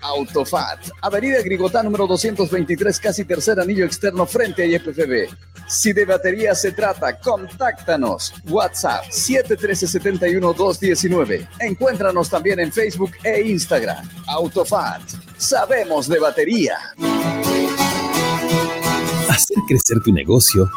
[0.00, 5.28] Autofat, Avenida Grigotá número 223, casi tercer anillo externo frente a IFFB.
[5.66, 8.32] Si de batería se trata, contáctanos.
[8.48, 11.48] WhatsApp 713-71-219.
[11.60, 14.08] Encuéntranos también en Facebook e Instagram.
[14.28, 15.02] Autofat,
[15.36, 16.78] sabemos de batería.
[19.28, 20.70] Hacer crecer tu negocio,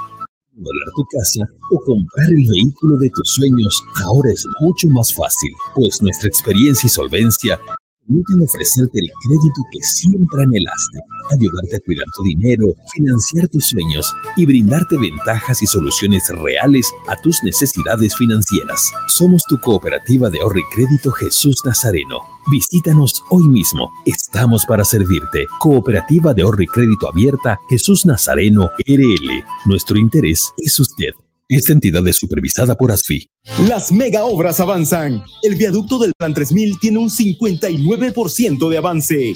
[0.53, 5.53] volar tu casa o comprar el vehículo de tus sueños ahora es mucho más fácil,
[5.75, 7.59] pues nuestra experiencia y solvencia
[8.07, 10.99] permiten ofrecerte el crédito que siempre anhelaste,
[11.31, 17.15] ayudarte a cuidar tu dinero, financiar tus sueños y brindarte ventajas y soluciones reales a
[17.21, 18.91] tus necesidades financieras.
[19.07, 22.19] Somos tu cooperativa de ahorro y crédito Jesús Nazareno.
[22.49, 23.89] Visítanos hoy mismo.
[24.05, 25.45] Estamos para servirte.
[25.59, 29.43] Cooperativa de ahorro y crédito abierta Jesús Nazareno RL.
[29.65, 31.11] Nuestro interés es usted.
[31.51, 33.29] Esta entidad es supervisada por ASFI.
[33.67, 35.21] Las mega obras avanzan.
[35.43, 39.35] El viaducto del Plan 3000 tiene un 59% de avance.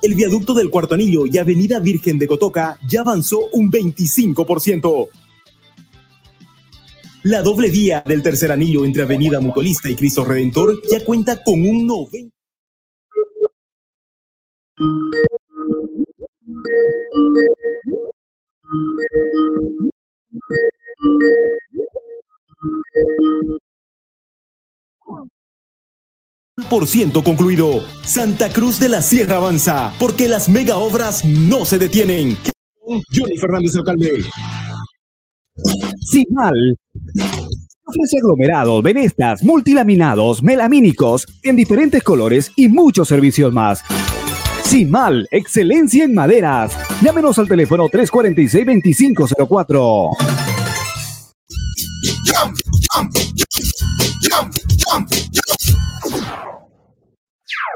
[0.00, 5.08] El viaducto del Cuarto Anillo y Avenida Virgen de Cotoca ya avanzó un 25%.
[7.24, 11.60] La doble vía del tercer anillo entre Avenida Mutualista y Cristo Redentor ya cuenta con
[11.60, 12.30] un 90%.
[26.70, 27.82] Por ciento concluido.
[28.02, 32.36] Santa Cruz de la Sierra avanza, porque las mega obras no se detienen.
[33.14, 34.24] Johnny Fernández Alcalde.
[36.00, 36.76] Simal.
[37.84, 43.84] Ofrece aglomerados, venestas, multilaminados, melamínicos en diferentes colores y muchos servicios más.
[44.66, 46.76] Simal, excelencia en maderas.
[47.00, 50.10] Llámenos al teléfono 346-2504.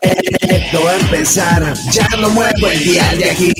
[0.00, 3.52] Esto va a empezar, ya no muevo el día de aquí.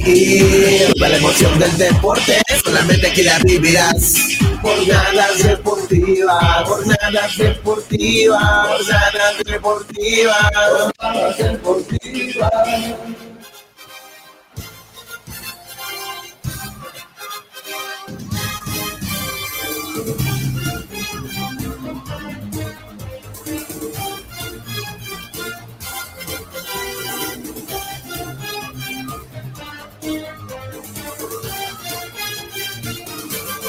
[0.94, 4.14] Toda la emoción del deporte, solamente aquí la vivirás.
[4.62, 10.50] Jornadas deportivas, jornadas deportivas, jornadas deportivas,
[11.00, 12.50] jornadas deportivas.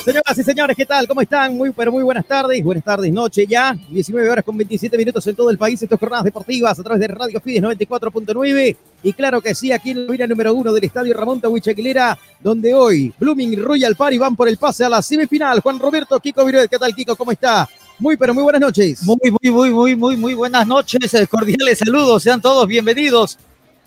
[0.04, 1.08] Señoras y señores, ¿qué tal?
[1.08, 1.56] ¿Cómo están?
[1.56, 2.64] Muy, pero muy buenas tardes.
[2.64, 3.78] Buenas tardes, noche ya.
[3.88, 5.80] 19 horas con 27 minutos en todo el país.
[5.80, 8.78] Estas jornadas deportivas a través de Radio Fides 94.9.
[9.04, 13.14] Y claro que sí, aquí en la número uno del estadio Ramón Aguilera, donde hoy
[13.20, 15.60] Blooming y Royal Party van por el pase a la semifinal.
[15.60, 17.16] Juan Roberto Kiko Viruet, ¿qué tal, Kiko?
[17.16, 17.70] ¿Cómo está?
[18.00, 19.04] Muy, pero muy buenas noches.
[19.04, 21.16] Muy, muy, muy, muy, muy, muy buenas noches.
[21.30, 22.24] Cordiales saludos.
[22.24, 23.38] Sean todos bienvenidos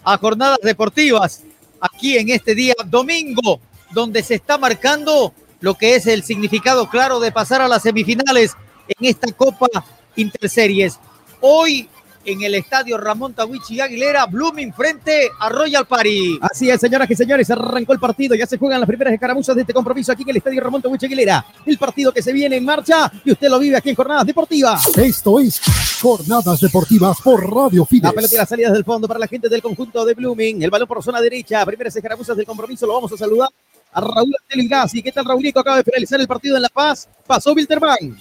[0.04, 1.42] a jornadas deportivas
[1.80, 3.60] aquí en este día domingo,
[3.92, 5.34] donde se está marcando
[5.64, 8.54] lo que es el significado claro de pasar a las semifinales
[8.86, 9.66] en esta Copa
[10.14, 11.00] Interseries.
[11.40, 11.88] Hoy
[12.26, 16.38] en el estadio Ramón Tawichi Aguilera, Blooming frente a Royal Party.
[16.42, 19.62] Así es, señoras y señores, arrancó el partido, ya se juegan las primeras escaramuzas de
[19.62, 21.46] este compromiso aquí en el estadio Ramón Tawichi Aguilera.
[21.64, 24.86] El partido que se viene en marcha y usted lo vive aquí en Jornadas Deportivas.
[24.98, 25.62] Esto es
[26.02, 28.04] Jornadas Deportivas por Radio Fides.
[28.04, 30.62] La pelota y las salidas del fondo para la gente del conjunto de Blooming.
[30.62, 33.48] El balón por zona derecha, primeras escaramuzas del compromiso, lo vamos a saludar
[33.94, 35.02] a Raúl Teligasi.
[35.02, 35.60] ¿Qué tal, Raulico?
[35.60, 37.08] Acaba de finalizar el partido en La Paz.
[37.26, 38.18] Pasó Wilterman.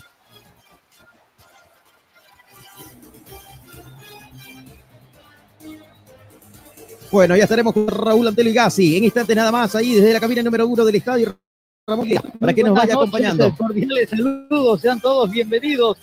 [7.12, 8.98] Bueno, ya estaremos con Raúl Anteligasi.
[8.98, 11.38] En instantes nada más ahí desde la cabina número uno del estadio.
[11.86, 12.08] Ramón,
[12.40, 13.54] para que nos vaya acompañando.
[13.58, 15.98] Cordiales saludos, sean todos bienvenidos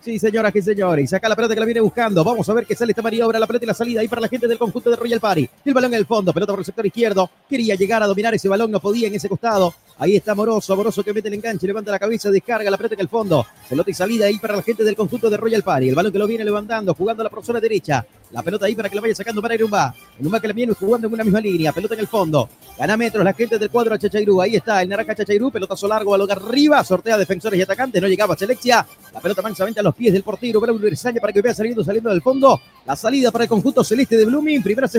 [0.00, 1.04] Sí, señoras y señores.
[1.04, 2.22] Y saca la pelota que la viene buscando.
[2.22, 3.38] Vamos a ver qué sale esta maniobra.
[3.38, 5.48] La pelota y la salida ahí para la gente del conjunto de Royal Party.
[5.64, 6.32] El balón en el fondo.
[6.32, 7.28] Pelota por el sector izquierdo.
[7.48, 8.70] Quería llegar a dominar ese balón.
[8.70, 9.74] No podía en ese costado.
[9.98, 10.76] Ahí está Moroso.
[10.76, 11.66] Moroso que mete el enganche.
[11.66, 12.30] Levanta la cabeza.
[12.30, 13.44] Descarga la pelota en el fondo.
[13.68, 15.88] Pelota y salida ahí para la gente del conjunto de Royal Party.
[15.88, 16.94] El balón que lo viene levantando.
[16.94, 18.06] Jugando a la persona derecha.
[18.30, 19.94] La pelota ahí para que la vaya sacando para Irumba.
[20.18, 21.72] Irumba que la viene jugando en una misma línea.
[21.72, 22.48] Pelota en el fondo.
[22.78, 24.42] Gana metros la gente del cuadro a Chachairú.
[24.42, 25.50] Ahí está el Naranja Chachairú.
[25.50, 26.84] Pelotazo largo a lo arriba.
[26.84, 28.02] Sortea defensores y atacantes.
[28.02, 28.86] No llegaba Selexia.
[29.14, 32.60] La pelota mansamente a los pies del portero para que vea saliendo, saliendo del fondo.
[32.84, 34.62] La salida para el conjunto celeste de Blooming.
[34.62, 34.92] Primeras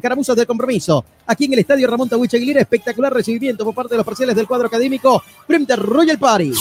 [0.00, 1.04] caramuzas del compromiso.
[1.26, 2.60] Aquí en el estadio Ramón Tahuicha Aguilera.
[2.60, 6.52] Espectacular recibimiento por parte de los parciales del cuadro académico frente a Royal Party.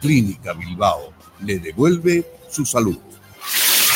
[0.00, 1.12] Clínica Bilbao
[1.44, 2.98] le devuelve su salud.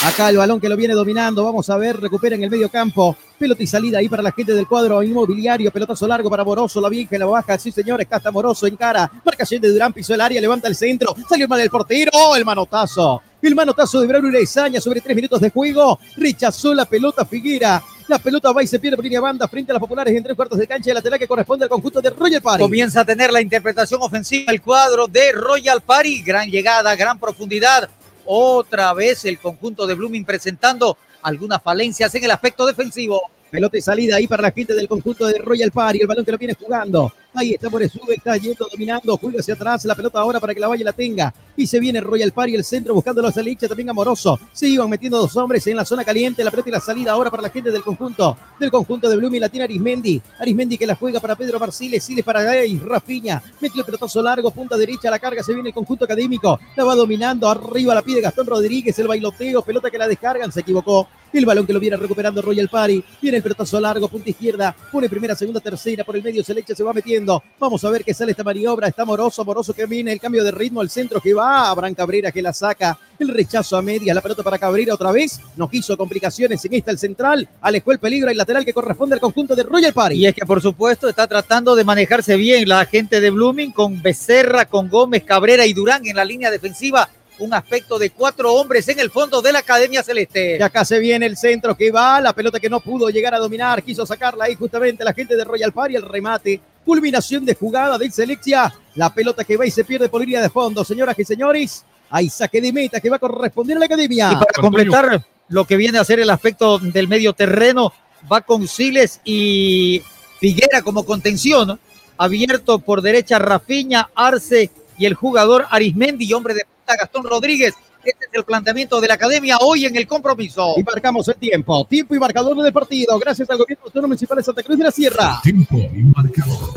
[0.04, 1.44] Acá el balón que lo viene dominando.
[1.44, 3.16] Vamos a ver, recupera en el medio campo.
[3.38, 5.70] Pelota y salida ahí para la gente del cuadro inmobiliario.
[5.70, 6.80] Pelotazo largo para Moroso.
[6.80, 7.56] La vieja la baja.
[7.56, 8.08] Sí, señores.
[8.08, 9.08] Casta Moroso en cara.
[9.24, 9.92] Marcación de Durán.
[9.92, 10.40] Pisó el área.
[10.40, 11.14] Levanta el centro.
[11.28, 12.34] Salió mal del portero.
[12.34, 13.22] El manotazo.
[13.40, 16.00] El manotazo de Braulio Izaña sobre tres minutos de juego.
[16.16, 17.80] Rechazó la pelota Figuera.
[18.08, 20.34] La pelota va y se pierde por línea banda frente a las populares en tres
[20.34, 22.60] cuartos de cancha de lateral que corresponde al conjunto de Royal Party.
[22.60, 26.22] Comienza a tener la interpretación ofensiva el cuadro de Royal Party.
[26.22, 27.88] Gran llegada, gran profundidad.
[28.24, 33.22] Otra vez el conjunto de Blooming presentando algunas falencias en el aspecto defensivo.
[33.50, 36.00] Pelota y salida ahí para la gente del conjunto de Royal Party.
[36.00, 37.12] El balón que lo viene jugando.
[37.34, 40.60] Ahí está por sube, está yendo, dominando, juega hacia atrás, la pelota ahora para que
[40.60, 41.32] la vaya la tenga.
[41.56, 44.38] Y se viene Royal Party, el centro, buscando los Alicia, también amoroso.
[44.52, 47.30] Se iban metiendo dos hombres en la zona caliente, la pelota y la salida ahora
[47.30, 50.20] para la gente del conjunto, del conjunto de Blooming, la tiene Arismendi.
[50.38, 53.42] Arismendi que la juega para Pedro Marciles, Siles para Gay, Rafiña.
[53.60, 56.60] Metió el pelotazo largo, punta derecha, la carga, se viene el conjunto académico.
[56.76, 60.60] La va dominando, arriba la pide Gastón Rodríguez, el bailoteo, pelota que la descargan, se
[60.60, 61.08] equivocó.
[61.32, 63.02] El balón que lo viene recuperando Royal Party.
[63.22, 64.76] Viene el pelotazo largo, punta izquierda.
[64.92, 66.04] Pone primera, segunda, tercera.
[66.04, 67.21] Por el medio se se va metiendo.
[67.58, 68.88] Vamos a ver qué sale esta maniobra.
[68.88, 71.70] Está Moroso, Moroso que viene el cambio de ritmo al centro que va.
[71.70, 72.98] Abraham Cabrera que la saca.
[73.18, 74.14] El rechazo a media.
[74.14, 75.40] La pelota para Cabrera otra vez.
[75.56, 77.48] No quiso complicaciones en esta el central.
[77.60, 80.16] Alejó el peligro y lateral que corresponde al conjunto de Royal Party.
[80.16, 84.02] Y es que por supuesto está tratando de manejarse bien la gente de Blooming con
[84.02, 87.08] Becerra, con Gómez, Cabrera y Durán en la línea defensiva
[87.38, 90.58] un aspecto de cuatro hombres en el fondo de la Academia Celeste.
[90.58, 93.38] Y acá se viene el centro que va, la pelota que no pudo llegar a
[93.38, 97.98] dominar, quiso sacarla ahí justamente la gente de Royal Party, el remate, culminación de jugada
[97.98, 101.24] del Selectia, la pelota que va y se pierde por línea de fondo, señoras y
[101.24, 104.32] señores, hay saque de meta que va a corresponder a la Academia.
[104.32, 107.92] Y para completar lo que viene a ser el aspecto del medio terreno,
[108.30, 110.02] va con Siles y
[110.38, 111.78] Figuera como contención,
[112.18, 117.74] abierto por derecha Rafiña, Arce y el jugador Arismendi, hombre de Gastón Rodríguez.
[118.04, 120.74] Este es el planteamiento de la academia hoy en el compromiso.
[120.76, 121.86] Y marcamos el tiempo.
[121.86, 123.18] Tiempo y marcador del partido.
[123.18, 125.40] Gracias al gobierno autónomo municipal de Santa Cruz de la Sierra.
[125.42, 126.74] Tiempo y marcador.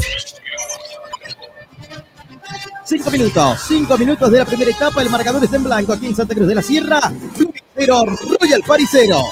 [2.85, 5.01] Cinco minutos, cinco minutos de la primera etapa.
[5.01, 7.01] El marcador está en blanco aquí en Santa Cruz de la Sierra.
[7.75, 8.03] Cero,
[8.39, 9.23] Royal Paricero.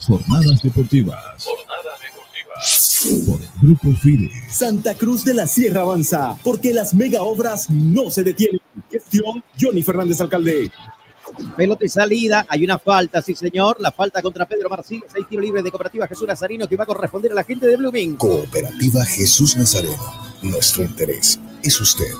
[0.00, 1.44] Jornadas deportivas.
[1.44, 2.00] Jornadas
[3.26, 4.30] por el Grupo FIDE.
[4.50, 8.60] Santa Cruz de la Sierra avanza, porque las mega obras no se detienen.
[8.90, 10.70] Gestión Johnny Fernández Alcalde.
[11.56, 15.42] Pelota y salida, hay una falta, sí señor, la falta contra Pedro Marcílez, hay tiro
[15.42, 18.16] libre de Cooperativa Jesús Nazareno que va a corresponder a la gente de Blooming.
[18.16, 22.12] Cooperativa Jesús Nazareno, nuestro interés es usted.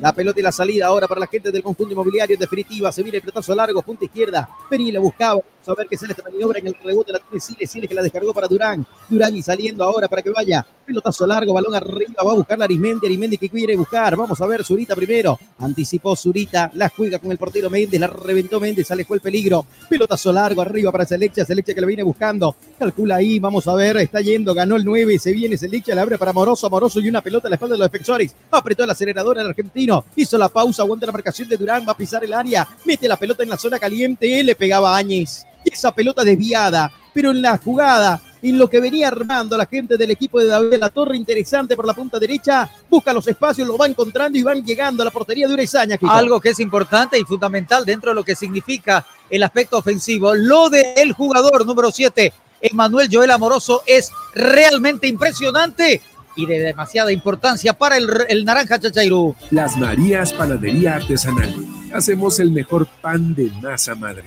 [0.00, 2.34] La pelota y la salida ahora para la gente del conjunto inmobiliario.
[2.34, 4.48] En definitiva, se viene el pelotazo largo, punta izquierda.
[4.70, 5.40] Vení, le buscaba.
[5.76, 7.12] Ver qué sale esta maniobra en el rebote.
[7.12, 8.86] La tiene Siles, Siles que la descargó para Durán.
[9.08, 10.66] Durán y saliendo ahora para que vaya.
[10.86, 12.24] Pelotazo largo, balón arriba.
[12.26, 13.06] Va a buscar la Arismendi.
[13.06, 14.16] Arismendi que quiere buscar.
[14.16, 15.38] Vamos a ver, Zurita primero.
[15.58, 16.70] Anticipó Zurita.
[16.72, 18.00] La juega con el portero Méndez.
[18.00, 18.90] La reventó Méndez.
[18.90, 19.66] Alejó el peligro.
[19.90, 21.44] Pelotazo largo arriba para Selecha.
[21.44, 22.56] Selecha que lo viene buscando.
[22.78, 23.38] Calcula ahí.
[23.38, 23.98] Vamos a ver.
[23.98, 24.54] Está yendo.
[24.54, 25.18] Ganó el 9.
[25.18, 25.94] Se viene Selecha.
[25.94, 26.70] Le abre para Moroso.
[26.70, 28.34] Moroso y una pelota a la espalda de los defensores.
[28.50, 29.87] Apretó el acelerador el argentino.
[30.16, 30.82] Hizo la pausa.
[30.82, 31.84] Aguanta la marcación de Durán.
[31.86, 32.66] Va a pisar el área.
[32.84, 34.42] Mete la pelota en la zona caliente.
[34.42, 35.44] Le pegaba a Áñez.
[35.64, 36.90] Esa pelota desviada.
[37.12, 40.70] Pero en la jugada en lo que venía armando la gente del equipo de David
[40.70, 44.42] de la Torre, interesante por la punta derecha, busca los espacios, lo va encontrando y
[44.42, 45.98] van llegando a la portería de Urezaña.
[46.08, 50.34] Algo que es importante y fundamental dentro de lo que significa el aspecto ofensivo.
[50.34, 56.00] Lo del jugador número 7, Emanuel Joel Amoroso, es realmente impresionante
[56.38, 59.34] y de demasiada importancia para el, el Naranja Chachairú.
[59.50, 61.52] Las Marías Panadería Artesanal.
[61.92, 64.24] Hacemos el mejor pan de masa madre.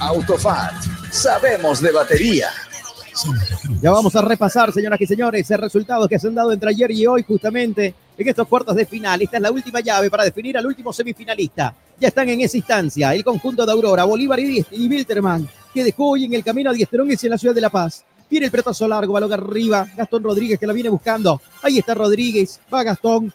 [0.00, 0.72] Autofat,
[1.10, 2.48] sabemos de batería.
[3.82, 6.90] Ya vamos a repasar, señoras y señores, el resultado que se han dado entre ayer
[6.92, 9.20] y hoy, justamente en estos cuartos de final.
[9.20, 11.74] Esta es la última llave para definir al último semifinalista.
[12.00, 16.10] Ya están en esa instancia el conjunto de Aurora, Bolívar y, y Wilterman, que dejó
[16.12, 18.04] hoy en el camino a Diesterongues y en la ciudad de La Paz.
[18.30, 19.86] Viene el pretazo largo, balón arriba.
[19.96, 21.40] Gastón Rodríguez que la viene buscando.
[21.62, 22.60] Ahí está Rodríguez.
[22.72, 23.32] Va Gastón.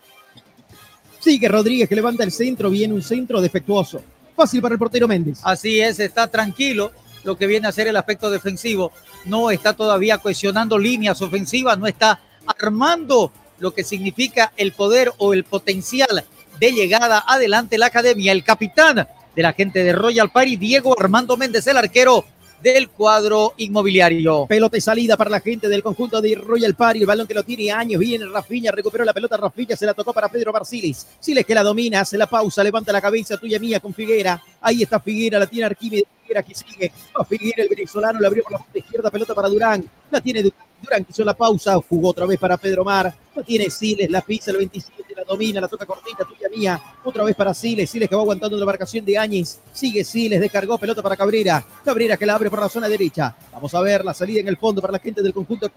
[1.19, 2.69] Sigue Rodríguez que levanta el centro.
[2.69, 4.01] Viene un centro defectuoso.
[4.35, 5.39] Fácil para el portero Méndez.
[5.43, 6.91] Así es, está tranquilo
[7.23, 8.91] lo que viene a ser el aspecto defensivo.
[9.25, 15.33] No está todavía cohesionando líneas ofensivas, no está armando lo que significa el poder o
[15.33, 16.25] el potencial
[16.59, 18.31] de llegada adelante la academia.
[18.31, 22.25] El capitán de la gente de Royal Party, Diego Armando Méndez, el arquero
[22.63, 24.45] del cuadro inmobiliario.
[24.47, 27.01] Pelota y salida para la gente del conjunto de Royal Party.
[27.01, 27.99] El balón que lo tiene años.
[27.99, 29.35] Viene Rafiña, recuperó la pelota.
[29.35, 31.05] Rafiña se la tocó para Pedro Barcilis.
[31.19, 34.41] Siles que la domina, hace la pausa, levanta la cabeza tuya mía con Figuera.
[34.61, 36.05] Ahí está Figuera, la tiene Arquímedes.
[36.21, 36.91] Figuera que sigue.
[37.27, 39.11] Figuera, el venezolano, la abrió por la parte izquierda.
[39.11, 39.85] Pelota para Durán.
[40.09, 40.59] La tiene Durán.
[40.81, 41.77] Durán que hizo la pausa.
[41.89, 43.13] Jugó otra vez para Pedro Mar.
[43.35, 46.81] La tiene Siles, la pisa el 27, la domina, la toca cortita, tuya mía.
[47.03, 47.89] Otra vez para Siles.
[47.89, 49.59] Siles que va aguantando la marcación de Áñez.
[49.71, 51.65] Sigue Siles, descargó pelota para Cabrera.
[51.83, 53.35] Cabrera que la abre por la zona derecha.
[53.51, 55.71] Vamos a ver la salida en el fondo para la gente del conjunto.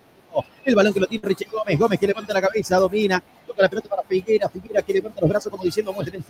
[0.65, 1.79] El balón que lo tiene Richie Gómez.
[1.79, 3.23] Gómez que levanta la cabeza, domina.
[3.57, 4.49] La pelota para Figuera.
[4.49, 6.25] Figuera que levanta los brazos como diciendo, muestren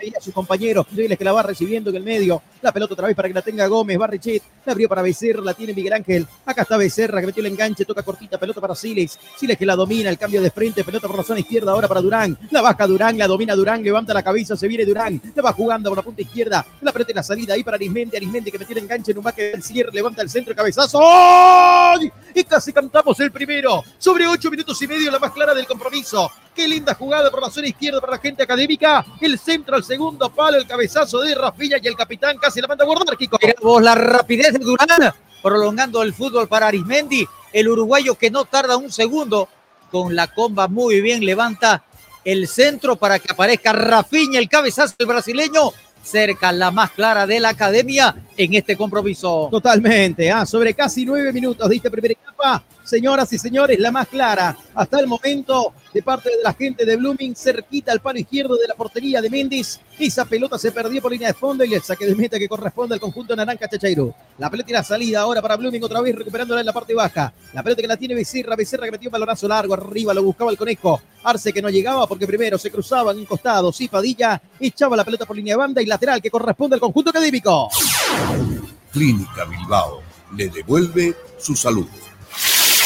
[0.00, 0.86] ahí a su compañero.
[0.94, 2.42] Siles que la va recibiendo en el medio.
[2.60, 4.00] La pelota otra vez para que la tenga Gómez.
[4.00, 4.42] Va Richet.
[4.64, 5.42] La abrió para Becerra.
[5.42, 6.26] La tiene Miguel Ángel.
[6.44, 7.84] Acá está Becerra que metió el enganche.
[7.84, 8.38] Toca cortita.
[8.38, 9.18] Pelota para Siles.
[9.38, 10.10] Siles que la domina.
[10.10, 10.84] El cambio de frente.
[10.84, 11.72] Pelota por la zona izquierda.
[11.72, 12.36] Ahora para Durán.
[12.50, 13.16] La baja Durán.
[13.16, 13.82] La domina Durán.
[13.82, 14.56] Levanta la cabeza.
[14.56, 15.20] Se viene Durán.
[15.34, 16.66] La va jugando por la punta izquierda.
[16.80, 18.16] La pelota en la salida ahí para Arismendi.
[18.16, 19.90] Arismendi que metió el enganche en un baque del cierre.
[19.92, 20.54] Levanta el centro.
[20.54, 21.00] Cabezazo.
[21.02, 22.10] ¡Ay!
[22.34, 23.82] Y casi cantamos el primero.
[23.98, 25.10] Sobre ocho minutos y medio.
[25.10, 26.30] La más clara del compromiso.
[26.54, 29.04] Qué linda jugada por la zona izquierda para la gente académica.
[29.20, 32.84] El centro al segundo palo, el cabezazo de Rafinha y el capitán casi la manda
[32.84, 33.38] a guardar, Kiko.
[33.80, 38.92] La rapidez de Durán, prolongando el fútbol para Arismendi, el uruguayo que no tarda un
[38.92, 39.48] segundo,
[39.90, 41.84] con la comba muy bien, levanta
[42.24, 47.40] el centro para que aparezca Rafinha, el cabezazo del brasileño, cerca la más clara de
[47.40, 49.48] la academia en este compromiso.
[49.50, 52.62] Totalmente, ah, sobre casi nueve minutos de esta primera etapa.
[52.92, 56.96] Señoras y señores, la más clara hasta el momento de parte de la gente de
[56.96, 59.80] Blooming, cerquita al palo izquierdo de la portería de Méndez.
[59.98, 62.92] Esa pelota se perdió por línea de fondo y el saque de meta que corresponde
[62.94, 64.14] al conjunto naranja Chachairo.
[64.36, 67.32] La pelota y la salida ahora para Blooming, otra vez recuperándola en la parte baja.
[67.54, 70.50] La pelota que la tiene Becerra, Becerra que metió un balonazo largo arriba, lo buscaba
[70.50, 71.00] el conejo.
[71.24, 73.72] Arce que no llegaba porque primero se cruzaban en costado.
[73.72, 77.08] Sí, Padilla echaba la pelota por línea de banda y lateral que corresponde al conjunto
[77.08, 77.70] académico.
[78.92, 80.02] Clínica Bilbao
[80.36, 81.88] le devuelve su salud.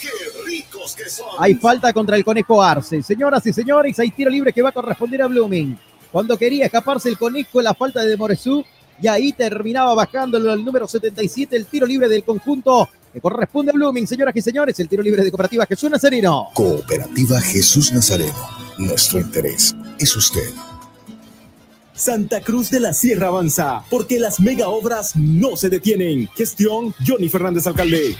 [0.00, 0.08] ¡Qué
[0.44, 1.28] ricos que son!
[1.38, 3.00] Hay falta contra el conejo Arce.
[3.02, 5.78] Señoras y señores, hay tiro libre que va a corresponder a Blooming.
[6.10, 8.64] Cuando quería escaparse el conejo, la falta de Moresú,
[9.00, 13.74] y ahí terminaba bajando el número 77, el tiro libre del conjunto que corresponde a
[13.74, 14.06] Blooming.
[14.06, 16.48] Señoras y señores, el tiro libre de Cooperativa Jesús Nazareno.
[16.54, 18.48] Cooperativa Jesús Nazareno.
[18.78, 20.50] Nuestro interés es usted.
[22.02, 26.28] Santa Cruz de la Sierra avanza, porque las mega obras no se detienen.
[26.34, 28.16] Gestión Johnny Fernández Alcalde.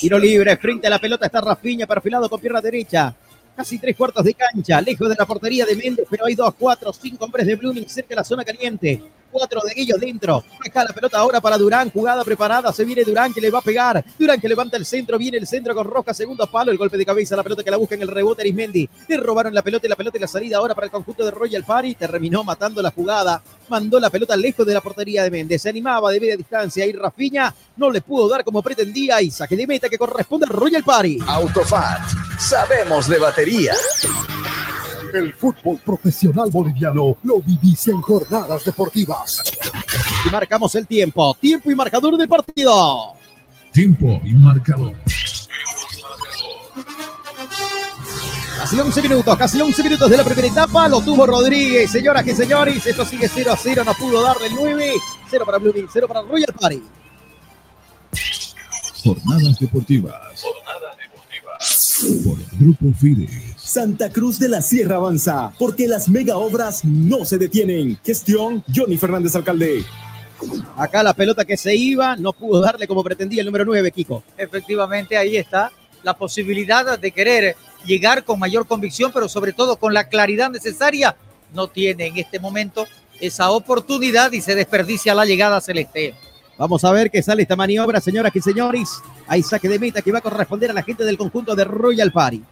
[0.00, 3.14] Tiro libre, frente a la pelota está Rafiña, perfilado con pierna derecha.
[3.60, 6.94] Casi tres cuartos de cancha, lejos de la portería de Méndez, pero hay dos, cuatro,
[6.94, 9.02] cinco hombres de Blooming cerca de la zona caliente.
[9.30, 10.42] Cuatro de ellos dentro.
[10.64, 11.88] Deja la pelota ahora para Durán.
[11.90, 12.72] Jugada preparada.
[12.72, 14.04] Se viene Durán que le va a pegar.
[14.18, 15.18] Durán que levanta el centro.
[15.18, 16.12] Viene el centro con Roja.
[16.12, 16.72] Segundo palo.
[16.72, 17.36] El golpe de cabeza.
[17.36, 18.42] La pelota que la busca en el rebote.
[18.42, 18.88] Arismendi.
[19.06, 21.30] Le robaron la pelota y la pelota y la salida ahora para el conjunto de
[21.30, 21.94] Royal Party.
[21.94, 23.40] Terminó matando la jugada.
[23.68, 25.62] Mandó la pelota lejos de la portería de Méndez.
[25.62, 26.84] Se animaba de media distancia.
[26.84, 29.20] Y Rafiña no le pudo dar como pretendía.
[29.22, 31.18] Y saque de meta que corresponde al Royal Party.
[31.26, 32.02] Autofat.
[32.38, 33.74] Sabemos de batería.
[35.12, 39.42] El fútbol profesional boliviano lo vivís en jornadas deportivas.
[40.24, 41.34] Y marcamos el tiempo.
[41.40, 43.14] Tiempo y marcador del partido.
[43.72, 44.92] Tiempo y marcador.
[48.58, 50.86] Casi 11 minutos, casi 11 minutos de la primera etapa.
[50.86, 51.90] Lo tuvo Rodríguez.
[51.90, 53.82] Señoras y señores, esto sigue 0 a 0.
[53.84, 54.92] No pudo darle el 9.
[55.30, 56.82] 0 para Blooming, 0 para Royal Party.
[59.02, 60.42] Jornadas deportivas.
[60.42, 62.24] Jornadas deportivas.
[62.24, 63.28] Por el Grupo Fide.
[63.56, 67.98] Santa Cruz de la Sierra avanza, porque las mega obras no se detienen.
[68.04, 69.84] Gestión Johnny Fernández Alcalde.
[70.76, 74.24] Acá la pelota que se iba, no pudo darle como pretendía el número 9, Kiko.
[74.36, 75.70] Efectivamente, ahí está
[76.02, 81.16] la posibilidad de querer llegar con mayor convicción, pero sobre todo con la claridad necesaria.
[81.52, 82.86] No tiene en este momento
[83.20, 86.14] esa oportunidad y se desperdicia la llegada celeste.
[86.60, 89.00] Vamos a ver qué sale esta maniobra, señoras y señores.
[89.26, 92.12] Hay saque de meta que va a corresponder a la gente del conjunto de Royal
[92.12, 92.42] Party.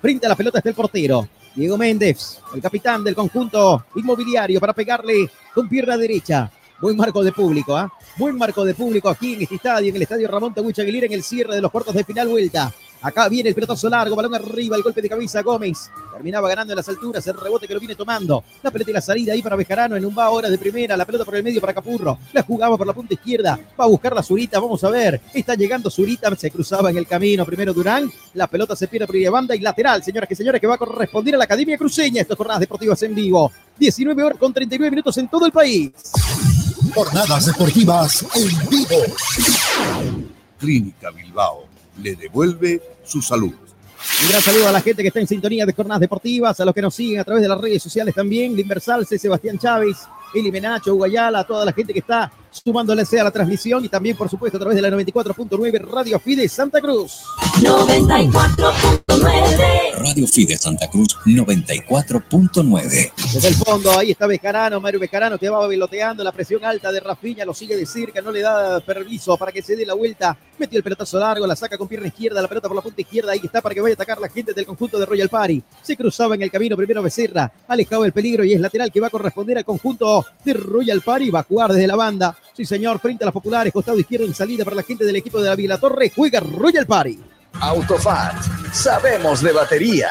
[0.00, 1.28] Frente a la pelota está el portero.
[1.54, 6.50] Diego Méndez, el capitán del conjunto inmobiliario para pegarle con pierna derecha.
[6.80, 7.88] Buen marco de público, ¿ah?
[8.16, 11.12] Buen marco de público aquí en este estadio, en el estadio Ramón Tahuicha Aguilera, en
[11.12, 12.74] el cierre de los cuartos de final vuelta.
[13.02, 15.90] Acá viene el pelotazo largo, balón arriba, el golpe de cabeza Gómez.
[16.12, 18.44] Terminaba ganando en las alturas, el rebote que lo viene tomando.
[18.62, 20.96] La pelota y la salida ahí para Bejarano en un va ahora de primera.
[20.96, 22.18] La pelota por el medio para Capurro.
[22.32, 23.58] La jugaba por la punta izquierda.
[23.78, 25.20] Va a buscar la Zurita, vamos a ver.
[25.34, 27.44] Está llegando Zurita, se cruzaba en el camino.
[27.44, 28.08] Primero Durán.
[28.34, 30.78] La pelota se pierde por la banda y lateral, señoras y señores, que va a
[30.78, 32.22] corresponder a la Academia Cruceña.
[32.22, 33.50] Estas jornadas deportivas en vivo.
[33.78, 35.90] 19 horas con 39 minutos en todo el país.
[36.94, 39.02] Jornadas deportivas en vivo.
[40.60, 43.54] Clínica Bilbao le devuelve su salud.
[44.22, 46.74] Un gran saludo a la gente que está en sintonía de jornadas deportivas, a los
[46.74, 49.18] que nos siguen a través de las redes sociales también, Limbersal, C.
[49.18, 49.96] Sebastián Chávez,
[50.34, 54.16] Eli Menacho, Guayala, a toda la gente que está sumándole a la transmisión y también,
[54.16, 57.22] por supuesto, a través de la 94.9 Radio Fide Santa Cruz.
[57.60, 65.48] 94.9 Radio Fide Santa Cruz 94.9 Desde el fondo, ahí está Bejarano, Mario Bejarano que
[65.48, 69.36] va veloteando la presión alta de Rafiña, lo sigue de cerca, no le da permiso
[69.36, 72.42] para que se dé la vuelta, metió el pelotazo largo, la saca con pierna izquierda,
[72.42, 74.52] la pelota por la punta izquierda, ahí está para que vaya a atacar la gente
[74.52, 75.62] del conjunto de Royal Party.
[75.82, 79.06] Se cruzaba en el camino primero Becerra, alejado del peligro y es lateral que va
[79.06, 82.36] a corresponder al conjunto de Royal Party, va a jugar desde la banda.
[82.54, 85.40] Sí, señor, frente a las populares, costado izquierdo en salida para la gente del equipo
[85.40, 87.18] de la Vila Torre, juega Royal Party.
[87.60, 88.42] Autofat.
[88.72, 90.10] Sabemos de batería.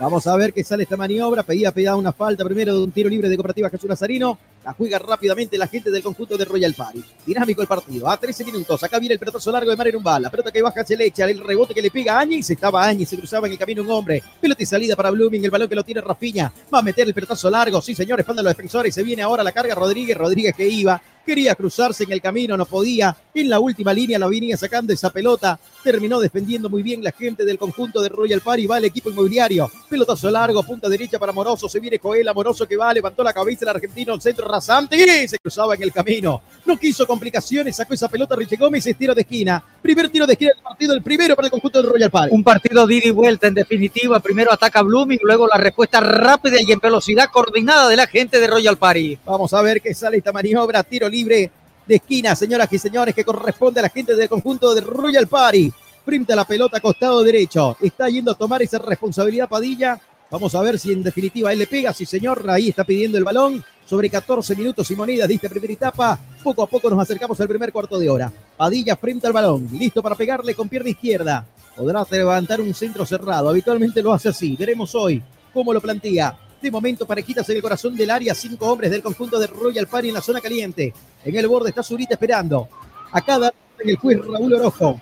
[0.00, 1.42] Vamos a ver qué sale esta maniobra.
[1.42, 4.38] Pedía, pedía una falta primero de un tiro libre de Cooperativa Jesús Nazarino.
[4.64, 7.04] La juega rápidamente la gente del conjunto de Royal Party.
[7.26, 8.08] Dinámico el partido.
[8.08, 8.82] A 13 minutos.
[8.82, 10.00] Acá viene el pelotazo largo de Mario.
[10.20, 11.28] La pelota que baja se le echa.
[11.28, 12.48] El rebote que le pega a Áñez.
[12.48, 13.10] Estaba Áñez.
[13.10, 14.22] Se cruzaba en el camino un hombre.
[14.40, 15.44] Pelota y salida para Blooming.
[15.44, 16.50] El balón que lo tiene Rafiña.
[16.72, 17.82] Va a meter el pelotazo largo.
[17.82, 18.20] Sí, señor.
[18.20, 18.94] Espalda los defensores.
[18.94, 20.16] Se viene ahora la carga Rodríguez.
[20.16, 21.00] Rodríguez que iba.
[21.24, 23.16] Quería cruzarse en el camino, no podía.
[23.32, 25.58] En la última línea la venía sacando esa pelota.
[25.82, 28.66] Terminó defendiendo muy bien la gente del conjunto de Royal Party.
[28.66, 29.70] Va el equipo inmobiliario.
[29.88, 31.66] Pelotazo largo, punta derecha para Moroso.
[31.66, 34.96] Se viene Coel, Moroso que va, levantó la cabeza el argentino, el centro rasante.
[34.96, 36.42] Y se cruzaba en el camino.
[36.64, 39.62] No quiso complicaciones, sacó esa pelota Richie Gómez, es tiro de esquina.
[39.82, 42.34] Primer tiro de esquina del partido, el primero para el conjunto de Royal Party.
[42.34, 44.18] Un partido de ida y vuelta en definitiva.
[44.20, 48.46] Primero ataca Blooming, luego la respuesta rápida y en velocidad coordinada de la gente de
[48.46, 49.18] Royal Party.
[49.26, 50.82] Vamos a ver qué sale esta maniobra.
[50.82, 51.50] Tiro libre
[51.86, 55.72] de esquina, señoras y señores, que corresponde a la gente del conjunto de Royal Party.
[56.04, 57.76] Frente a la pelota, costado derecho.
[57.80, 60.00] Está yendo a tomar esa responsabilidad Padilla.
[60.30, 61.92] Vamos a ver si en definitiva él le pega.
[61.92, 63.64] Sí, señor, ahí está pidiendo el balón.
[63.86, 66.18] Sobre 14 minutos y monedas de esta primera etapa.
[66.42, 68.32] Poco a poco nos acercamos al primer cuarto de hora.
[68.56, 69.68] Padilla frente al balón.
[69.72, 71.46] Listo para pegarle con pierna izquierda.
[71.76, 73.50] Podrá levantar un centro cerrado.
[73.50, 74.56] Habitualmente lo hace así.
[74.56, 76.38] Veremos hoy cómo lo plantea.
[76.62, 78.34] De momento, parejitas en el corazón del área.
[78.34, 80.94] Cinco hombres del conjunto de Royal Party en la zona caliente.
[81.22, 82.68] En el borde está Zurita esperando.
[83.12, 84.98] Acá da en el juez Raúl Orojo.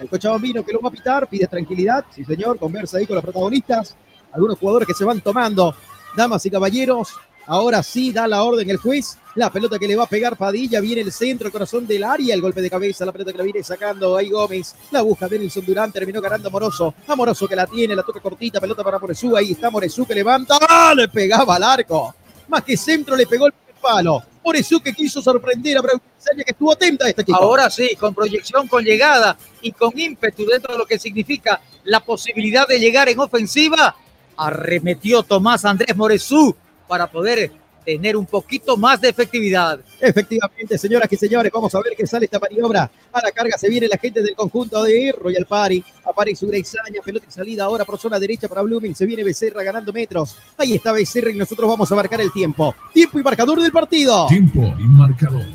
[0.00, 2.06] El cochabambino que lo va a pitar, pide tranquilidad.
[2.14, 3.94] Sí, señor, conversa ahí con los protagonistas.
[4.32, 5.74] Algunos jugadores que se van tomando.
[6.16, 7.14] Damas y caballeros,
[7.46, 9.18] ahora sí da la orden el juez.
[9.34, 12.34] La pelota que le va a pegar Padilla, viene el centro, el corazón del área,
[12.34, 15.64] el golpe de cabeza, la pelota que la viene sacando ahí Gómez, la busca Denilson
[15.64, 19.52] Durán, terminó ganando Amoroso, Amoroso que la tiene, la toca cortita, pelota para Moresú, ahí
[19.52, 20.92] está Moresú que levanta, ¡Ah!
[20.94, 22.14] le pegaba al arco,
[22.48, 26.72] más que centro le pegó el palo, Moresú que quiso sorprender a Braucaña que estuvo
[26.72, 27.38] atenta a este equipo.
[27.38, 32.00] Ahora sí, con proyección, con llegada y con ímpetu dentro de lo que significa la
[32.00, 33.96] posibilidad de llegar en ofensiva,
[34.36, 36.54] Arremetió Tomás Andrés Moresú
[36.92, 37.50] para poder
[37.86, 39.80] tener un poquito más de efectividad.
[39.98, 42.90] Efectivamente, señoras y señores, vamos a ver qué sale esta maniobra.
[43.10, 45.82] A la carga se viene la gente del conjunto de Royal Party.
[46.04, 48.94] Apare su Greysaña, pelota y salida ahora por zona derecha para Blooming.
[48.94, 50.36] Se viene Becerra ganando metros.
[50.58, 52.74] Ahí está Becerra y nosotros vamos a marcar el tiempo.
[52.92, 54.26] Tiempo y marcador del partido.
[54.26, 55.46] Tiempo y marcador.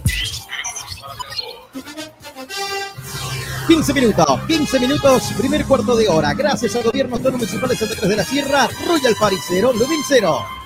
[3.68, 6.34] 15 minutos, 15 minutos, primer cuarto de hora.
[6.34, 10.02] Gracias al gobierno autónomo municipal de Santa Cruz de la Sierra, Royal Party 0, Blooming
[10.08, 10.57] 0.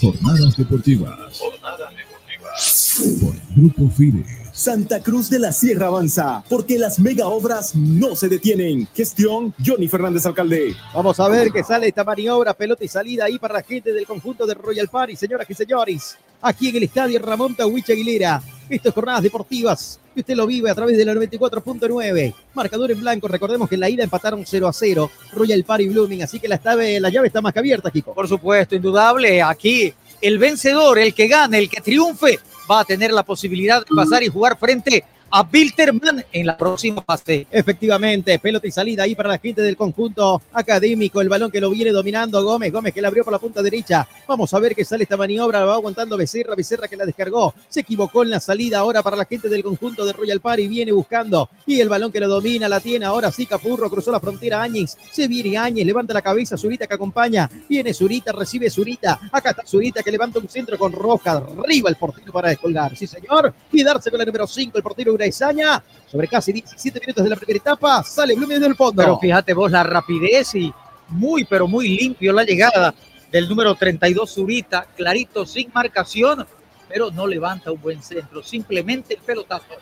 [0.00, 1.38] Jornadas deportivas.
[1.38, 3.18] Jornadas deportivas.
[3.20, 4.47] Por Grupo FIDE.
[4.58, 8.88] Santa Cruz de la Sierra avanza, porque las mega obras no se detienen.
[8.92, 10.74] Gestión Johnny Fernández Alcalde.
[10.92, 14.04] Vamos a ver qué sale esta maniobra, pelota y salida ahí para la gente del
[14.04, 16.18] conjunto de Royal Party, señoras y señores.
[16.42, 18.42] Aquí en el estadio Ramón Tawich Aguilera.
[18.68, 22.34] Esto es jornadas deportivas y usted lo vive a través de la 94.9.
[22.54, 23.28] Marcador en blanco.
[23.28, 25.10] Recordemos que en la ida empataron 0 a 0.
[25.34, 26.24] Royal Party Blooming.
[26.24, 28.12] Así que la, llave, la llave está más que abierta, Kiko.
[28.12, 29.40] Por supuesto, indudable.
[29.40, 33.94] Aquí el vencedor, el que gane, el que triunfe, va a tener la posibilidad de
[33.94, 37.46] pasar y jugar frente a Bilterman en la próxima fase.
[37.50, 41.20] Efectivamente, pelota y salida ahí para la gente del conjunto académico.
[41.20, 42.72] El balón que lo viene dominando Gómez.
[42.72, 44.08] Gómez que la abrió por la punta derecha.
[44.26, 45.64] Vamos a ver qué sale esta maniobra.
[45.64, 46.54] Va aguantando Becerra.
[46.54, 47.54] Becerra que la descargó.
[47.68, 50.66] Se equivocó en la salida ahora para la gente del conjunto de Royal Party.
[50.68, 51.50] Viene buscando.
[51.66, 53.04] Y el balón que lo domina la tiene.
[53.04, 54.62] Ahora sí, Capurro cruzó la frontera.
[54.62, 54.96] Áñez.
[55.12, 55.86] Se viene Áñez.
[55.86, 56.56] Levanta la cabeza.
[56.56, 57.50] Zurita que acompaña.
[57.68, 58.32] Viene Zurita.
[58.32, 59.20] Recibe Zurita.
[59.30, 61.42] Acá está Zurita que levanta un centro con Roja.
[61.62, 62.96] Arriba el portero para descolgar.
[62.96, 63.52] Sí, señor.
[63.72, 64.76] Y darse con la número 5.
[64.76, 69.02] El portero Uraizaña sobre casi 17 minutos de la primera etapa, sale Blooming del fondo.
[69.02, 70.72] Pero fíjate vos la rapidez y
[71.08, 72.94] muy, pero muy limpio la llegada
[73.30, 76.46] del número 32 Zurita, clarito, sin marcación,
[76.88, 79.74] pero no levanta un buen centro, simplemente el pelotazo.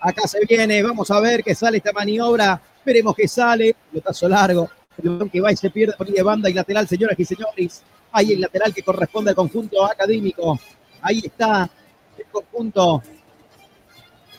[0.00, 4.68] Acá se viene, vamos a ver qué sale esta maniobra, veremos qué sale, pelotazo largo,
[5.02, 8.32] el que va y se pierde por de banda y lateral, señoras y señores, ahí
[8.32, 10.58] el lateral que corresponde al conjunto académico,
[11.02, 11.70] ahí está
[12.16, 13.02] el conjunto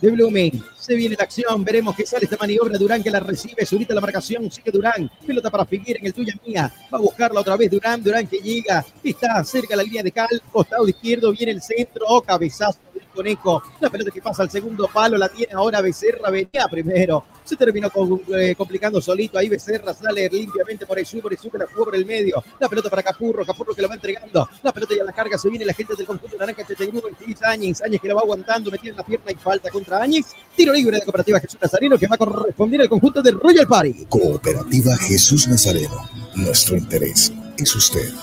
[0.02, 0.64] de Blooming.
[0.78, 2.78] Se viene la acción, veremos qué sale esta maniobra.
[2.78, 5.10] Durán que la recibe, Zurita la marcación, sigue Durán.
[5.26, 6.72] Pelota para Figueira en el tuya mía.
[6.92, 10.12] Va a buscarla otra vez Durán, Durán que llega, está cerca de la línea de
[10.12, 12.80] cal, costado izquierdo, viene el centro, oh, cabezazo
[13.20, 13.62] conejo.
[13.82, 17.26] La pelota que pasa al segundo palo la tiene ahora Becerra, venía primero.
[17.44, 19.38] Se terminó con, eh, complicando solito.
[19.38, 22.42] Ahí Becerra sale limpiamente por el sur, por el sur, la jugó por el medio.
[22.60, 24.48] La pelota para Capurro, Capurro que lo va entregando.
[24.64, 27.02] La pelota ya la carga, se viene la gente del conjunto naranja, Chetegru,
[27.42, 30.28] Áñez, Áñez que la va aguantando, metiendo la pierna y falta contra Áñez.
[30.56, 34.06] Tiro libre de Cooperativa Jesús Nazareno que va a corresponder al conjunto del Royal Party.
[34.08, 36.10] Cooperativa Jesús Nazareno.
[36.36, 38.14] Nuestro interés es usted.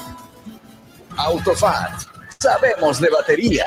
[1.16, 2.16] Autofat.
[2.38, 3.66] Sabemos de batería.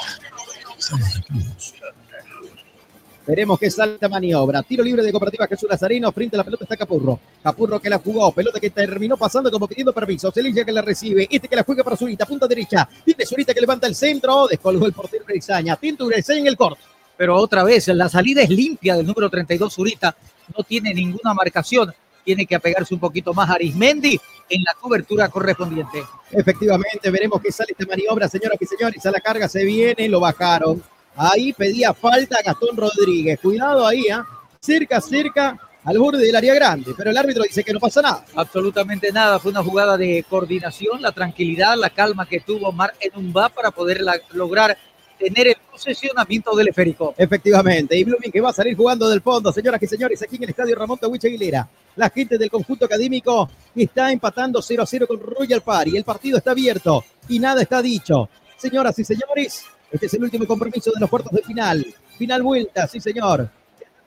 [3.30, 4.64] Veremos qué sale esta maniobra.
[4.64, 6.12] Tiro libre de Cooperativa Jesús Nazareno.
[6.12, 7.20] Frente a la pelota está Capurro.
[7.44, 8.32] Capurro que la jugó.
[8.32, 10.32] Pelota que terminó pasando como pidiendo permiso.
[10.32, 11.28] Celilla que la recibe.
[11.30, 12.26] Este que la juega para Zurita.
[12.26, 12.90] Punta derecha.
[13.06, 14.48] Tiene Zurita que levanta el centro.
[14.48, 15.76] Descolgó el portero Urizaña.
[15.76, 16.82] Tinto Urizaña en el corte.
[17.16, 20.16] Pero otra vez, la salida es limpia del número 32 Zurita.
[20.58, 21.94] No tiene ninguna marcación.
[22.24, 26.04] Tiene que apegarse un poquito más a Arismendi en la cobertura correspondiente.
[26.32, 29.06] Efectivamente, veremos qué sale esta maniobra, señoras y señores.
[29.06, 30.82] A la carga se viene, lo bajaron.
[31.16, 33.40] Ahí pedía falta Gastón Rodríguez.
[33.42, 34.26] Cuidado ahí, ¿ah?
[34.60, 36.94] cerca, cerca al borde del área grande.
[36.96, 38.26] Pero el árbitro dice que no pasa nada.
[38.36, 39.40] Absolutamente nada.
[39.40, 44.02] Fue una jugada de coordinación, la tranquilidad, la calma que tuvo Mar Enumba para poder
[44.02, 44.78] la- lograr
[45.20, 47.14] tener el posesionamiento del esférico.
[47.18, 50.44] Efectivamente, y Blooming que va a salir jugando del fondo, señoras y señores, aquí en
[50.44, 51.68] el estadio Ramón Tawich Aguilera.
[51.98, 55.98] La gente del conjunto académico está empatando 0 a 0 con Royal Party.
[55.98, 58.30] El partido está abierto y nada está dicho.
[58.58, 61.86] Señoras y señores, este es el último compromiso de los cuartos de final.
[62.18, 63.50] Final vuelta, sí señor.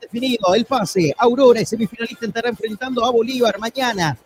[0.01, 1.15] Definido el pase.
[1.17, 4.17] Aurora, el semifinalista, estará enfrentando a Bolívar mañana.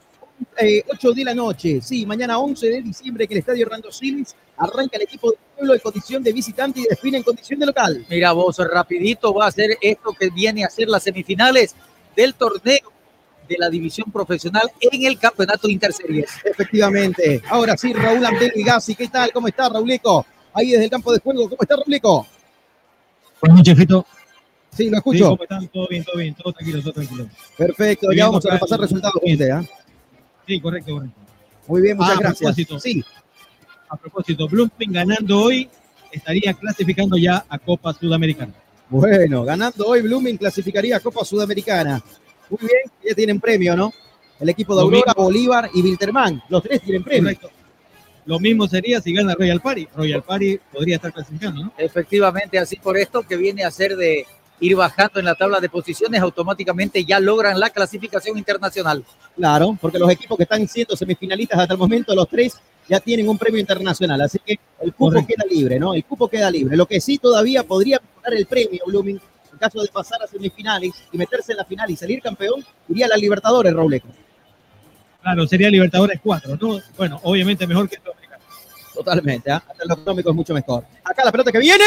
[0.58, 4.34] Eh, 8 de la noche, sí, mañana 11 de diciembre que el estadio Orlando Sims
[4.56, 8.04] arranca el equipo del pueblo en condición de visitante y define en condición de local.
[8.08, 11.74] Mira vos, rapidito va a ser esto que viene a ser las semifinales
[12.14, 12.92] del torneo
[13.48, 16.30] de la división profesional en el campeonato interseries.
[16.44, 17.40] Efectivamente.
[17.48, 19.30] Ahora sí, Raúl Antel Gassi, ¿qué tal?
[19.32, 20.26] ¿Cómo está, Rauleco?
[20.52, 22.26] Ahí desde el campo de juego, ¿cómo está, Rauleco?
[23.40, 24.06] Buenas noches, Fito.
[24.70, 25.28] Sí, lo Sí, escucho.
[25.30, 25.68] ¿Cómo están?
[25.68, 27.28] Todo bien, todo bien, todo tranquilo, todo tranquilo.
[27.56, 29.62] Perfecto, ya vamos a repasar el- resultados usted, ¿ah?
[30.46, 31.16] Sí, correcto, correcto.
[31.66, 32.38] Muy bien, muchas Ah, a gracias.
[32.40, 32.78] propósito.
[32.80, 33.04] Sí,
[33.88, 35.68] A propósito, Blooming ganando hoy
[36.10, 38.52] estaría clasificando ya a Copa Sudamericana.
[38.88, 42.02] bueno, ganando hoy Blooming clasificaría a Copa Sudamericana.
[42.50, 43.92] Muy bien, ya tienen premio, ¿no?
[44.40, 45.24] El equipo de Lo Aurora, mismo.
[45.24, 46.42] Bolívar y Wilterman.
[46.48, 47.22] Los tres tienen premio.
[47.24, 47.50] Correcto.
[48.26, 49.88] Lo mismo sería si gana Royal Party.
[49.96, 51.72] Royal Party podría estar clasificando, ¿no?
[51.78, 54.26] Efectivamente, así por esto que viene a ser de
[54.60, 59.04] ir bajando en la tabla de posiciones, automáticamente ya logran la clasificación internacional.
[59.34, 62.56] Claro, porque los equipos que están siendo semifinalistas hasta el momento, los tres
[62.88, 65.94] ya tienen un premio internacional, así que el cupo queda libre, ¿no?
[65.94, 66.76] El cupo queda libre.
[66.76, 69.20] Lo que sí todavía podría dar el premio, Blooming,
[69.52, 73.06] en caso de pasar a semifinales y meterse en la final y salir campeón, iría
[73.06, 74.08] a la Libertadores, Robleco.
[75.22, 76.80] Claro, sería Libertadores 4, ¿no?
[76.96, 78.44] Bueno, obviamente mejor que Sudamericano.
[78.94, 79.62] Totalmente, ¿ah?
[79.68, 80.84] hasta lo económico es mucho mejor.
[81.02, 81.84] Acá la pelota que viene.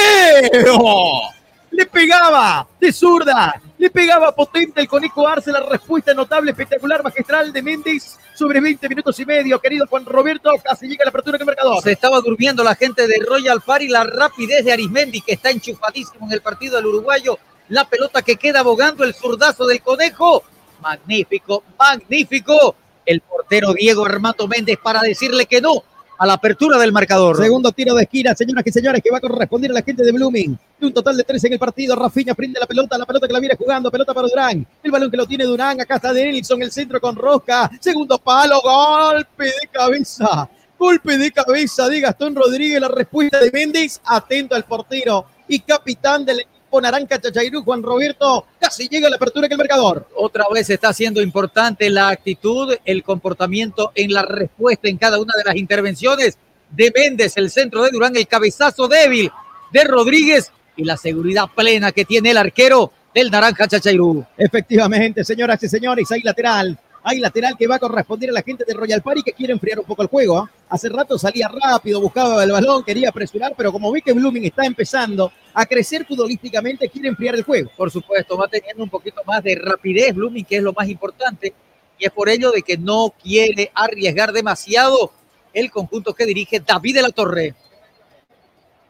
[0.74, 1.30] ¡Oh!
[1.72, 7.54] Le pegaba de zurda, le pegaba potente el Conejo Arce, la respuesta notable, espectacular, magistral
[7.54, 9.60] de Méndez sobre 20 minutos y medio.
[9.60, 11.82] Querido Juan Roberto, casi llega la apertura del marcador.
[11.84, 16.26] Se estaba durmiendo la gente de Royal Party, la rapidez de Arismendi, que está enchufadísimo
[16.26, 17.38] en el partido del uruguayo.
[17.70, 20.44] La pelota que queda abogando, el zurdazo del Conejo.
[20.82, 22.76] Magnífico, magnífico.
[23.06, 25.84] El portero Diego Armando Méndez para decirle que no
[26.20, 27.38] a la apertura del marcador.
[27.38, 30.12] Segundo tiro de esquina, señoras y señores, que va a corresponder a la gente de
[30.12, 30.60] Blooming.
[30.82, 31.96] Un total de tres en el partido.
[31.96, 34.68] Rafinha prende la pelota, la pelota que la viene jugando, pelota para Durán.
[34.84, 37.72] El balón que lo tiene Durán, acá está Denilson, el centro con Rosca.
[37.80, 40.50] Segundo palo, golpe de cabeza.
[40.78, 44.02] Golpe de cabeza de Gastón Rodríguez, la respuesta de Méndez.
[44.04, 48.46] Atento al portero y capitán del equipo Naranja Chachairú, Juan Roberto.
[48.60, 50.08] Casi llega a la apertura que el marcador.
[50.16, 55.34] Otra vez está siendo importante la actitud, el comportamiento en la respuesta en cada una
[55.38, 56.38] de las intervenciones
[56.70, 59.32] de Méndez, el centro de Durán, el cabezazo débil
[59.72, 64.26] de Rodríguez y la seguridad plena que tiene el arquero del Naranja Chachairú.
[64.38, 66.78] Efectivamente, señoras y señores, hay lateral.
[67.10, 69.80] Hay lateral que va a corresponder a la gente de Royal Party que quiere enfriar
[69.80, 70.38] un poco el juego.
[70.38, 70.52] ¿ah?
[70.70, 74.64] Hace rato salía rápido, buscaba el balón, quería presionar, pero como vi que Blooming está
[74.64, 77.72] empezando a crecer futbolísticamente, quiere enfriar el juego.
[77.76, 81.52] Por supuesto, va teniendo un poquito más de rapidez Blooming, que es lo más importante,
[81.98, 85.12] y es por ello de que no quiere arriesgar demasiado
[85.52, 87.56] el conjunto que dirige David de la Torre.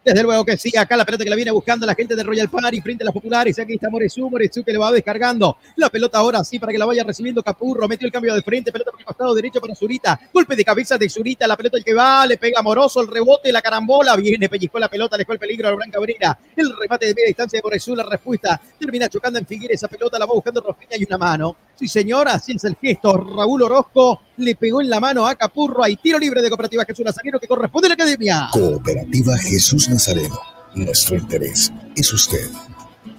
[0.03, 2.49] Desde luego que sí, acá la pelota que la viene buscando la gente de Royal
[2.49, 3.59] Party frente a las populares.
[3.59, 6.85] Aquí está Morezu, Morezu que le va descargando la pelota ahora sí para que la
[6.85, 7.88] vaya recibiendo Capurro.
[7.88, 10.19] Metió el cambio de frente, pelota por el costado derecho para Zurita.
[10.33, 13.51] Golpe de cabeza de Zurita, la pelota el que va, le pega Moroso, el rebote,
[13.51, 14.15] la carambola.
[14.15, 16.39] Viene, pellizcó la pelota, le fue el peligro a Blanca Cabrera.
[16.55, 18.59] El remate de media distancia de Morezu, la respuesta.
[18.79, 21.55] Termina chocando en Figueres, esa pelota la va buscando Rofiña y una mano.
[21.79, 23.15] Sí, señora, así es el gesto.
[23.15, 25.81] Raúl Orozco le pegó en la mano a Capurro.
[25.81, 28.49] Hay tiro libre de Cooperativa Jesús Nazareno que corresponde a la academia.
[28.51, 30.37] Cooperativa Jesús Nazareno.
[30.75, 32.49] Nuestro interés es usted.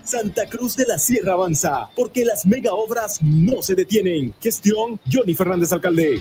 [0.04, 4.34] Santa Cruz de la Sierra avanza, porque las mega obras no se detienen.
[4.38, 6.20] Gestión Johnny Fernández Alcalde.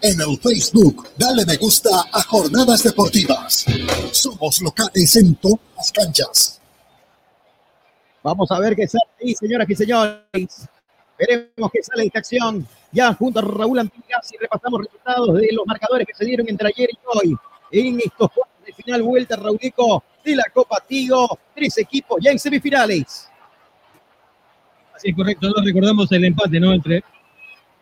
[0.00, 3.64] En el Facebook, dale me gusta a Jornadas Deportivas.
[4.12, 6.60] Somos locales en todas las canchas.
[8.22, 10.68] Vamos a ver qué sale ahí, señoras y señores.
[11.18, 12.66] Veremos qué sale de esta acción.
[12.92, 16.68] Ya junto a Raúl Antigas y repasamos resultados de los marcadores que se dieron entre
[16.68, 17.36] ayer y hoy.
[17.70, 21.38] En estos cuartos de final vuelta, Raulico de la Copa Tigo.
[21.54, 23.28] Tres equipos ya en semifinales.
[24.94, 26.72] Así es correcto, no recordamos el empate, ¿no?
[26.72, 27.02] Entre,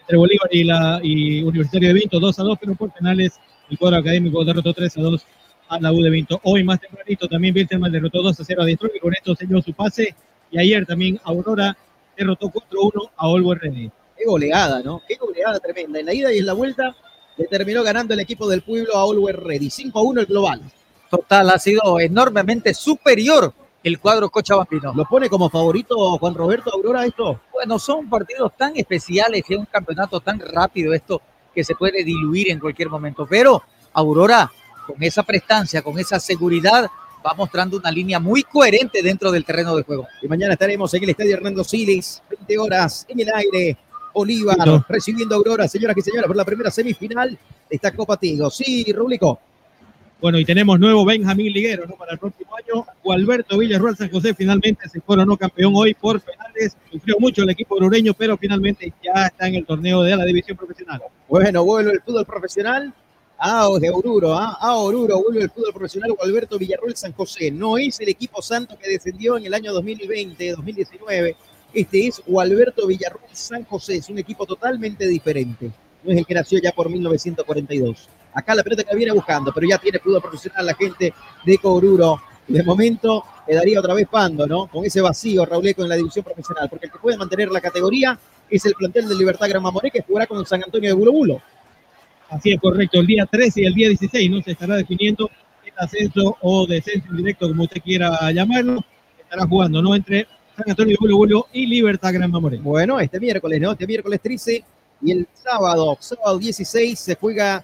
[0.00, 3.78] entre Bolívar y, la, y Universitario de Vinto, 2 a 2, pero por penales el
[3.78, 5.26] cuadro académico derrotó 3 a 2
[5.68, 6.40] a la U de Vinto.
[6.44, 9.60] Hoy más tempranito también Wilterman derrotó 2 a 0 a Detroit y con esto selló
[9.62, 10.14] su pase.
[10.50, 11.76] Y ayer también Aurora
[12.16, 13.90] derrotó 4-1 a Olvo Ready.
[14.16, 15.02] Qué goleada, ¿no?
[15.06, 15.98] Qué goleada tremenda.
[15.98, 16.94] En la ida y en la vuelta
[17.36, 19.68] le terminó ganando el equipo del pueblo a Always Ready.
[19.68, 20.62] 5-1 el global.
[21.10, 24.92] Total, ha sido enormemente superior el cuadro Cochabambino.
[24.94, 27.40] ¿Lo pone como favorito Juan Roberto Aurora esto?
[27.52, 31.20] Bueno, son partidos tan especiales, es un campeonato tan rápido esto
[31.54, 33.26] que se puede diluir en cualquier momento.
[33.28, 34.50] Pero Aurora,
[34.86, 36.88] con esa prestancia, con esa seguridad,
[37.24, 40.06] va mostrando una línea muy coherente dentro del terreno de juego.
[40.20, 43.76] Y mañana estaremos en el Estadio Hernando Siles, 20 horas en el aire.
[44.14, 48.50] Bolívar recibiendo a Aurora, señoras y señores, por la primera semifinal de esta Copa Tigo.
[48.50, 49.40] Sí, Rublico.
[50.20, 51.96] Bueno, y tenemos nuevo Benjamín Liguero, ¿no?
[51.96, 52.86] Para el próximo año.
[53.12, 56.76] Alberto Villarruel San José finalmente se coronó campeón hoy por penales.
[56.92, 60.56] Sufrió mucho el equipo orureño, pero finalmente ya está en el torneo de la división
[60.56, 61.02] profesional.
[61.28, 62.94] Bueno, vuelve el fútbol profesional
[63.44, 64.56] a de Oruro, ¿ah?
[64.60, 67.50] a Oruro vuelve el fútbol profesional Alberto Villarruel San José.
[67.50, 71.36] No es el equipo santo que descendió en el año 2020, 2019.
[71.74, 73.96] Este es Alberto Villarruel San José.
[73.96, 75.72] Es un equipo totalmente diferente.
[76.04, 78.08] No es el que nació ya por 1942.
[78.32, 81.12] Acá la pelota que viene buscando, pero ya tiene fútbol profesional la gente
[81.44, 82.20] de Oruro.
[82.46, 84.68] De momento quedaría otra vez Pando, ¿no?
[84.68, 86.68] Con ese vacío, Rauleco, en la división profesional.
[86.70, 88.16] Porque el que puede mantener la categoría
[88.48, 91.42] es el plantel de Libertad Gran Mamoré, que jugará con San Antonio de Bulo Bulo.
[92.32, 95.30] Así es correcto, el día 13 y el día 16 no se estará definiendo
[95.66, 98.82] el ascenso o descenso indirecto, como usted quiera llamarlo,
[99.20, 99.94] estará jugando, ¿no?
[99.94, 102.56] Entre San Antonio Bulo Bulo y Libertad Gran Mamoré.
[102.56, 103.72] Bueno, este miércoles, ¿no?
[103.72, 104.64] Este miércoles 13
[105.02, 107.62] y el sábado, sábado 16 se juega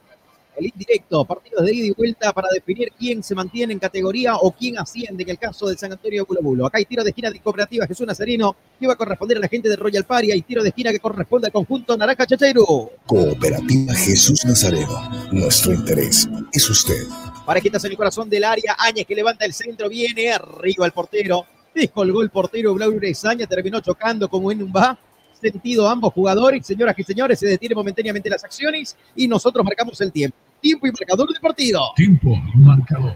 [0.59, 4.51] el indirecto, partidos de ida y vuelta para definir quién se mantiene en categoría o
[4.53, 7.31] quién asciende en el caso de San Antonio de Bulo Acá hay tiro de esquina
[7.31, 10.33] de Cooperativa Jesús Nazareno que va a corresponder a la gente de Royal Party.
[10.33, 12.65] Hay tiro de esquina que corresponde al conjunto Naranja Chachairo.
[13.07, 15.29] Cooperativa Jesús Nazareno.
[15.33, 17.07] Nuestro interés es usted.
[17.45, 18.77] Parejitas en el corazón del área.
[18.79, 19.89] Áñez que levanta el centro.
[19.89, 21.45] Viene arriba el portero.
[21.75, 23.47] Descolgó el portero Blau Rezaña.
[23.47, 24.99] Terminó chocando como en un va.
[25.41, 26.67] Sentido ambos jugadores.
[26.67, 30.37] Señoras y señores, se detiene momentáneamente las acciones y nosotros marcamos el tiempo.
[30.61, 31.81] Tiempo y marcador del partido.
[31.97, 33.15] Tiempo y marcador.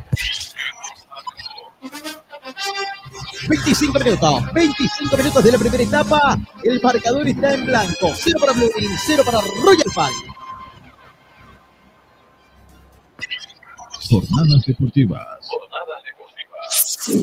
[3.48, 6.38] 25 minutos, 25 minutos de la primera etapa.
[6.62, 8.12] El marcador está en blanco.
[8.14, 10.14] Cero para Blue Green, cero para Royal Party.
[14.08, 15.48] Jornadas deportivas.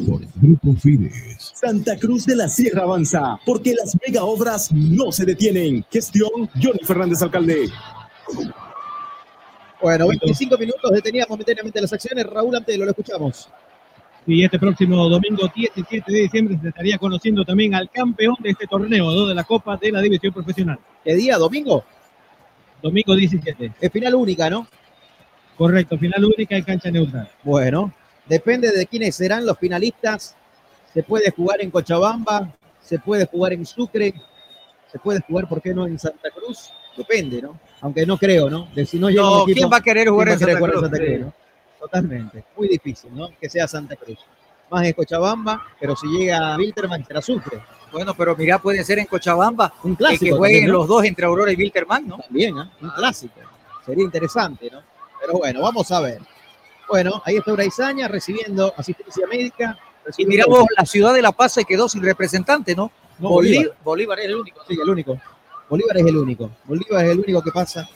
[0.06, 1.54] Por Grupo Fides.
[1.56, 5.86] Santa Cruz de la Sierra avanza, porque las mega obras no se detienen.
[5.90, 7.70] Gestión Johnny Fernández Alcalde.
[9.82, 12.26] Bueno, 25 minutos deteníamos momentáneamente las acciones.
[12.26, 13.50] Raúl Antelo, lo escuchamos.
[14.28, 18.68] Y este próximo domingo 17 de diciembre se estaría conociendo también al campeón de este
[18.68, 19.26] torneo, ¿no?
[19.26, 20.78] de la Copa de la División Profesional.
[21.04, 21.38] ¿Qué día?
[21.38, 21.84] ¿Domingo?
[22.82, 23.74] Domingo 17.
[23.80, 24.68] Es final única, ¿no?
[25.58, 27.30] Correcto, final única en cancha neutral.
[27.44, 27.94] Bueno,
[28.28, 30.36] depende de quiénes serán los finalistas.
[30.94, 34.14] Se puede jugar en Cochabamba, se puede jugar en Sucre,
[34.92, 36.72] se puede jugar, ¿por qué no, en Santa Cruz?
[36.98, 37.60] Depende, ¿no?
[37.82, 38.68] Aunque no creo, ¿no?
[38.74, 40.98] De si no, llega No, un equipo, ¿quién va a querer jugar ¿quién en Santa
[40.98, 41.00] Cruz?
[41.00, 41.34] en ¿no?
[41.80, 42.44] Totalmente.
[42.58, 43.30] Muy difícil, ¿no?
[43.40, 44.18] Que sea Santa Cruz.
[44.70, 47.60] Más en Cochabamba, pero si llega a Wilterman, será Sucre.
[47.92, 49.74] Bueno, pero mira, puede ser en Cochabamba.
[49.84, 50.78] Un y clásico que jueguen también, ¿no?
[50.80, 52.18] los dos entre Aurora y Wilterman, ¿no?
[52.18, 52.70] También, ¿eh?
[52.82, 53.34] Un clásico.
[53.86, 54.82] Sería interesante, ¿no?
[55.22, 56.20] Pero bueno, vamos a ver.
[56.88, 59.78] Bueno, ahí está Uraizaña recibiendo asistencia médica.
[60.04, 62.92] Y recibiendo- miramos, la ciudad de La Paz se quedó sin representante, ¿no?
[63.20, 63.76] No, Bolívar.
[63.84, 64.62] Bolívar es el único.
[64.68, 65.20] Sí, el único.
[65.70, 66.50] Bolívar es el único.
[66.66, 67.88] Bolívar es el único que pasa.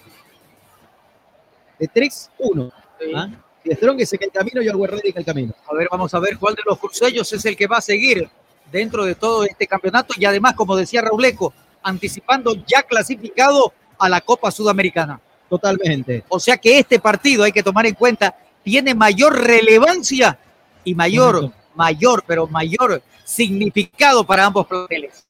[1.80, 2.72] De 3, 1.
[3.16, 3.30] ¿Ah?
[3.64, 5.54] Y Strong es el camino y Alguerrero en el camino.
[5.70, 8.30] A ver, vamos a ver cuál de los cruceños es el que va a seguir
[8.72, 14.22] dentro de todo este campeonato y además, como decía Rauleco, anticipando ya clasificado a la
[14.22, 15.20] Copa Sudamericana.
[15.50, 16.24] Totalmente.
[16.30, 20.38] O sea que este partido hay que tomar en cuenta, tiene mayor relevancia
[20.84, 25.26] y mayor, mayor, pero mayor significado para ambos planteles.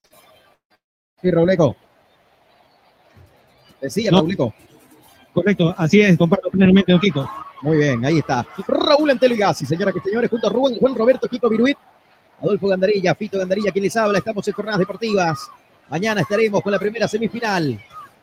[1.22, 1.76] Sí, Rauleco.
[3.82, 4.18] Decía No.
[4.20, 4.54] Rauleco.
[5.34, 7.30] Correcto, así es, comparto plenamente, don Kiko.
[7.64, 8.46] Muy bien, ahí está.
[8.68, 11.78] Raúl Antelo y Gassi, señoras y señores, junto a Rubén, Juan Roberto, Kiko Viruit,
[12.42, 14.20] Adolfo Gandarilla, Fito Gandarilla, quien les habla.
[14.20, 15.50] Estamos en jornadas deportivas.
[15.90, 17.80] Mañana estaremos con la primera semifinal,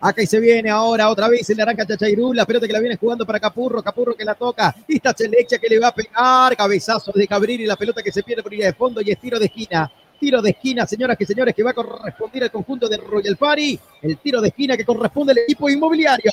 [0.00, 2.96] Acá y se viene ahora otra vez el Naranja Chachairú, la pelota que la viene
[2.96, 6.56] jugando para Capurro, Capurro que la toca, y está Chelecha que le va a pegar,
[6.56, 9.18] cabezazo de Cabrir y la pelota que se pierde por línea de fondo y es
[9.18, 9.90] tiro de esquina.
[10.18, 13.78] Tiro de esquina, señoras y señores, que va a corresponder al conjunto de Royal Party.
[14.02, 16.32] El tiro de esquina que corresponde al equipo inmobiliario.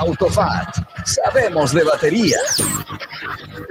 [0.00, 2.36] Autofat, sabemos de batería.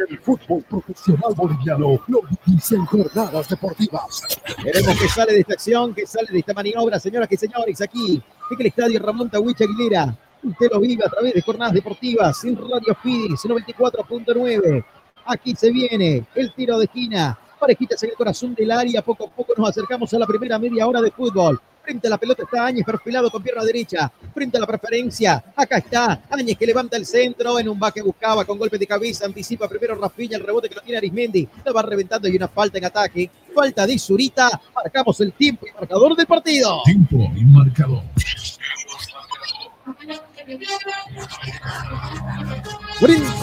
[0.10, 4.24] El fútbol profesional boliviano lo dicen jornadas deportivas.
[4.64, 8.22] Veremos que sale de esta acción, que sale de esta maniobra, señoras y señores, aquí
[8.52, 10.18] en el estadio Ramón Tahuicha Aguilera.
[10.44, 14.86] Usted lo vive a través de jornadas deportivas en Radio Fidis 94.9.
[15.26, 17.38] Aquí se viene el tiro de esquina.
[17.62, 19.04] Parejitas en el corazón del área.
[19.04, 21.62] Poco a poco nos acercamos a la primera media hora de fútbol.
[21.84, 24.12] Frente a la pelota está Áñez perfilado con pierna derecha.
[24.34, 25.44] Frente a la preferencia.
[25.56, 29.28] Acá está Áñez que levanta el centro en un baque buscaba con golpe de cabeza.
[29.28, 31.48] Anticipa primero Rafinha el rebote que lo tiene Arismendi.
[31.64, 33.30] La va reventando y una falta en ataque.
[33.54, 34.50] Falta de Zurita.
[34.74, 36.82] Marcamos el tiempo y marcador del partido.
[36.84, 38.02] Tiempo y marcador.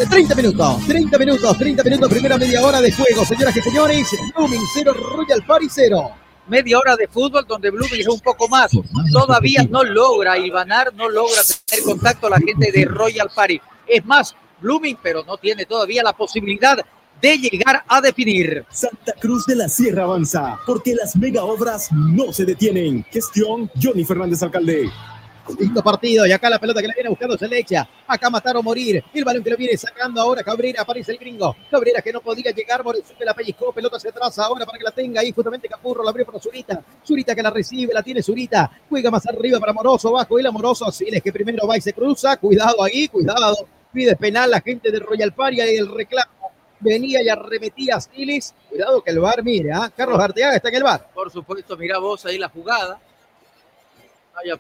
[0.08, 4.08] 30 minutos, 30 minutos, 30 minutos, primera media hora de juego, señoras y señores.
[4.36, 6.10] Blooming 0, Royal Party 0.
[6.48, 8.70] Media hora de fútbol donde Blooming es un poco más.
[9.12, 13.60] Todavía no logra Ivanar, no logra tener contacto la gente de Royal Party.
[13.86, 16.78] Es más, Blooming, pero no tiene todavía la posibilidad
[17.20, 18.64] de llegar a definir.
[18.70, 23.04] Santa Cruz de la Sierra avanza, porque las mega obras no se detienen.
[23.10, 24.90] Gestión Johnny Fernández Alcalde.
[25.56, 27.88] Lindo partido y acá la pelota que la viene buscando Selecha.
[28.06, 29.02] Acá matar o morir.
[29.14, 30.82] El balón que lo viene sacando ahora Cabrera.
[30.82, 31.56] Aparece el gringo.
[31.70, 32.84] Cabrera que no podía llegar.
[32.84, 33.72] Morezo que la pellizcó.
[33.72, 35.32] Pelota hacia atrás ahora para que la tenga ahí.
[35.32, 36.82] Justamente Capurro la abrió para Zurita.
[37.04, 37.94] Zurita que la recibe.
[37.94, 38.70] La tiene Zurita.
[38.88, 40.12] Juega más arriba para Moroso.
[40.12, 40.90] Bajo el amoroso.
[40.92, 42.36] Siles que primero va y se cruza.
[42.36, 43.08] Cuidado ahí.
[43.08, 43.56] Cuidado.
[43.92, 46.52] Pide penal la gente de Royal Paria y el reclamo.
[46.80, 48.54] Venía y arremetía a Siles.
[48.68, 49.90] Cuidado que el bar, mira.
[49.96, 51.08] Carlos Arteaga está en el bar.
[51.12, 53.00] Por supuesto, mira vos ahí la jugada.
[54.34, 54.50] No hay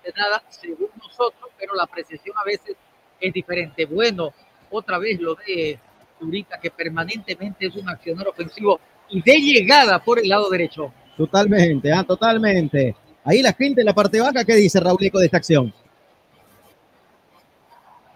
[0.00, 2.76] absolutamente nada, según nosotros, pero la apreciación a veces
[3.20, 3.84] es diferente.
[3.84, 4.32] Bueno,
[4.70, 5.78] otra vez lo de
[6.18, 10.92] Zurita, que permanentemente es un accionar ofensivo y de llegada por el lado derecho.
[11.16, 12.94] Totalmente, ah, totalmente.
[13.24, 15.72] Ahí la gente en la parte baja, ¿qué dice Raúl Eco de esta acción?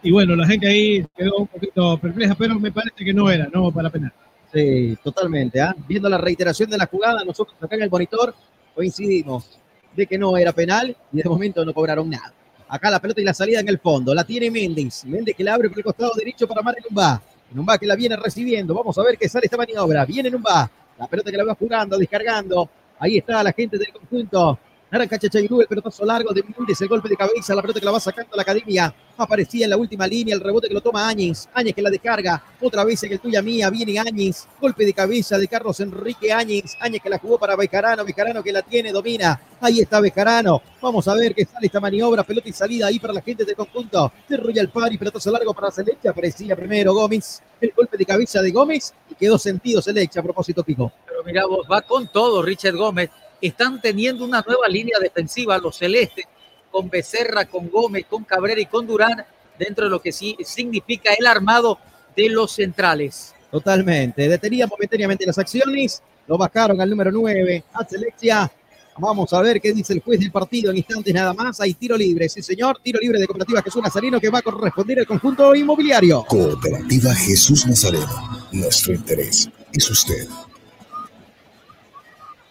[0.02, 3.48] Y bueno, la gente ahí quedó un poquito perpleja, pero me parece que no era,
[3.52, 4.12] no para penal.
[4.52, 5.60] Sí, totalmente.
[5.60, 5.74] ¿ah?
[5.88, 8.34] Viendo la reiteración de la jugada, nosotros acá en el monitor
[8.74, 9.58] coincidimos
[9.94, 12.32] de que no era penal y de momento no cobraron nada.
[12.68, 14.14] Acá la pelota y la salida en el fondo.
[14.14, 15.04] La tiene Méndez.
[15.04, 17.22] Méndez que la abre por el costado derecho para Mario Numba.
[17.52, 18.74] Numba que la viene recibiendo.
[18.74, 20.04] Vamos a ver qué sale esta maniobra.
[20.04, 20.70] Viene Numba.
[20.98, 22.68] La pelota que la va jugando, descargando.
[22.98, 24.58] Ahí está la gente del conjunto.
[24.94, 27.90] Naranja Chachairú, el pelotazo largo de Méndez, el golpe de cabeza, la pelota que la
[27.90, 28.94] va sacando a la academia.
[29.16, 31.48] Aparecía en la última línea, el rebote que lo toma Áñez.
[31.52, 32.40] Áñez que la descarga.
[32.60, 34.46] Otra vez en el tuya mía, viene Áñez.
[34.60, 36.76] Golpe de cabeza de Carlos Enrique Áñez.
[36.78, 38.04] Áñez que la jugó para Bejarano.
[38.04, 39.40] Bejarano que la tiene, domina.
[39.60, 40.62] Ahí está Bejarano.
[40.80, 42.22] Vamos a ver qué sale esta maniobra.
[42.22, 44.12] Pelota y salida ahí para la gente del conjunto.
[44.28, 46.10] De Royal Party, pelotazo largo para Selecha.
[46.10, 47.42] Aparecía primero Gómez.
[47.60, 50.92] El golpe de cabeza de Gómez y quedó sentido Selecha a propósito, Pico.
[51.04, 53.10] Pero mira vos, va con todo Richard Gómez.
[53.46, 56.24] Están teniendo una nueva línea defensiva, los celestes,
[56.70, 59.22] con Becerra, con Gómez, con Cabrera y con Durán,
[59.58, 61.78] dentro de lo que sí significa el armado
[62.16, 63.34] de los centrales.
[63.50, 64.30] Totalmente.
[64.30, 66.02] Detenían momentáneamente las acciones.
[66.26, 68.50] Lo bajaron al número 9, a Selexia.
[68.96, 71.60] Vamos a ver qué dice el juez del partido en instantes nada más.
[71.60, 72.80] Hay tiro libre, sí señor.
[72.82, 76.24] Tiro libre de Cooperativa Jesús Nazareno que va a corresponder al conjunto inmobiliario.
[76.24, 78.48] Cooperativa Jesús Nazareno.
[78.52, 80.26] Nuestro interés es usted.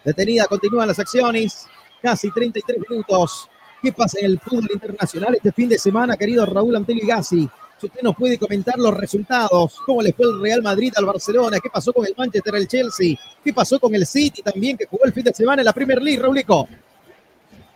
[0.04, 1.66] Detenida, continúan las acciones.
[2.02, 3.48] Casi 33 minutos.
[3.82, 7.48] ¿Qué pasa en el fútbol internacional este fin de semana, querido Raúl Antelio Gassi?
[7.78, 11.58] Si usted nos puede comentar los resultados, cómo le fue el Real Madrid al Barcelona,
[11.62, 15.04] qué pasó con el Manchester, el Chelsea, qué pasó con el City también, que jugó
[15.04, 16.68] el fin de semana en la Premier League, Raulico.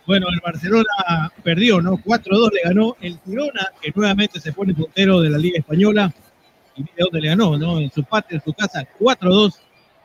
[0.05, 1.97] Bueno, el Barcelona perdió, ¿no?
[1.97, 6.11] 4-2 le ganó el Girona, que nuevamente se pone puntero de la Liga Española.
[6.75, 7.79] Y mire dónde le ganó, ¿no?
[7.79, 9.53] En su patio, en su casa, 4-2.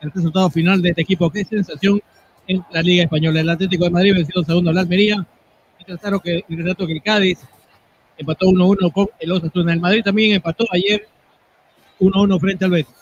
[0.02, 2.02] El resultado final de este equipo, qué sensación
[2.46, 3.40] en la Liga Española.
[3.40, 5.26] El Atlético de Madrid venció segundo a la Almería.
[5.78, 7.38] Mientras tanto que, mientras tanto que el Cádiz
[8.16, 9.72] empató 1-1 con el Osasuna.
[9.72, 11.06] El Madrid también empató ayer
[12.00, 12.94] 1-1 frente al Betis.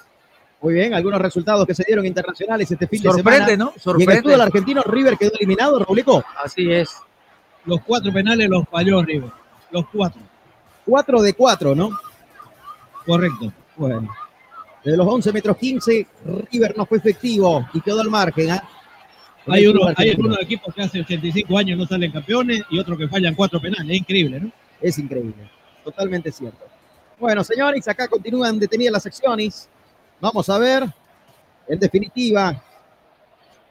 [0.61, 3.57] Muy bien, algunos resultados que se dieron internacionales este fin Sorprende, de semana.
[3.57, 3.71] ¿no?
[3.71, 4.35] Y en Sorprende.
[4.35, 6.25] el argentino, River quedó eliminado, Raulico.
[6.43, 6.91] Así es.
[7.65, 9.31] Los cuatro penales los falló River.
[9.71, 10.21] Los cuatro.
[10.85, 11.91] 4 de 4, ¿no?
[13.07, 13.53] Correcto.
[13.77, 14.09] Bueno.
[14.85, 16.07] De los 11 metros 15,
[16.51, 18.51] River no fue efectivo y quedó al margen.
[18.51, 18.69] ¿ah?
[19.47, 23.09] Hay, uno, hay algunos equipos que hace 85 años no salen campeones y otros que
[23.09, 23.91] fallan cuatro penales.
[23.91, 24.53] Es increíble, ¿no?
[24.81, 25.51] Es increíble.
[25.85, 26.65] Totalmente cierto.
[27.19, 29.69] Bueno, señores, acá continúan detenidas las acciones.
[30.21, 30.85] Vamos a ver,
[31.69, 32.63] en definitiva,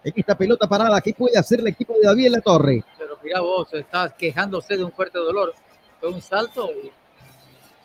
[0.03, 2.83] en esta pelota parada, ¿qué puede hacer el equipo de David en la Torre?
[2.97, 5.53] Pero mira vos, está quejándose de un fuerte dolor.
[5.99, 6.91] Fue un salto y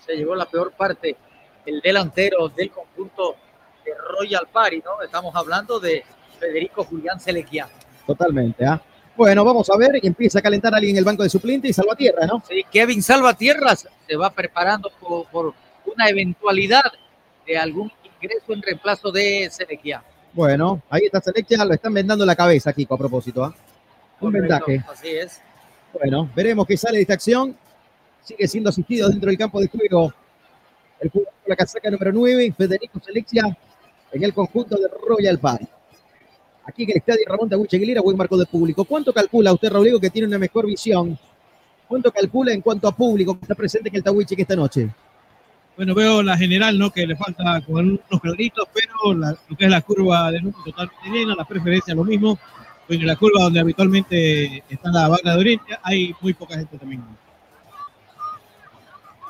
[0.04, 1.16] se llevó la peor parte.
[1.64, 3.36] El delantero del conjunto
[3.84, 5.02] de Royal Party, ¿no?
[5.02, 6.04] Estamos hablando de
[6.38, 7.68] Federico Julián Selequia.
[8.06, 8.80] Totalmente, ¿ah?
[9.16, 12.26] Bueno, vamos a ver, empieza a calentar alguien en el banco de suplente y Salvatierra,
[12.26, 12.42] ¿no?
[12.46, 15.54] Sí, Kevin Salvatierras se va preparando por, por
[15.86, 16.84] una eventualidad
[17.46, 20.02] de algún ingreso en reemplazo de Selequia.
[20.34, 23.54] Bueno, ahí está Selectia, lo están vendando la cabeza, Kiko, a propósito, ¿ah?
[24.20, 24.84] Un vendaje.
[24.86, 25.40] Así es.
[25.92, 27.56] Bueno, veremos qué sale de esta acción.
[28.22, 30.12] Sigue siendo asistido dentro del campo de juego.
[31.00, 33.56] El jugador con la casaca número 9, Federico Selexia,
[34.12, 35.66] en el conjunto de Royal Party.
[36.66, 38.84] Aquí en el estadio Ramón Tahuiche Aguilera, buen marco de público.
[38.84, 41.18] ¿Cuánto calcula usted, Rodrigo, que tiene una mejor visión?
[41.88, 44.88] ¿Cuánto calcula en cuanto a público que está presente en el Tahuiche que esta noche?
[45.76, 46.90] Bueno, veo la general, ¿no?
[46.90, 50.58] Que le falta con unos cuadritos, pero la- lo que es la curva de número
[50.64, 52.38] totalmente llena, la preferencia lo mismo.
[52.88, 56.78] Bueno, en la curva donde habitualmente está la banda de Oriente, hay muy poca gente
[56.78, 57.04] también.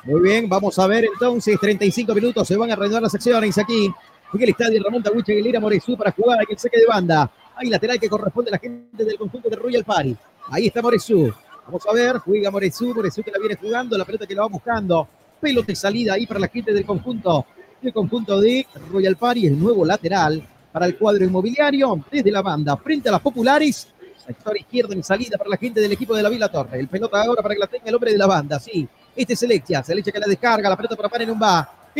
[0.04, 3.90] Muy bien, vamos a ver entonces, 35 minutos, se van a reanudar las secciones aquí.
[4.32, 7.30] En el estadio Ramón Tahuiche Aguilera Moresú para jugar en el saque de banda.
[7.54, 10.16] Hay lateral que corresponde a la gente del conjunto de Royal Party.
[10.50, 11.32] Ahí está Moresú.
[11.64, 14.48] Vamos a ver, juega Moresú, Moresú que la viene jugando, la pelota que la va
[14.48, 15.08] buscando.
[15.40, 17.46] Pelota de salida ahí para la gente del conjunto,
[17.80, 22.76] del conjunto de Royal Party, el nuevo lateral para el cuadro inmobiliario desde la banda,
[22.76, 23.88] frente a las populares.
[24.16, 26.80] Sector izquierdo en salida para la gente del equipo de la Vila Torre.
[26.80, 28.86] El pelota ahora para que la tenga el hombre de la banda, sí.
[29.14, 31.22] Este es Selectia, Selectia que la descarga, la pelota para Pan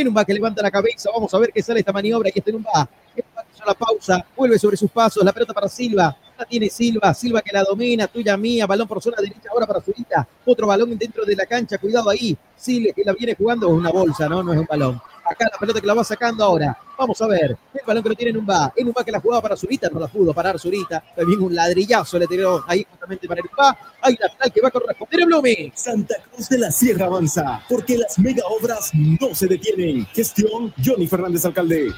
[0.01, 0.16] en un va.
[0.16, 2.28] En un va que levanta la cabeza, vamos a ver qué sale esta maniobra.
[2.28, 2.88] Aquí está en un va.
[3.14, 6.16] En un va que hizo la pausa, vuelve sobre sus pasos, la pelota para Silva.
[6.38, 9.80] La tiene Silva, Silva que la domina, tuya mía, balón por zona derecha ahora para
[9.80, 10.28] Zurita.
[10.44, 12.36] Otro balón dentro de la cancha, cuidado ahí.
[12.57, 14.42] Silva que la viene jugando, es una bolsa, ¿no?
[14.42, 15.01] No es un balón.
[15.29, 16.77] Acá la pelota que la va sacando ahora.
[16.99, 17.57] Vamos a ver.
[17.74, 18.72] El balón que lo tiene en un va.
[18.77, 21.03] En un va que la jugaba para Zurita, no la pudo parar Zurita.
[21.14, 23.77] También un ladrillazo le tiró ahí justamente para el va.
[24.03, 25.72] Hay lateral que va a corresponder a Blume.
[25.74, 30.07] Santa Cruz de la Sierra avanza, porque las mega obras no se detienen.
[30.07, 31.93] Gestión Johnny Fernández Alcalde.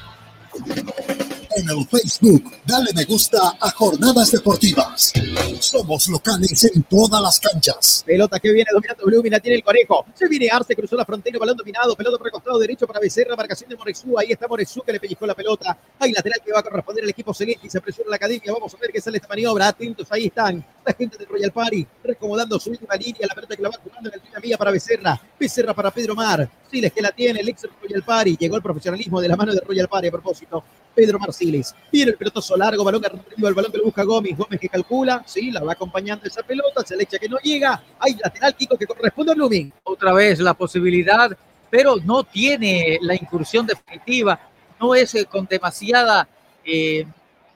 [1.59, 5.11] En el Facebook, dale me gusta a Jornadas Deportivas.
[5.59, 8.01] Somos locales en todas las canchas.
[8.05, 10.05] Pelota que viene dominando Blooming, la tiene el conejo.
[10.13, 13.69] Se viene Arce, cruzó la frontera, balón dominado, pelota por costado derecho para Becerra, marcación
[13.69, 14.17] de Moresú.
[14.17, 15.77] Ahí está Moresú que le pellizcó la pelota.
[15.99, 18.53] Hay lateral que va a corresponder al equipo celeste y se presiona la academia.
[18.53, 19.67] Vamos a ver qué sale esta maniobra.
[19.67, 23.27] Atentos, ahí están la gente del Royal Party, recomodando su última línea.
[23.27, 25.21] La pelota que la va jugando en el tira mía para Becerra.
[25.37, 26.49] Becerra para Pedro Mar.
[26.71, 28.37] Siles que la tiene, el ex Royal Party.
[28.37, 30.63] Llegó el profesionalismo de la mano de Royal Party a propósito.
[30.99, 31.73] Pedro Marciles.
[31.89, 34.37] Viene el pelotazo largo, balón arriba, el balón que lo busca Gómez.
[34.37, 37.81] Gómez que calcula, sí, la va acompañando esa pelota, se le echa que no llega.
[37.99, 39.71] Hay lateral, Kiko, que corresponde a Blooming.
[39.83, 41.31] Otra vez la posibilidad,
[41.69, 44.37] pero no tiene la incursión definitiva,
[44.77, 46.27] no es eh, con demasiada,
[46.65, 47.05] eh,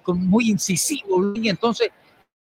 [0.03, 1.89] con muy incisivo, Blooming, entonces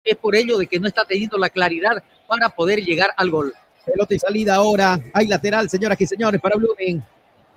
[0.04, 3.54] es por ello de que no está teniendo la claridad para poder llegar al gol.
[3.86, 5.00] Pelota y salida ahora.
[5.14, 7.02] Hay lateral, señoras y señores, para Blooming.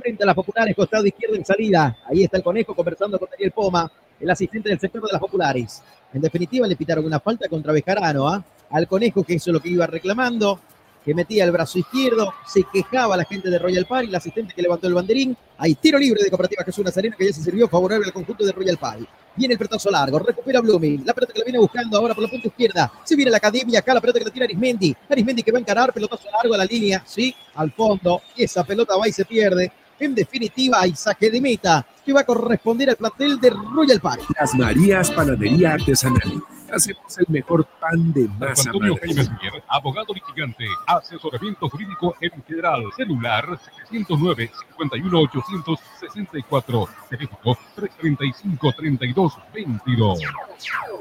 [0.06, 1.98] Frente a las populares, costado izquierdo en salida.
[2.06, 5.82] Ahí está el conejo conversando con Daniel Poma, el asistente del sector de las populares.
[6.14, 8.46] En definitiva, le pitaron una falta contra Bejarano ¿ah?
[8.70, 10.60] al conejo, que eso es lo que iba reclamando,
[11.04, 14.62] que metía el brazo izquierdo, se quejaba la gente de Royal Party, el asistente que
[14.62, 15.36] levantó el banderín.
[15.58, 18.52] Hay tiro libre de Cooperativa Jesús Nazareno que ya se sirvió favorable al conjunto de
[18.52, 19.08] Royal Party.
[19.36, 22.30] Viene el pelotazo largo, recupera Blooming, la pelota que la viene buscando ahora por la
[22.30, 22.92] punta izquierda.
[23.04, 24.96] Se viene la academia, acá la pelota que la tira Arismendi.
[25.10, 28.22] Arismendi que va a encarar, pelotazo largo a la línea, sí, al fondo.
[28.36, 29.72] Y esa pelota va y se pierde.
[30.00, 34.26] En definitiva, hay saque de meta que va a corresponder al plantel de Royal Party.
[34.38, 36.44] Las Marías Panadería Artesanal.
[36.72, 38.96] Hacemos el mejor pan de masa Antonio.
[39.00, 49.34] Jaime Mier, abogado litigante, asesoramiento jurídico en general, celular 709 51 864, teléfono 335 32
[49.54, 50.20] 22.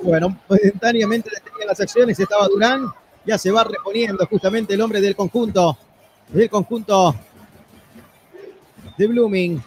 [0.02, 2.86] Bueno, momentáneamente detenía las acciones, estaba Durán,
[3.24, 5.76] ya se va reponiendo justamente el hombre del conjunto,
[6.28, 7.14] del conjunto
[8.96, 9.62] de Blooming.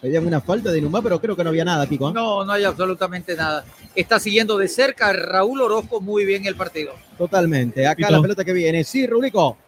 [0.00, 2.10] Pedían una falta de Numá, pero creo que no había nada, Pico.
[2.10, 3.64] No, no hay absolutamente nada.
[3.94, 6.94] Está siguiendo de cerca Raúl Orozco muy bien el partido.
[7.18, 7.86] Totalmente.
[7.86, 8.10] Acá Pico.
[8.10, 8.82] la pelota que viene.
[8.82, 9.58] Sí, Rulico.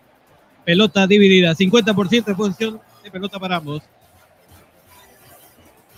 [0.64, 3.82] Pelota dividida, 50% de posición de pelota para ambos.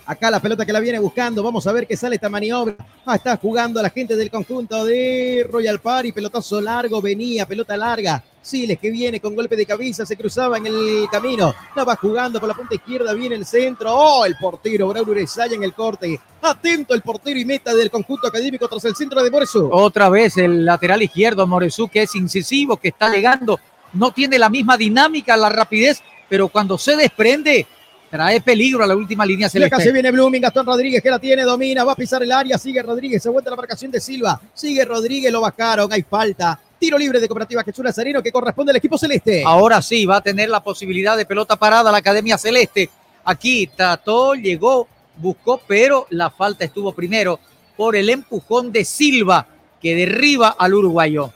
[0.07, 1.41] Acá la pelota que la viene buscando.
[1.41, 2.75] Vamos a ver qué sale esta maniobra.
[3.05, 6.11] Ah, está jugando la gente del conjunto de Royal Party.
[6.11, 8.23] Pelotazo largo, venía, pelota larga.
[8.39, 11.55] Siles que viene con golpe de cabeza, se cruzaba en el camino.
[11.75, 13.91] La va jugando por la punta izquierda, viene el centro.
[13.95, 16.19] Oh, el portero, Braulio Urezaya en el corte.
[16.43, 19.69] Atento el portero y meta del conjunto académico tras el centro de Moresu.
[19.71, 23.59] Otra vez el lateral izquierdo, Moresú, que es incisivo, que está llegando.
[23.93, 27.65] No tiene la misma dinámica, la rapidez, pero cuando se desprende,
[28.09, 29.83] trae peligro a la última línea Y acá celeste.
[29.83, 32.81] se viene Blooming, Gastón Rodríguez que la tiene, domina, va a pisar el área, sigue
[32.81, 36.59] Rodríguez, se vuelve la marcación de Silva, sigue Rodríguez, lo bajaron, hay falta.
[36.79, 39.43] Tiro libre de Cooperativa Jesús Nazareno que corresponde al equipo celeste.
[39.45, 42.89] Ahora sí, va a tener la posibilidad de pelota parada la Academia Celeste.
[43.23, 44.87] Aquí trató, llegó,
[45.17, 47.39] buscó, pero la falta estuvo primero
[47.75, 49.47] por el empujón de Silva,
[49.81, 51.31] que derriba al uruguayo.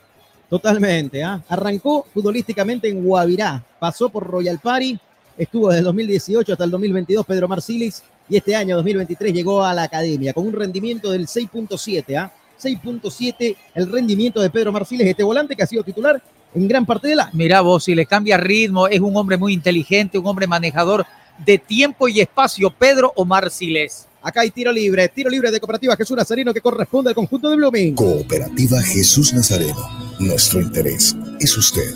[0.49, 1.41] Totalmente, ¿ah?
[1.47, 4.99] arrancó futbolísticamente en Guavirá, pasó por Royal Party,
[5.39, 9.73] estuvo desde el 2018 hasta el 2022 Pedro Marcilis y este año 2023 llegó a
[9.73, 12.31] la academia con un rendimiento del 6.7, ¿ah?
[12.61, 16.21] 6.7 el rendimiento de Pedro Marciles, este volante que ha sido titular
[16.53, 17.29] en gran parte de la...
[17.31, 21.05] Mira vos, si le cambia ritmo, es un hombre muy inteligente, un hombre manejador
[21.37, 24.07] de tiempo y espacio, Pedro Omar Siles.
[24.21, 27.55] Acá hay tiro libre, tiro libre de Cooperativa Jesús Nazareno que corresponde al conjunto de
[27.55, 27.95] Blooming.
[27.95, 29.87] Cooperativa Jesús Nazareno.
[30.19, 31.95] Nuestro interés es usted.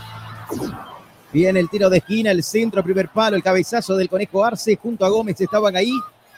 [1.36, 5.04] Viene el tiro de esquina, el centro, primer palo, el cabezazo del Conejo Arce junto
[5.04, 5.92] a Gómez estaban ahí,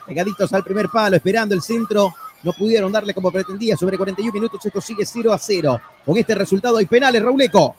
[0.05, 2.13] pegaditos al primer palo, esperando el centro.
[2.43, 3.77] No pudieron darle como pretendía.
[3.77, 5.81] Sobre 41 minutos esto sigue 0 a 0.
[6.05, 7.77] Con este resultado hay penales, Rauleco.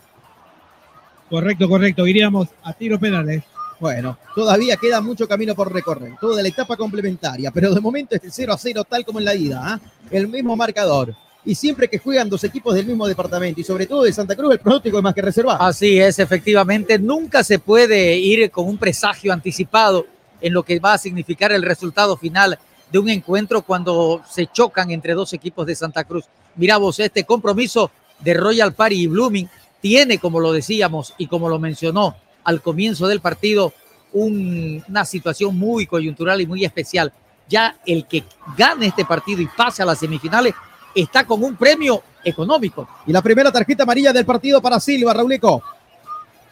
[1.29, 2.07] Correcto, correcto.
[2.07, 3.43] Iríamos a tiro penales.
[3.81, 8.31] Bueno, todavía queda mucho camino por recorrer, toda la etapa complementaria, pero de momento este
[8.31, 9.79] 0 a 0 tal como en la ida, ¿ah?
[10.09, 11.13] el mismo marcador.
[11.49, 14.51] Y siempre que juegan dos equipos del mismo departamento y sobre todo de Santa Cruz,
[14.53, 15.59] el pronóstico es más que reservado.
[15.59, 16.99] Así es, efectivamente.
[16.99, 20.05] Nunca se puede ir con un presagio anticipado
[20.41, 22.59] en lo que va a significar el resultado final
[22.91, 26.25] de un encuentro cuando se chocan entre dos equipos de Santa Cruz.
[26.55, 27.89] Mira vos, este compromiso
[28.19, 29.49] de Royal Party y Blooming
[29.81, 33.73] tiene, como lo decíamos y como lo mencionó al comienzo del partido,
[34.13, 37.11] un- una situación muy coyuntural y muy especial.
[37.47, 38.23] Ya el que
[38.55, 40.53] gane este partido y pase a las semifinales
[40.95, 42.87] está con un premio económico.
[43.05, 45.61] Y la primera tarjeta amarilla del partido para Silva, Rauleco.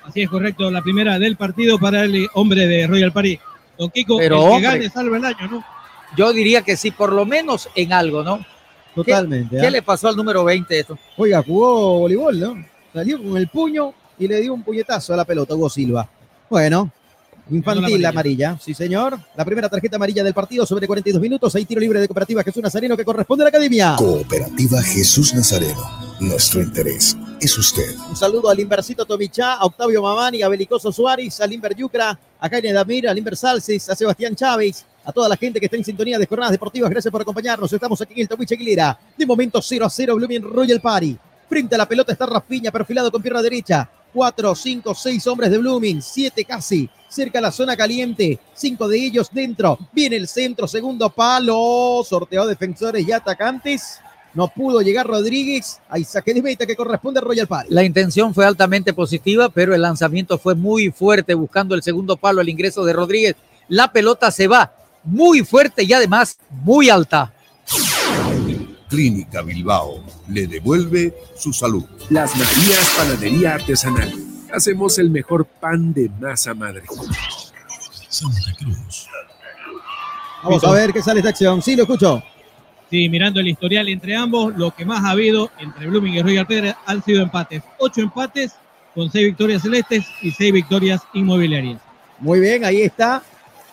[0.03, 3.39] Así es correcto, la primera del partido para el hombre de Royal Party.
[3.77, 4.57] Don Kiko, Pero, el hombre.
[4.57, 5.63] que gane salva el año, ¿no?
[6.15, 8.45] Yo diría que sí, por lo menos en algo, ¿no?
[8.95, 9.55] Totalmente.
[9.55, 9.71] ¿Qué, qué ¿ah?
[9.71, 10.97] le pasó al número 20 esto?
[11.17, 12.65] Oiga, jugó voleibol, ¿no?
[12.93, 16.09] Salió con el puño y le dio un puñetazo a la pelota, Hugo Silva.
[16.49, 16.91] Bueno,
[17.49, 18.57] infantil la amarilla.
[18.61, 19.19] Sí, señor.
[19.35, 21.55] La primera tarjeta amarilla del partido sobre 42 minutos.
[21.55, 23.95] Hay tiro libre de Cooperativa Jesús Nazareno que corresponde a la academia.
[23.97, 26.07] Cooperativa Jesús Nazareno.
[26.19, 27.95] Nuestro interés es usted.
[28.09, 32.49] Un saludo al Inversito Tomichá, a Octavio Mamani, a Belicoso Suárez, al Inver Yucra, a
[32.49, 35.85] Jaime Damir, al Inver Salces, a Sebastián Chávez, a toda la gente que está en
[35.85, 36.89] sintonía de jornadas deportivas.
[36.89, 37.71] Gracias por acompañarnos.
[37.71, 38.99] Estamos aquí en el Tomiche Aguilera.
[39.15, 41.17] De momento 0 a 0, Blooming Royal Party.
[41.47, 43.89] Frente a la pelota está Rafiña, perfilado con pierna derecha.
[44.17, 46.89] 4, 5, 6 hombres de Blooming, 7 casi.
[47.07, 49.77] Cerca a la zona caliente, cinco de ellos dentro.
[49.93, 52.03] Viene el centro, segundo palo.
[52.03, 53.99] Sorteado defensores y atacantes.
[54.33, 55.79] No pudo llegar Rodríguez.
[55.87, 57.71] Hay saque de meta que corresponde a Royal Party.
[57.71, 62.41] La intención fue altamente positiva, pero el lanzamiento fue muy fuerte buscando el segundo palo,
[62.41, 63.35] el ingreso de Rodríguez.
[63.69, 67.33] La pelota se va muy fuerte y además muy alta.
[68.89, 71.85] Clínica Bilbao le devuelve su salud.
[72.09, 74.13] Las Marías Panadería Artesanal.
[74.53, 76.83] Hacemos el mejor pan de masa madre.
[78.07, 79.07] Santa Cruz.
[80.43, 81.61] Vamos a ver qué sale esta acción.
[81.61, 82.23] Sí, lo escucho.
[82.89, 86.47] Sí, mirando el historial entre ambos, lo que más ha habido entre Blooming y Royal
[86.47, 87.61] Party han sido empates.
[87.79, 88.53] Ocho empates
[88.95, 91.81] con seis victorias celestes y seis victorias inmobiliarias.
[92.19, 93.21] Muy bien, ahí está.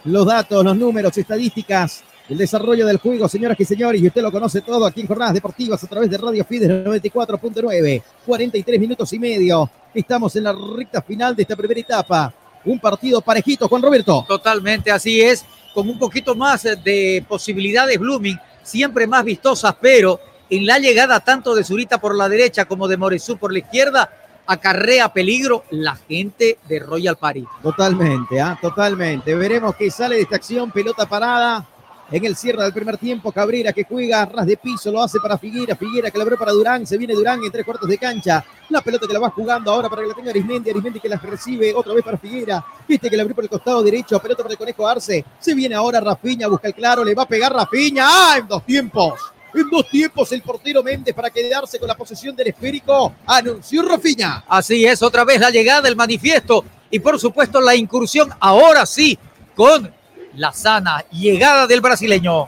[0.05, 4.33] Los datos, los números, estadísticas, el desarrollo del juego, señoras y señores, y usted lo
[4.33, 8.03] conoce todo aquí en Jornadas Deportivas a través de Radio Fides 94.9.
[8.25, 9.70] 43 minutos y medio.
[9.93, 12.33] Estamos en la recta final de esta primera etapa.
[12.64, 14.25] Un partido parejito, Juan Roberto.
[14.27, 15.45] Totalmente así es,
[15.75, 20.18] con un poquito más de posibilidades Blooming, siempre más vistosas, pero
[20.49, 24.11] en la llegada tanto de Zurita por la derecha como de Moresú por la izquierda,
[24.47, 27.45] acarrea peligro la gente de Royal Party.
[27.62, 28.59] Totalmente, ¿ah?
[28.61, 29.35] totalmente.
[29.35, 30.70] Veremos qué sale de esta acción.
[30.70, 31.66] Pelota parada
[32.11, 33.33] en el cierre del primer tiempo.
[33.33, 35.77] Cabrera que juega ras de piso, lo hace para Figuera.
[35.77, 36.87] Figuera que la abrió para Durán.
[36.87, 38.45] Se viene Durán en tres cuartos de cancha.
[38.69, 40.71] La pelota que la va jugando ahora para que la tenga Arismendi.
[40.71, 42.65] Arismendi que la recibe otra vez para Figuera.
[42.87, 44.19] Viste que la abrió por el costado derecho.
[44.21, 45.25] Pelota para el Conejo Arce.
[45.39, 47.05] Se viene ahora Rafiña, busca el claro.
[47.05, 48.05] Le va a pegar Rafiña.
[48.07, 48.37] ¡Ah!
[48.39, 49.21] En dos tiempos.
[49.55, 53.15] En dos tiempos el portero Méndez para quedarse con la posesión del esférico.
[53.27, 54.45] Anunció Rafiña.
[54.49, 59.17] Así es, otra vez la llegada, el manifiesto y por supuesto la incursión, ahora sí,
[59.55, 59.94] con
[60.37, 62.47] la sana llegada del brasileño.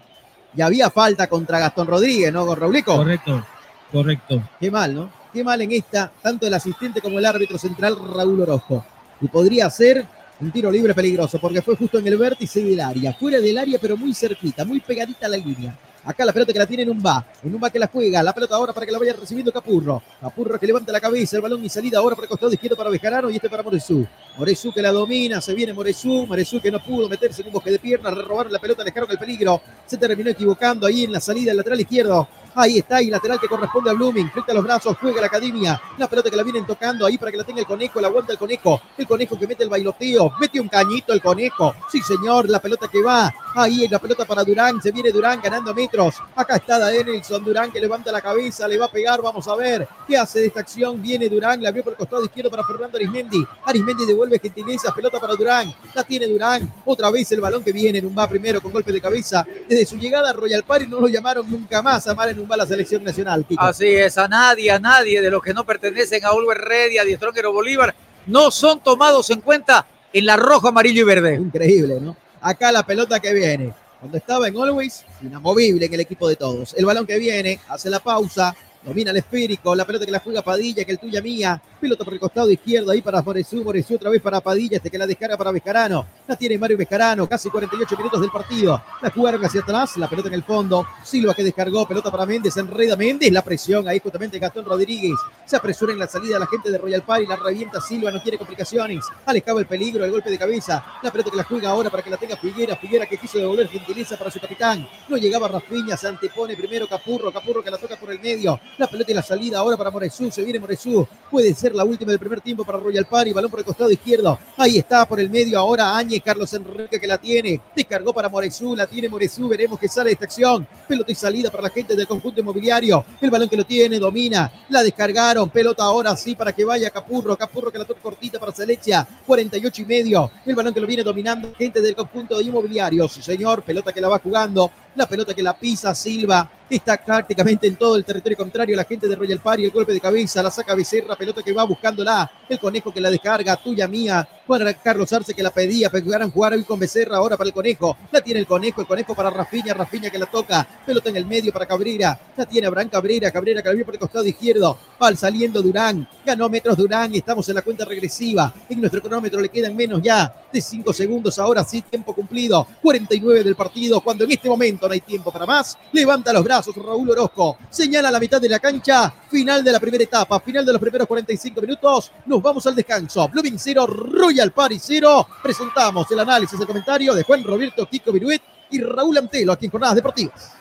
[0.56, 2.46] Y había falta contra Gastón Rodríguez, ¿no?
[2.46, 2.96] Con Raulico.
[2.96, 3.46] Correcto,
[3.92, 4.50] correcto.
[4.60, 5.10] Qué mal, ¿no?
[5.32, 8.86] Qué mal en esta, tanto el asistente como el árbitro central Raúl Orozco.
[9.22, 10.08] Y podría ser
[10.40, 13.78] un tiro libre peligroso, porque fue justo en el vértice del área, fuera del área,
[13.80, 15.78] pero muy cerquita, muy pegadita a la línea.
[16.06, 17.26] Acá la pelota que la tiene en un va.
[17.44, 18.22] En un va que la juega.
[18.22, 20.02] La pelota ahora para que la vaya recibiendo Capurro.
[20.22, 21.36] Capurro que levanta la cabeza.
[21.38, 24.06] El balón y salida ahora para el costado izquierdo para Bejarano y este para Moresú.
[24.38, 25.42] Moresú que la domina.
[25.42, 26.28] Se viene Moresú.
[26.28, 28.14] Moresú que no pudo meterse en un bosque de piernas.
[28.16, 28.84] Robaron la pelota.
[28.84, 29.62] Dejaron el peligro.
[29.86, 32.28] Se terminó equivocando ahí en la salida del lateral izquierdo.
[32.58, 34.32] Ahí está, y lateral que corresponde a Blooming.
[34.32, 35.82] Frente a los brazos, juega la academia.
[35.98, 38.00] La pelota que la vienen tocando ahí para que la tenga el conejo.
[38.00, 38.82] La aguanta el conejo.
[38.98, 40.32] El conejo que mete el bailoteo.
[40.40, 41.76] Mete un cañito el conejo.
[41.92, 42.50] Sí, señor.
[42.50, 43.34] La pelota que va.
[43.56, 44.82] Ahí la pelota para Durán.
[44.82, 46.16] Se viene Durán ganando metros.
[46.34, 47.44] Acá está Danielson.
[47.44, 48.70] Durán que levanta la cabeza.
[48.70, 49.22] Le va a pegar.
[49.22, 51.02] Vamos a ver qué hace de esta acción.
[51.02, 51.62] Viene Durán.
[51.62, 53.46] La vio por el costado izquierdo para Fernando Arismendi.
[53.66, 54.94] Arismendi devuelve gentileza.
[54.94, 55.74] Pelota para Durán.
[55.94, 56.74] La tiene Durán.
[56.86, 59.46] Otra vez el balón que viene en va primero con golpe de cabeza.
[59.68, 62.66] Desde su llegada a Royal Party no lo llamaron nunca más a amar va la
[62.66, 63.46] selección nacional.
[63.46, 63.62] Kiko.
[63.62, 67.06] Así es, a nadie, a nadie de los que no pertenecen a Oliver Redia, a
[67.06, 67.96] Diestronger o Bolívar,
[68.28, 71.36] no son tomados en cuenta en la rojo, amarillo y verde.
[71.36, 72.16] Increíble, ¿no?
[72.42, 73.74] Acá la pelota que viene.
[74.00, 76.74] Cuando estaba en Always, inamovible en el equipo de todos.
[76.78, 78.56] El balón que viene, hace la pausa,
[78.86, 81.62] domina el esférico, la pelota que la juega Padilla, que el tuya mía.
[81.82, 84.98] Pelota por el costado izquierdo, ahí para Moresú, Moresú otra vez para Padilla, este que
[84.98, 86.06] la descarga para Bejarano.
[86.28, 88.82] La tiene Mario Bejarano, casi 48 minutos del partido.
[89.02, 90.86] La jugaron hacia atrás, la pelota en el fondo.
[91.04, 95.16] Silva que descargó, pelota para Méndez, enreda Méndez, la presión ahí justamente Gastón Rodríguez.
[95.46, 98.38] Se apresura en la salida la gente de Royal Party, la revienta Silva, no tiene
[98.38, 99.06] complicaciones.
[99.26, 100.86] Alejaba el peligro, el golpe de cabeza.
[101.02, 103.68] La pelota que la juega ahora para que la tenga Figuera, Figuera que quiso devolver
[103.68, 104.88] gentileza para su capitán.
[105.08, 108.60] No llegaba Rafiña, se antepone primero Capurro, Capurro que la toca por el medio.
[108.78, 111.08] La pelota y la salida ahora para Moresú, se viene Moresú.
[111.32, 114.38] Puede ser la última del primer tiempo para Royal Party, balón por el costado izquierdo.
[114.58, 117.62] Ahí está por el medio ahora Áñez, Carlos Enrique que la tiene.
[117.74, 120.68] Descargó para Moresú, la tiene Moresú, veremos que sale de esta acción.
[120.90, 123.06] Pelota y salida para la gente del conjunto inmobiliario.
[123.22, 124.52] El balón que lo tiene, domina.
[124.68, 127.38] La descargaron, pelota ahora sí para que vaya Capurro.
[127.38, 130.32] Capurro que la toca cortita para Selecia, 48 y medio.
[130.46, 133.08] El balón que lo viene dominando gente del conjunto inmobiliario.
[133.08, 134.70] Sí, señor, pelota que la va jugando.
[134.96, 136.50] La pelota que la pisa Silva.
[136.70, 138.76] Está prácticamente en todo el territorio contrario.
[138.76, 141.64] La gente de Royal Party, el golpe de cabeza, la saca Becerra, pelota que va
[141.64, 142.32] buscándola.
[142.50, 144.28] El conejo que la descarga, tuya mía.
[144.48, 147.54] Juan Carlos Arce que la pedía, pero jugaran jugar hoy con Becerra ahora para el
[147.54, 147.98] conejo.
[148.12, 150.68] La tiene el conejo, el conejo para Rafiña, Rafiña que la toca.
[150.86, 152.20] Pelota en el medio para Cabrera.
[152.38, 154.78] La tiene Abraham Cabrera, Cabrera que la vio por el costado izquierdo.
[155.02, 156.08] Va saliendo Durán.
[156.24, 158.54] Ganó metros Durán y estamos en la cuenta regresiva.
[158.70, 161.40] En nuestro cronómetro le quedan menos ya de 5 segundos.
[161.40, 162.68] Ahora sí, tiempo cumplido.
[162.82, 164.02] 49 del partido.
[164.02, 167.58] Cuando en este momento no hay tiempo para más, levanta los brazos Raúl Orozco.
[167.70, 169.12] Señala la mitad de la cancha.
[169.30, 170.40] Final de la primera etapa.
[170.40, 172.12] Final de los primeros 45 minutos.
[172.28, 173.28] Nos vamos al descanso.
[173.28, 173.88] Blooming 0,
[174.36, 175.28] Royal Party 0.
[175.42, 179.72] Presentamos el análisis, el comentario de Juan Roberto Kiko Viruet y Raúl Antelo aquí en
[179.72, 180.54] Jornadas Deportivas.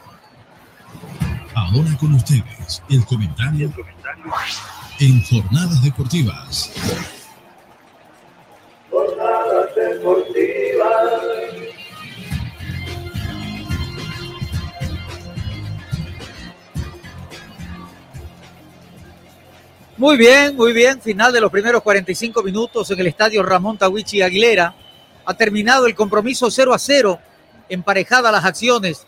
[1.56, 3.72] Ahora con ustedes, el comentario
[5.00, 6.70] en Jornadas Deportivas.
[8.90, 11.43] Jornadas Deportiva.
[19.96, 21.00] Muy bien, muy bien.
[21.00, 24.74] Final de los primeros 45 minutos en el estadio Ramón Tawichi Aguilera.
[25.24, 27.20] Ha terminado el compromiso 0 a 0,
[27.68, 29.06] emparejada las acciones,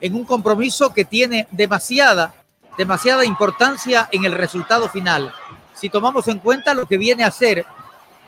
[0.00, 2.34] en un compromiso que tiene demasiada,
[2.76, 5.32] demasiada importancia en el resultado final.
[5.74, 7.64] Si tomamos en cuenta lo que viene a ser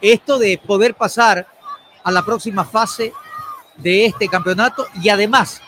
[0.00, 1.48] esto de poder pasar
[2.04, 3.12] a la próxima fase
[3.76, 5.60] de este campeonato y además,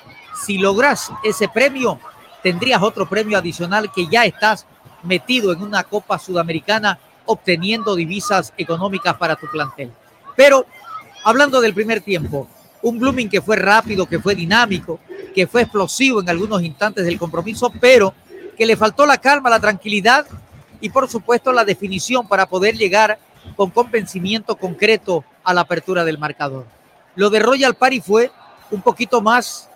[0.47, 1.99] si logras ese premio,
[2.41, 4.65] tendrías otro premio adicional que ya estás
[5.03, 9.93] metido en una Copa Sudamericana obteniendo divisas económicas para tu plantel.
[10.37, 10.67] Pero
[11.25, 12.49] hablando del primer tiempo,
[12.83, 15.01] un Blooming que fue rápido, que fue dinámico,
[15.35, 18.15] que fue explosivo en algunos instantes del compromiso, pero
[18.57, 20.27] que le faltó la calma, la tranquilidad
[20.81, 23.19] y por supuesto la definición para poder llegar
[23.57, 26.67] con convencimiento concreto a la apertura del marcador.
[27.15, 28.31] Lo de Royal Party fue
[28.71, 29.69] un poquito más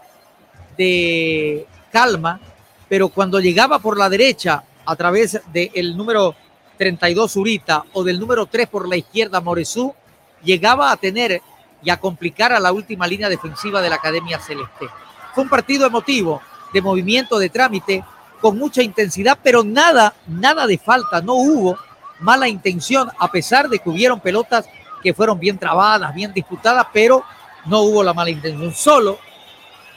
[0.77, 2.41] de calma,
[2.89, 6.35] pero cuando llegaba por la derecha a través del número
[6.79, 9.95] 32 Urita o del número 3 por la izquierda Moresú,
[10.43, 11.41] llegaba a tener
[11.83, 14.89] y a complicar a la última línea defensiva de la Academia Celeste.
[15.35, 16.41] Fue un partido emotivo,
[16.73, 18.05] de movimiento, de trámite,
[18.41, 21.79] con mucha intensidad, pero nada, nada de falta, no hubo
[22.21, 24.67] mala intención, a pesar de que hubieron pelotas
[25.03, 27.23] que fueron bien trabadas, bien disputadas, pero
[27.67, 28.75] no hubo la mala intención.
[28.75, 29.19] Solo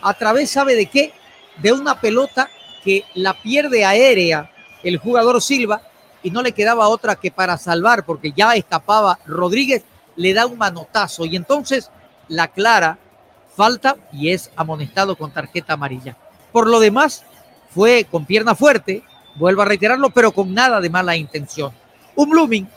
[0.01, 1.13] a través, ¿sabe de qué?
[1.57, 2.49] De una pelota
[2.83, 4.51] que la pierde aérea
[4.87, 5.81] el jugador Silva
[6.23, 9.83] y no le quedaba otra que para salvar, porque ya escapaba Rodríguez,
[10.15, 11.91] le da un manotazo y entonces
[12.27, 12.97] la clara
[13.55, 16.15] falta y es amonestado con tarjeta amarilla.
[16.51, 17.23] Por lo demás,
[17.69, 19.03] fue con pierna fuerte,
[19.35, 21.71] vuelvo a reiterarlo, pero con nada de mala intención.
[22.15, 22.67] Un Blooming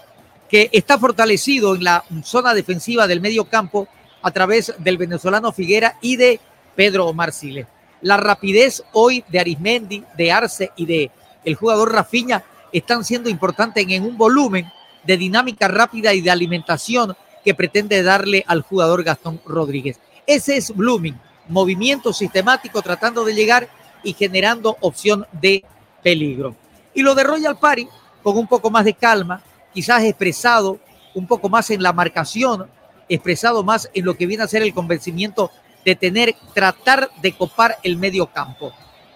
[0.48, 3.88] que está fortalecido en la zona defensiva del medio campo
[4.22, 6.40] a través del venezolano Figuera y de
[6.74, 7.66] Pedro Omar Siles.
[8.02, 11.11] La rapidez hoy de Arismendi, de Arce y de
[11.45, 14.70] el jugador Rafiña están siendo importantes en un volumen
[15.05, 19.99] de dinámica rápida y de alimentación que pretende darle al jugador Gastón Rodríguez.
[20.26, 21.18] Ese es Blooming,
[21.49, 23.68] movimiento sistemático tratando de llegar
[24.03, 25.64] y generando opción de
[26.03, 26.55] peligro.
[26.95, 27.88] Y lo de Royal Party,
[28.22, 30.78] con un poco más de calma, quizás expresado
[31.14, 32.68] un poco más en la marcación,
[33.09, 35.51] expresado más en lo que viene a ser el convencimiento
[35.84, 38.72] de tener, tratar de copar el medio campo.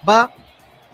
[0.09, 0.33] Va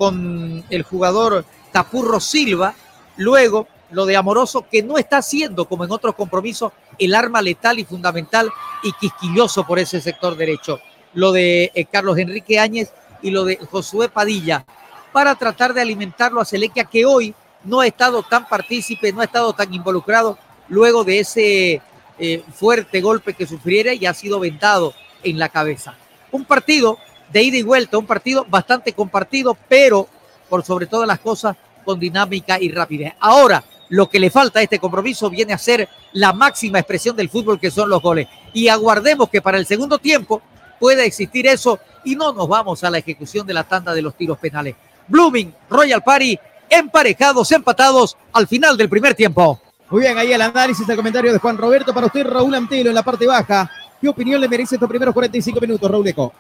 [0.01, 2.75] con el jugador Tapurro Silva,
[3.19, 7.79] luego lo de Amoroso, que no está siendo, como en otros compromisos, el arma letal
[7.79, 8.51] y fundamental
[8.83, 10.81] y quisquilloso por ese sector derecho.
[11.13, 12.91] Lo de eh, Carlos Enrique Áñez
[13.21, 14.65] y lo de Josué Padilla,
[15.13, 17.35] para tratar de alimentarlo a Selequia, que hoy
[17.65, 20.39] no ha estado tan partícipe, no ha estado tan involucrado
[20.71, 21.83] luego de ese
[22.19, 25.95] eh, fuerte golpe que sufriera y ha sido ventado en la cabeza.
[26.33, 26.97] Un partido
[27.33, 30.09] de ida y vuelta, un partido bastante compartido, pero
[30.49, 33.15] por sobre todas las cosas con dinámica y rapidez.
[33.21, 37.29] Ahora, lo que le falta a este compromiso viene a ser la máxima expresión del
[37.29, 38.29] fútbol que son los goles.
[38.53, 40.43] Y aguardemos que para el segundo tiempo
[40.79, 44.15] pueda existir eso y no nos vamos a la ejecución de la tanda de los
[44.15, 44.77] tiros penales.
[45.09, 49.61] Blooming, Royal Party, emparejados, empatados al final del primer tiempo.
[49.91, 51.93] Muy bien, ahí el análisis, el comentario de Juan Roberto.
[51.93, 53.69] Para usted, Raúl Antelo, en la parte baja.
[54.01, 56.33] ¿Qué opinión le merece estos primeros 45 minutos, Raúl Eco?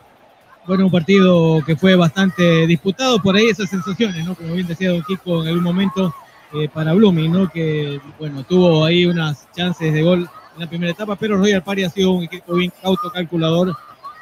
[0.71, 4.37] Bueno, un partido que fue bastante disputado, por ahí esas sensaciones, ¿no?
[4.37, 6.15] Como bien decía Don Kiko en algún momento
[6.55, 7.51] eh, para Blooming, ¿no?
[7.51, 11.83] Que, bueno, tuvo ahí unas chances de gol en la primera etapa, pero Royal Party
[11.83, 13.77] ha sido un equipo bien autocalculador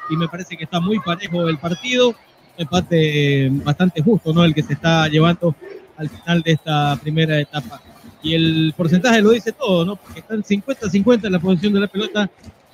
[0.09, 2.15] y me parece que está muy parejo el partido,
[2.57, 4.43] empate eh, bastante justo, ¿no?
[4.43, 5.53] El que se está llevando
[5.97, 7.79] al final de esta primera etapa.
[8.23, 9.97] Y el porcentaje lo dice todo, ¿no?
[9.97, 12.27] Porque están 50-50 en la posición de la pelota,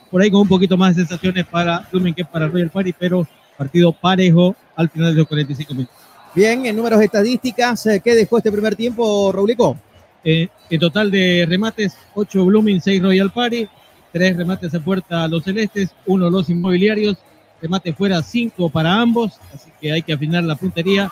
[0.09, 3.27] por ahí con un poquito más de sensaciones para Blooming que para Royal Party, pero
[3.57, 5.95] partido parejo al final de los 45 minutos.
[6.33, 9.77] Bien, en números estadísticas, eh, ¿qué dejó este primer tiempo, Raulico?
[10.23, 13.67] Eh, en total de remates, 8 Blooming, 6 Royal Party,
[14.11, 17.17] 3 remates a puerta a los celestes, 1 los inmobiliarios,
[17.61, 21.11] remate fuera 5 para ambos, así que hay que afinar la puntería.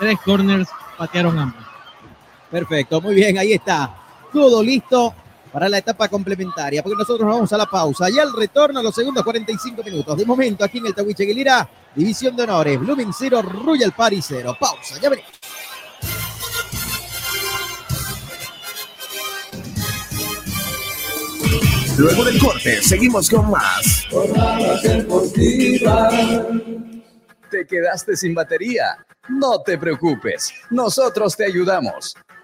[0.00, 0.68] 3 corners
[0.98, 1.64] patearon ambos.
[2.50, 3.94] Perfecto, muy bien, ahí está.
[4.32, 5.14] Todo listo
[5.54, 8.92] para la etapa complementaria, porque nosotros vamos a la pausa y al retorno a los
[8.92, 10.16] segundos 45 minutos.
[10.16, 14.56] De momento, aquí en el Tawiche Guilira, División de Honores, Blooming 0, Royal Party 0.
[14.58, 15.30] Pausa, ya veremos.
[21.98, 24.08] Luego del corte, seguimos con más.
[27.48, 29.06] ¿Te quedaste sin batería?
[29.28, 32.16] No te preocupes, nosotros te ayudamos.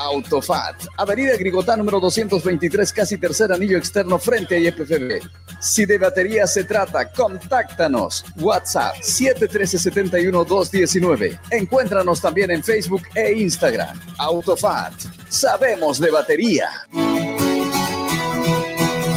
[0.00, 5.20] Autofat, Avenida Grigotá número 223, casi tercer anillo externo frente a IPFB.
[5.60, 8.24] Si de batería se trata, contáctanos.
[8.38, 11.38] WhatsApp 713-71-219.
[11.50, 14.00] Encuéntranos también en Facebook e Instagram.
[14.18, 14.94] Autofat,
[15.28, 16.70] sabemos de batería.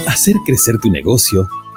[0.05, 1.47] Hacer crecer tu negocio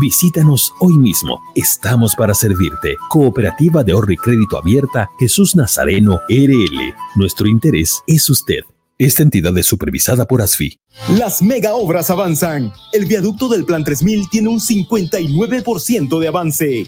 [0.00, 1.40] Visítanos hoy mismo.
[1.56, 2.96] Estamos para servirte.
[3.08, 6.94] Cooperativa de Ahorro y Crédito Abierta Jesús Nazareno RL.
[7.16, 8.60] Nuestro interés es usted.
[8.96, 10.78] Esta entidad es supervisada por ASFI.
[11.18, 12.72] Las mega obras avanzan.
[12.92, 16.86] El viaducto del Plan 3000 tiene un 59% de avance.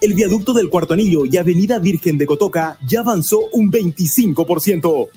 [0.00, 5.08] El viaducto del Cuarto Anillo y Avenida Virgen de Cotoca ya avanzó un 25%.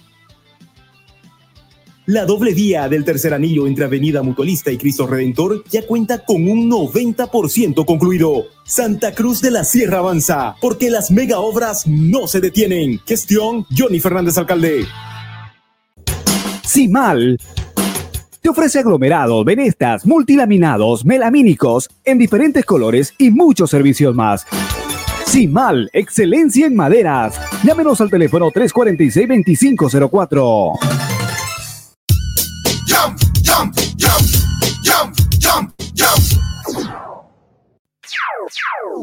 [2.08, 6.48] La doble vía del tercer anillo entre Avenida Mutualista y Cristo Redentor ya cuenta con
[6.48, 8.46] un 90% concluido.
[8.64, 13.00] Santa Cruz de la Sierra avanza, porque las mega obras no se detienen.
[13.08, 14.86] Gestión Johnny Fernández Alcalde.
[16.64, 17.40] Simal
[18.46, 24.46] te ofrece aglomerados, venestas, multilaminados, melamínicos en diferentes colores y muchos servicios más.
[25.26, 27.42] Simal, excelencia en maderas.
[27.64, 31.05] Llámenos al teléfono 346-2504.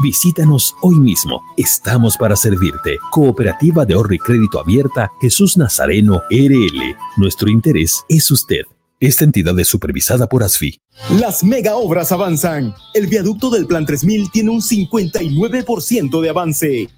[0.00, 1.42] Visítanos hoy mismo.
[1.56, 2.98] Estamos para servirte.
[3.10, 6.96] Cooperativa de ahorro y crédito abierta Jesús Nazareno RL.
[7.16, 8.62] Nuestro interés es usted.
[9.00, 10.80] Esta entidad es supervisada por ASFI.
[11.18, 12.74] Las mega obras avanzan.
[12.94, 16.88] El viaducto del Plan 3000 tiene un 59% de avance.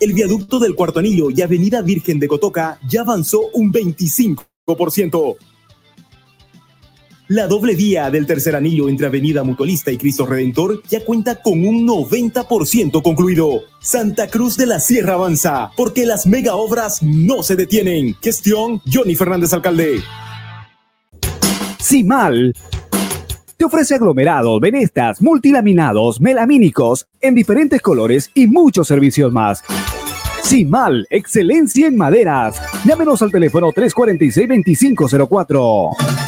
[0.00, 5.36] El viaducto del Cuarto Anillo y Avenida Virgen de Cotoca ya avanzó un 25%.
[7.28, 11.66] La doble vía del tercer anillo entre Avenida Mutualista y Cristo Redentor ya cuenta con
[11.66, 13.64] un 90% concluido.
[13.80, 18.16] Santa Cruz de la Sierra avanza, porque las mega obras no se detienen.
[18.22, 20.00] Gestión Johnny Fernández Alcalde.
[21.78, 22.54] Simal
[23.58, 29.62] te ofrece aglomerados, venestas, multilaminados, melamínicos en diferentes colores y muchos servicios más.
[30.44, 32.62] Simal, excelencia en maderas.
[32.86, 36.27] Llámenos al teléfono 346-2504.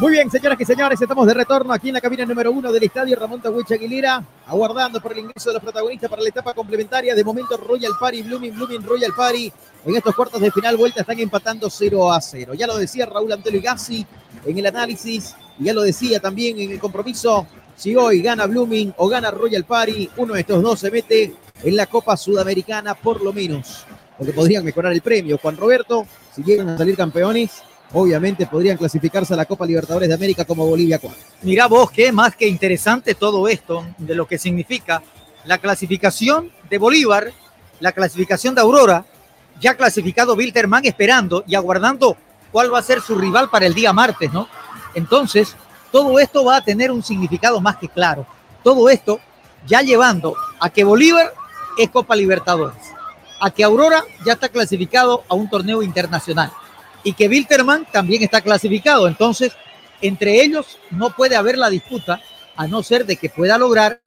[0.00, 2.82] Muy bien, señoras y señores, estamos de retorno aquí en la cabina número uno del
[2.84, 7.14] estadio Ramón Tawich Aguilera, aguardando por el ingreso de los protagonistas para la etapa complementaria.
[7.14, 9.52] De momento, Royal Party, Blooming, Blooming, Royal Party.
[9.84, 12.54] En estos cuartos de final, vuelta están empatando 0 a 0.
[12.54, 14.06] Ya lo decía Raúl Antonio Gassi
[14.46, 17.46] en el análisis, y ya lo decía también en el compromiso.
[17.76, 21.76] Si hoy gana Blooming o gana Royal Party, uno de estos dos se mete en
[21.76, 23.84] la Copa Sudamericana, por lo menos.
[24.16, 25.36] Porque podrían mejorar el premio.
[25.36, 27.62] Juan Roberto, si llegan a salir campeones,
[27.92, 31.18] obviamente podrían clasificarse a la Copa Libertadores de América como Bolivia 4.
[31.42, 35.02] Mira vos, qué más que interesante todo esto, de lo que significa
[35.44, 37.32] la clasificación de Bolívar,
[37.80, 39.04] la clasificación de Aurora,
[39.60, 42.16] ya clasificado Wilterman esperando y aguardando
[42.52, 44.48] cuál va a ser su rival para el día martes, ¿no?
[44.94, 45.56] Entonces,
[45.90, 48.26] todo esto va a tener un significado más que claro.
[48.62, 49.20] Todo esto
[49.66, 51.32] ya llevando a que Bolívar
[51.76, 52.76] es Copa Libertadores,
[53.40, 56.52] a que Aurora ya está clasificado a un torneo internacional
[57.02, 59.08] y que Wilterman también está clasificado.
[59.08, 59.52] Entonces,
[60.00, 62.20] entre ellos no puede haber la disputa
[62.56, 64.00] a no ser de que pueda lograr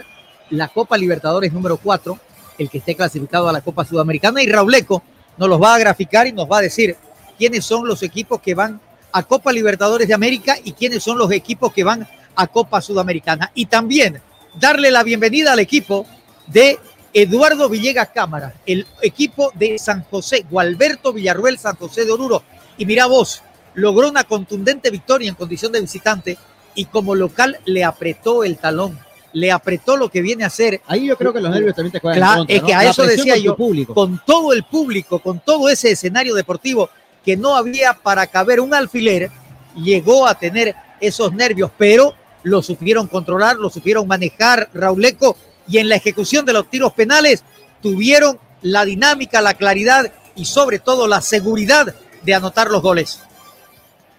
[0.50, 2.20] la Copa Libertadores número 4,
[2.58, 4.42] el que esté clasificado a la Copa Sudamericana.
[4.44, 5.04] Y Rauleco
[5.38, 6.96] nos los va a graficar y nos va a decir
[7.38, 8.80] quiénes son los equipos que van
[9.12, 13.52] a Copa Libertadores de América y quiénes son los equipos que van a Copa Sudamericana.
[13.54, 14.22] Y también
[14.60, 16.06] darle la bienvenida al equipo
[16.48, 16.80] de
[17.14, 22.44] Eduardo Villegas Cámara, el equipo de San José, Gualberto Villarruel San José de Oruro.
[22.78, 23.42] Y mira vos,
[23.74, 26.38] logró una contundente victoria en condición de visitante
[26.76, 29.00] y como local le apretó el talón,
[29.34, 30.82] le apretó lo que viene a hacer.
[30.88, 32.68] Ahí yo creo que los nervios también te juegan en Claro, contra, es ¿no?
[32.68, 33.94] que a eso decía yo, público.
[33.94, 36.90] con todo el público, con todo ese escenario deportivo
[37.24, 39.32] que no había para caber un alfiler,
[39.76, 42.14] llegó a tener esos nervios, pero
[42.44, 45.38] lo supieron controlar, lo supieron manejar Rauleco
[45.68, 47.44] y en la ejecución de los tiros penales
[47.82, 53.22] tuvieron la dinámica, la claridad y sobre todo la seguridad de anotar los goles.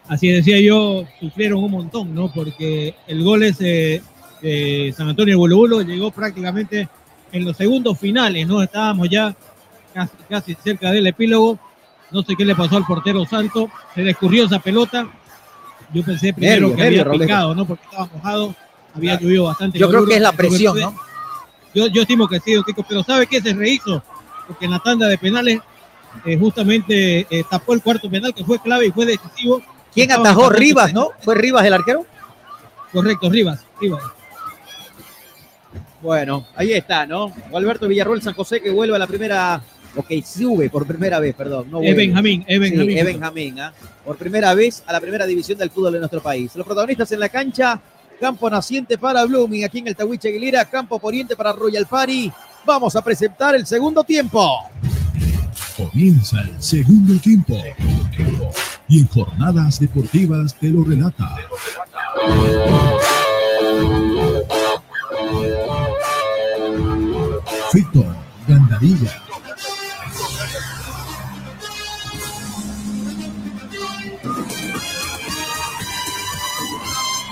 [0.08, 2.32] así decía yo, sufrieron un montón, ¿no?
[2.32, 4.02] Porque el gol es de,
[4.42, 6.88] de San Antonio Bolubulo llegó prácticamente
[7.32, 8.62] en los segundos finales, ¿no?
[8.62, 9.34] Estábamos ya
[9.92, 11.58] casi, casi cerca del epílogo.
[12.10, 15.08] No sé qué le pasó al portero Santo, se le escurrió esa pelota.
[15.92, 17.66] Yo pensé primero Nervio, que nervio, había picado, ¿no?
[17.66, 18.54] Porque estaba mojado,
[18.94, 19.78] había llovido bastante.
[19.78, 20.94] Yo creo que es la presión, ¿no?
[21.74, 24.02] Yo, yo estimo que sí, Kiko, pero ¿sabe qué se rehizo?
[24.46, 25.60] Porque en la tanda de penales
[26.24, 29.62] eh, justamente eh, tapó el cuarto penal que fue clave y fue decisivo.
[29.92, 30.50] ¿Quién Estaba atajó?
[30.50, 30.92] Rivas.
[30.92, 31.10] ¿no?
[31.20, 32.06] ¿Fue Rivas el arquero?
[32.92, 34.02] Correcto, Rivas, Rivas.
[36.00, 37.32] Bueno, ahí está, ¿no?
[37.54, 39.62] Alberto Villarroel San José que vuelve a la primera,
[39.96, 41.70] ok, sube por primera vez, perdón.
[41.70, 41.96] No Es.
[41.96, 42.98] Benjamín, es Sí, Benjamín.
[42.98, 43.72] es Benjamín, ¿ah?
[44.04, 46.54] Por primera vez a la primera división del fútbol de nuestro país.
[46.56, 47.80] Los protagonistas en la cancha,
[48.20, 52.30] campo naciente para Blooming, aquí en el Tahuiche Aguilera, campo poniente para Royal Party.
[52.66, 54.58] Vamos a presentar el segundo tiempo.
[55.76, 57.62] Comienza el segundo tiempo.
[58.88, 61.36] Y en jornadas deportivas te lo relata.
[67.72, 68.16] Víctor
[68.46, 69.23] Gandarilla.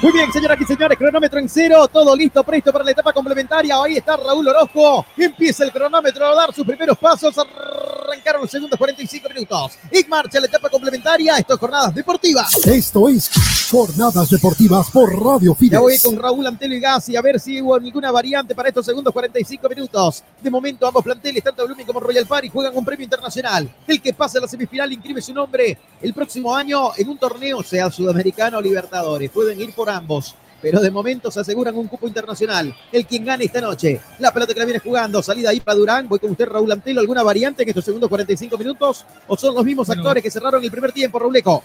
[0.03, 3.77] Muy bien, señoras y señores, cronómetro en cero, todo listo, presto para la etapa complementaria.
[3.81, 5.07] Ahí está Raúl Orozco.
[5.17, 7.37] Empieza el cronómetro a dar sus primeros pasos.
[7.39, 9.79] Arrancaron los segundos 45 minutos.
[9.93, 11.37] Y marcha la etapa complementaria.
[11.37, 12.67] Esto es jornadas deportivas.
[12.67, 13.31] Esto es
[13.71, 16.03] Jornadas Deportivas por Radio Ya voy Fides.
[16.03, 19.69] con Raúl Antelo y Gassi a ver si hubo ninguna variante para estos segundos 45
[19.69, 20.25] minutos.
[20.43, 23.73] De momento ambos planteles, tanto Blooming como Royal Party, juegan un premio internacional.
[23.87, 27.63] El que pase a la semifinal inscribe su nombre el próximo año en un torneo,
[27.63, 29.31] sea sudamericano o Libertadores.
[29.31, 30.35] Pueden ir por ambos.
[30.61, 32.73] Pero de momento se aseguran un cupo internacional.
[32.93, 34.01] El quien gane esta noche.
[34.21, 35.21] La pelota que la viene jugando.
[35.21, 36.09] Salida ahí para Durán.
[36.09, 37.01] Voy con usted, Raúl Antelo.
[37.01, 39.05] ¿Alguna variante en estos segundos 45 minutos?
[39.27, 40.03] ¿O son los mismos Bueno.
[40.03, 41.65] actores que cerraron el primer tiempo, Rauleco?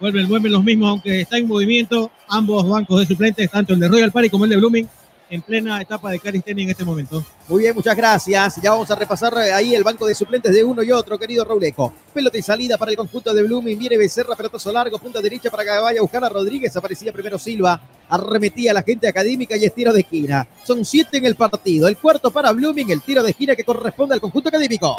[0.00, 3.88] Vuelven, vuelven los mismos, aunque está en movimiento ambos bancos de suplentes, tanto el de
[3.88, 4.88] Royal Party como el de Blooming,
[5.28, 7.24] en plena etapa de calistenia en este momento.
[7.48, 8.60] Muy bien, muchas gracias.
[8.62, 11.44] Ya vamos a repasar eh, ahí el banco de suplentes de uno y otro, querido
[11.44, 11.92] Rauleco.
[12.12, 13.78] Pelota y salida para el conjunto de Blooming.
[13.78, 16.76] Viene Becerra, pelotazo largo, punta derecha para que vaya buscar a Rodríguez.
[16.76, 17.80] Aparecía primero Silva.
[18.08, 20.46] Arremetía a la gente académica y es tiro de esquina.
[20.64, 21.88] Son siete en el partido.
[21.88, 24.96] El cuarto para Blooming, el tiro de esquina que corresponde al conjunto académico.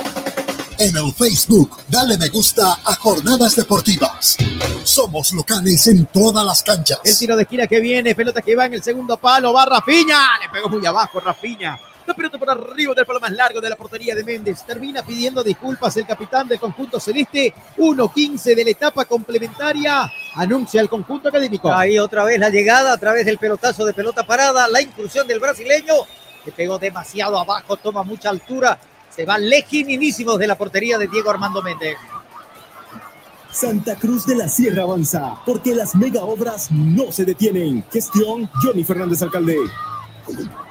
[0.80, 4.38] En el Facebook, dale me gusta a Jornadas Deportivas.
[4.84, 7.00] Somos locales en todas las canchas.
[7.04, 10.38] El tiro de esquina que viene, pelota que va en el segundo palo, va Rafiña,
[10.40, 11.80] le pegó muy abajo Rafiña.
[12.06, 14.64] La pelota por arriba del palo más largo de la portería de Méndez.
[14.68, 17.56] Termina pidiendo disculpas el capitán del conjunto celeste.
[17.78, 20.12] 1-15 de la etapa complementaria.
[20.36, 21.74] Anuncia el conjunto académico.
[21.74, 25.40] Ahí otra vez la llegada a través del pelotazo de pelota parada, la incursión del
[25.40, 25.96] brasileño,
[26.46, 28.80] que pegó demasiado abajo, toma mucha altura,
[29.18, 31.98] se van legitimísimos de la portería de Diego Armando Méndez.
[33.52, 37.84] Santa Cruz de la Sierra avanza, porque las mega obras no se detienen.
[37.92, 39.58] Gestión Johnny Fernández Alcalde.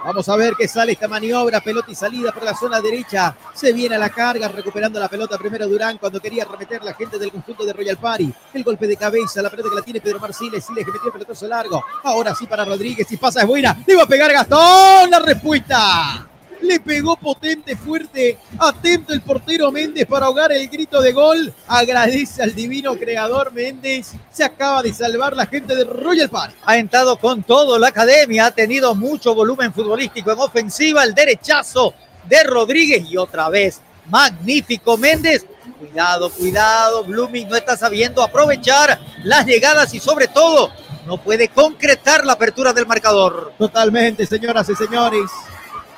[0.05, 3.37] Vamos a ver qué sale esta maniobra, pelota y salida por la zona derecha.
[3.53, 7.19] Se viene a la carga, recuperando la pelota primero Durán cuando quería remeter la gente
[7.19, 8.33] del conjunto de Royal Party.
[8.55, 11.15] El golpe de cabeza, la pelota que la tiene Pedro Marciles, Siles que metió el
[11.15, 11.83] pelotazo largo.
[12.05, 13.77] Ahora sí para Rodríguez, y pasa es buena.
[13.85, 16.29] Le va a pegar Gastón, la respuesta.
[16.61, 21.53] Le pegó potente, fuerte, atento el portero Méndez para ahogar el grito de gol.
[21.67, 24.13] Agradece al divino creador Méndez.
[24.31, 26.55] Se acaba de salvar la gente de Royal Party.
[26.65, 31.95] Ha entrado con todo la academia, ha tenido mucho volumen futbolístico en ofensiva, el derechazo
[32.29, 35.47] de Rodríguez y otra vez, magnífico Méndez.
[35.79, 40.71] Cuidado, cuidado, Blooming no está sabiendo aprovechar las llegadas y sobre todo
[41.07, 43.53] no puede concretar la apertura del marcador.
[43.59, 45.31] Totalmente, señoras y señores.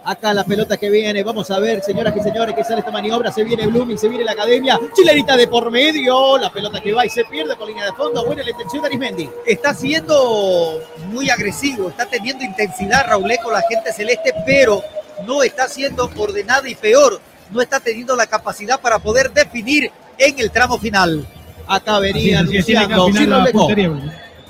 [0.04, 3.30] Acá la pelota que viene, vamos a ver, señoras y señores, que sale esta maniobra,
[3.30, 7.06] se viene Blooming, se viene la academia, chilenita de por medio, la pelota que va
[7.06, 9.30] y se pierde con línea de fondo, buena la intención de Arismendi.
[9.46, 10.80] Está siendo
[11.12, 14.82] muy agresivo, está teniendo intensidad Raúl con la gente celeste, pero
[15.24, 17.20] no está siendo ordenado y peor,
[17.52, 19.88] no está teniendo la capacidad para poder definir
[20.18, 21.24] en el tramo final.
[21.68, 23.68] Acá venía anunciando, la Robleco.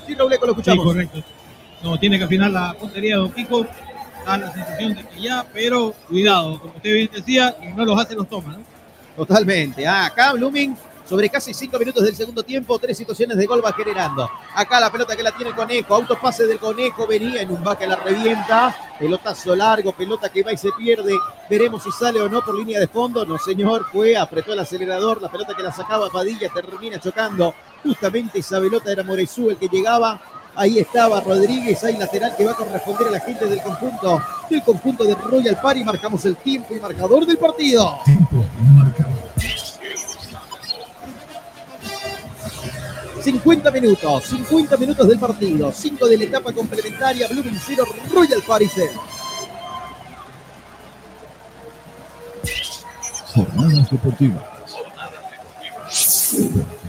[0.07, 0.85] Sin Robleco lo Sí, escuchamos.
[0.85, 1.23] correcto.
[1.83, 3.67] No, tiene que afinar la puntería de Don Kiko.
[4.25, 7.99] Da la sensación de que ya, pero cuidado, como usted bien decía, y no los
[7.99, 8.63] hace, los toma, ¿no?
[9.15, 9.87] Totalmente.
[9.87, 10.75] Acá Blooming
[11.07, 14.29] sobre casi cinco minutos del segundo tiempo, tres situaciones de gol va generando.
[14.55, 17.85] Acá la pelota que la tiene el Conejo, autopase del Conejo, venía en un baque,
[17.85, 21.13] la revienta, pelotazo largo, pelota que va y se pierde.
[21.49, 23.25] Veremos si sale o no por línea de fondo.
[23.25, 27.53] No, señor, fue, apretó el acelerador, la pelota que la sacaba Padilla termina chocando.
[27.83, 30.21] Justamente esa pelota era Moresú el que llegaba.
[30.55, 34.61] Ahí estaba Rodríguez, ahí lateral que va a corresponder a la gente del conjunto, del
[34.61, 35.83] conjunto de Royal Party.
[35.83, 37.99] Marcamos el tiempo y marcador del partido.
[43.23, 48.67] 50 minutos, 50 minutos del partido, 5 de la etapa complementaria, Blooming 0, Royal Party
[48.75, 48.91] 0.
[53.33, 54.52] Jornadas deportivas.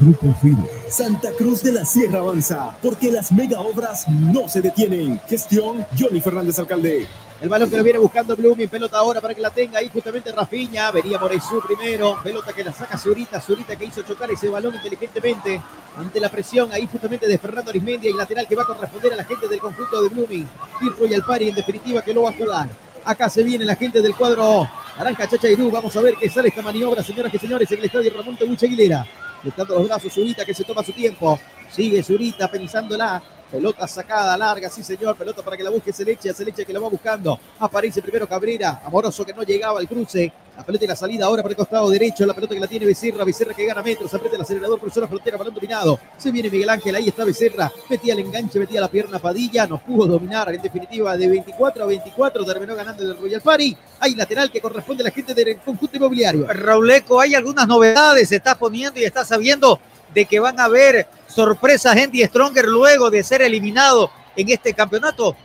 [0.00, 0.70] Grupo Fide.
[0.88, 5.20] Santa Cruz de la Sierra avanza, porque las mega obras no se detienen.
[5.28, 7.06] Gestión Johnny Fernández Alcalde.
[7.40, 10.32] El balón que lo viene buscando Blooming, pelota ahora para que la tenga ahí justamente
[10.32, 14.74] Rafiña, venía Moresú primero, pelota que la saca Zurita, Zurita que hizo chocar ese balón
[14.74, 15.60] inteligentemente
[15.96, 19.16] ante la presión ahí justamente de Fernando Arismendia y lateral que va a corresponder a
[19.16, 20.48] la gente del conjunto de Blooming,
[20.80, 22.68] y Royal Party en definitiva que lo va a jugar.
[23.04, 24.66] Acá se viene la gente del cuadro
[24.96, 27.84] Naranja Chacha Irú, vamos a ver qué sale esta maniobra, señoras y señores, en el
[27.84, 29.04] estadio Ramón Teguche Aguilera.
[29.44, 31.38] Buscando los brazos, Zurita que se toma su tiempo.
[31.70, 33.22] Sigue Zurita pensándola.
[33.54, 35.14] Pelota sacada, larga, sí señor.
[35.14, 36.34] Pelota para que la busque Seleche.
[36.34, 37.38] Seleche que la va buscando.
[37.60, 38.82] Aparece primero Cabrera.
[38.84, 40.32] Amoroso que no llegaba al cruce.
[40.56, 42.26] La pelota y la salida ahora por el costado derecho.
[42.26, 43.22] La pelota que la tiene Becerra.
[43.22, 44.12] Becerra que gana metros.
[44.12, 44.80] Aprieta el acelerador.
[44.80, 45.36] Cruzó la frontera.
[45.36, 46.00] Balón dominado.
[46.18, 46.96] Se viene Miguel Ángel.
[46.96, 47.70] Ahí está Becerra.
[47.88, 48.58] Metía el enganche.
[48.58, 49.68] Metía la pierna Padilla.
[49.68, 50.52] No pudo dominar.
[50.52, 53.76] En definitiva, de 24 a 24 terminó ganando el Royal Party.
[54.00, 56.44] Hay lateral que corresponde a la gente del conjunto inmobiliario.
[56.48, 59.78] Rauleco, hay algunas novedades, se está poniendo y está sabiendo
[60.14, 64.72] de que van a haber sorpresas en Die Stronger luego de ser eliminado en este
[64.72, 65.36] campeonato.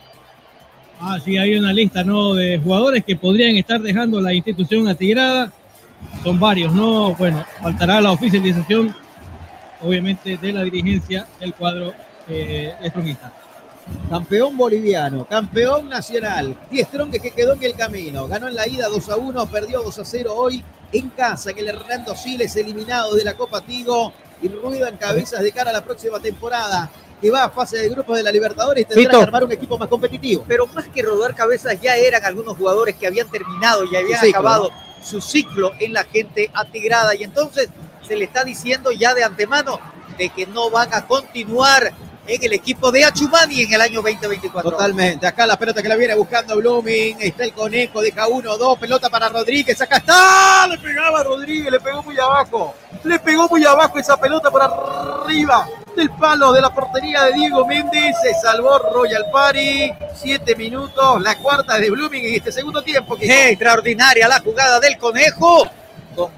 [1.00, 2.34] Ah, sí, hay una lista ¿no?
[2.34, 5.52] de jugadores que podrían estar dejando la institución atigrada.
[6.22, 7.14] Son varios, ¿no?
[7.14, 8.94] Bueno, faltará la oficialización,
[9.82, 11.92] obviamente, de la dirigencia del cuadro
[12.28, 12.74] eh.
[14.08, 16.56] Campeón boliviano, campeón nacional.
[16.70, 18.28] Die Strong que quedó en el camino.
[18.28, 21.58] Ganó en la ida 2 a 1, perdió 2 a 0 hoy en casa en
[21.58, 24.12] el Hernando Siles, eliminado de la Copa Tigo
[24.42, 26.90] y ruedan cabezas de cara a la próxima temporada.
[27.20, 29.18] Que va a fase de grupos de la Libertadores y tendrá Fito.
[29.18, 30.42] que armar un equipo más competitivo.
[30.48, 34.38] Pero más que rodar cabezas, ya eran algunos jugadores que habían terminado y habían ciclo,
[34.38, 34.70] acabado
[35.02, 37.14] su ciclo en la gente atigrada.
[37.14, 37.68] Y entonces
[38.06, 39.78] se le está diciendo ya de antemano
[40.16, 41.92] de que no van a continuar
[42.26, 44.70] en el equipo de Achumani en el año 2024.
[44.70, 45.26] Totalmente.
[45.26, 47.16] Acá la pelota que la viene buscando Blooming.
[47.20, 48.78] Está el conejo, deja uno, dos.
[48.78, 49.80] Pelota para Rodríguez.
[49.80, 50.66] Acá está.
[50.68, 52.74] Le pegaba a Rodríguez, le pegó muy abajo.
[53.04, 55.66] Le pegó muy abajo esa pelota por arriba
[55.96, 58.16] del palo de la portería de Diego Méndez.
[58.22, 59.92] Se salvó Royal Party.
[60.14, 61.20] Siete minutos.
[61.22, 63.16] La cuarta de Blooming en este segundo tiempo.
[63.16, 65.68] Qué extraordinaria la jugada del conejo,
[66.14, 66.30] con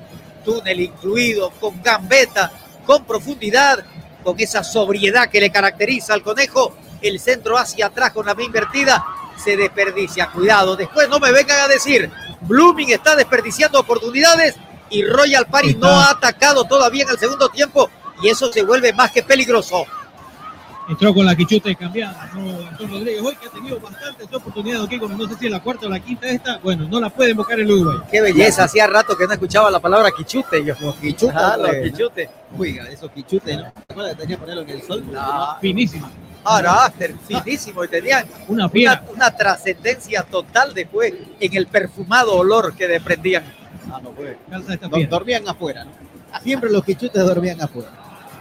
[0.44, 2.50] túnel incluido, con gambeta,
[2.84, 3.84] con profundidad,
[4.22, 6.76] con esa sobriedad que le caracteriza al conejo.
[7.00, 9.04] El centro hacia atrás con la B invertida
[9.42, 10.30] se desperdicia.
[10.30, 12.10] Cuidado, después no me vengan a decir,
[12.42, 14.54] Blooming está desperdiciando oportunidades
[14.90, 17.90] y Royal Party no ha atacado todavía en el segundo tiempo
[18.22, 19.84] y eso se vuelve más que peligroso.
[20.88, 22.66] Entró con la quichute cambiada, ¿no?
[22.66, 25.60] Antonio Rodríguez, hoy que ha tenido bastantes oportunidades, aquí, como no sé si es la
[25.62, 27.98] cuarta o la quinta esta, bueno, no la puede invocar el Uruguay.
[28.10, 30.64] Qué belleza, hacía rato que no escuchaba la palabra quichute.
[30.64, 31.82] Yo, los quichutes, Ah, los pues.
[31.92, 32.28] quichutes.
[32.58, 33.72] Oiga, esos quichutes, ¿no?
[33.72, 35.04] ¿Te acuerdas que tenía que ponerlo en el sol?
[35.60, 36.10] Finísima.
[36.44, 42.88] carácter finísimo y tenían Una una, una trascendencia total después en el perfumado olor que
[42.88, 43.44] desprendían.
[43.90, 45.06] Ah, no fiera.
[45.08, 45.92] dormían afuera, ¿no?
[46.42, 47.90] Siempre los quichutes dormían afuera.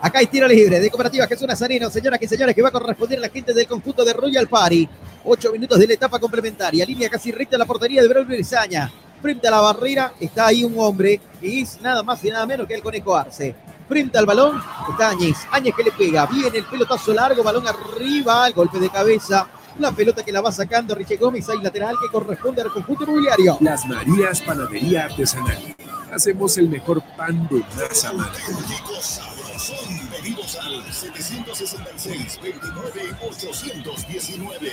[0.03, 3.19] Acá hay tiro libre de Cooperativa Jesús Nazareno, señoras y señores, que va a corresponder
[3.19, 4.90] a la gente del conjunto de Royal Party.
[5.26, 6.84] Ocho minutos de la etapa complementaria.
[6.88, 8.91] Línea casi recta a la portería de Braulio Brizaña.
[9.22, 12.65] Frente a la barrera está ahí un hombre que es nada más y nada menos
[12.65, 13.56] que el Conejo Arce.
[13.88, 14.60] Frente al balón
[14.90, 15.38] está Áñez.
[15.52, 16.26] Áñez que le pega.
[16.26, 19.48] Viene el pelotazo largo, balón arriba, el golpe de cabeza.
[19.78, 23.57] La pelota que la va sacando Richie Gómez, ahí lateral que corresponde al conjunto inmobiliario.
[23.61, 25.76] Las Marías Panadería Artesanal.
[26.11, 28.41] Hacemos el mejor pan de masa madre.
[30.22, 34.72] Pedidos al 766 29 819.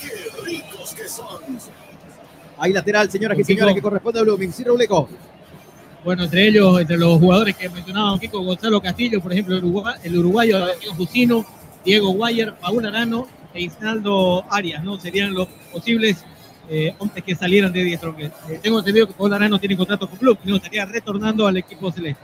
[0.00, 1.58] ¡Qué ricos que son!
[2.58, 4.52] Ahí lateral, señoras y señores, que corresponde a Blooming.
[4.52, 5.08] Sí, Robleco.
[6.04, 9.96] Bueno, entre ellos, entre los jugadores que mencionaba Kiko Gonzalo Castillo, por ejemplo, el, uruguay-
[10.04, 11.44] el uruguayo Diego Jusino,
[11.84, 15.00] Diego Guayer, Paul Arano e Isnaldo Arias, ¿no?
[15.00, 16.18] Serían los posibles
[16.68, 18.34] eh, hombres que salieran de Die Strongest.
[18.48, 21.56] Eh, tengo entendido que Paul Arano tiene contrato con club y no estaría retornando al
[21.56, 22.22] equipo celeste.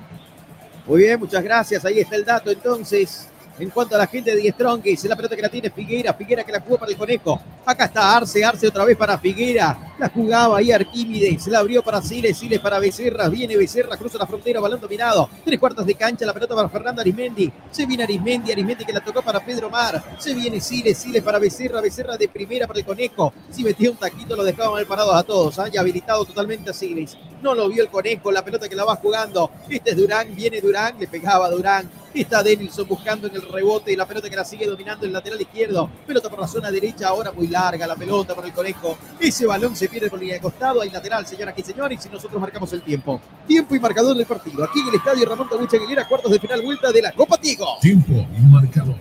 [0.84, 1.84] Muy bien, muchas gracias.
[1.84, 3.31] Ahí está el dato entonces.
[3.58, 6.42] En cuanto a la gente de Strong, es la pelota que la tiene Figuera, Figuera
[6.42, 7.40] que la jugó para el conejo.
[7.64, 9.94] Acá está Arce, Arce otra vez para Figuera.
[9.98, 14.26] La jugaba ahí Arquímedes, la abrió para Siles, Siles para Becerra, viene Becerra, cruza la
[14.26, 15.28] frontera, balón dominado.
[15.44, 17.52] Tres cuartos de cancha, la pelota para Fernando Arismendi.
[17.70, 20.02] Se viene Arismendi, Arismendi que la tocó para Pedro Mar.
[20.18, 23.32] Se viene Siles, Siles para Becerra, Becerra de primera para el conejo.
[23.50, 25.58] Si metía un taquito lo dejaba mal parados a todos.
[25.58, 25.68] ¿ah?
[25.68, 27.16] Ya habilitado totalmente a Siles.
[27.42, 29.50] No lo vio el conejo, la pelota que la va jugando.
[29.68, 32.01] Este es Durán, viene Durán, le pegaba a Durán.
[32.14, 35.40] Está Denilson buscando en el rebote y la pelota que la sigue dominando el lateral
[35.40, 35.88] izquierdo.
[36.06, 38.98] Pelota por la zona derecha, ahora muy larga la pelota para el conejo.
[39.18, 40.82] Ese balón se pierde por línea de costado.
[40.82, 43.20] Hay lateral, señoras y señores, y nosotros marcamos el tiempo.
[43.46, 44.62] Tiempo y marcador del partido.
[44.64, 47.78] Aquí en el estadio Ramón Tabucha Aguilera, cuartos de final vuelta de la Copa Tigo.
[47.80, 48.96] Tiempo y marcador.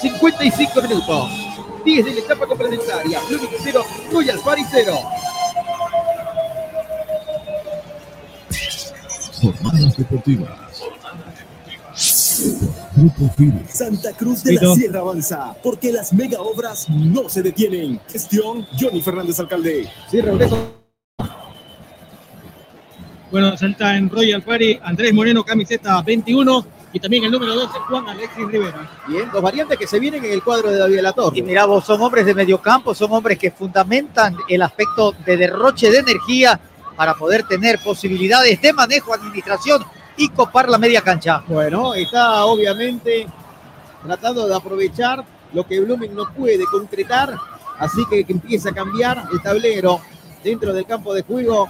[0.00, 1.30] 55 minutos.
[1.84, 3.20] 10 de la etapa complementaria.
[3.28, 4.92] Blooming 0, Royal Party 0.
[9.42, 10.50] Jornadas deportivas.
[12.94, 13.64] Grupo Firme.
[13.68, 14.74] Santa Cruz de la.
[14.74, 18.00] Sierra avanza, porque las mega obras no se detienen.
[18.08, 19.88] Gestión Johnny Fernández Alcalde.
[23.32, 28.08] Bueno, salta en Royal Party Andrés Moreno, camiseta 21 y también el número 12, Juan
[28.08, 28.90] Alexis Rivera.
[29.08, 31.38] Bien, dos variantes que se vienen en el cuadro de David La Torre.
[31.38, 35.90] Y mira vos, son hombres de mediocampo, son hombres que fundamentan el aspecto de derroche
[35.90, 36.60] de energía
[36.96, 39.84] para poder tener posibilidades de manejo, administración
[40.16, 41.42] y copar la media cancha.
[41.46, 43.26] Bueno, está obviamente
[44.04, 47.34] tratando de aprovechar lo que Blooming no puede concretar,
[47.78, 50.00] así que, empieza a cambiar el tablero
[50.42, 51.68] dentro del campo de juego.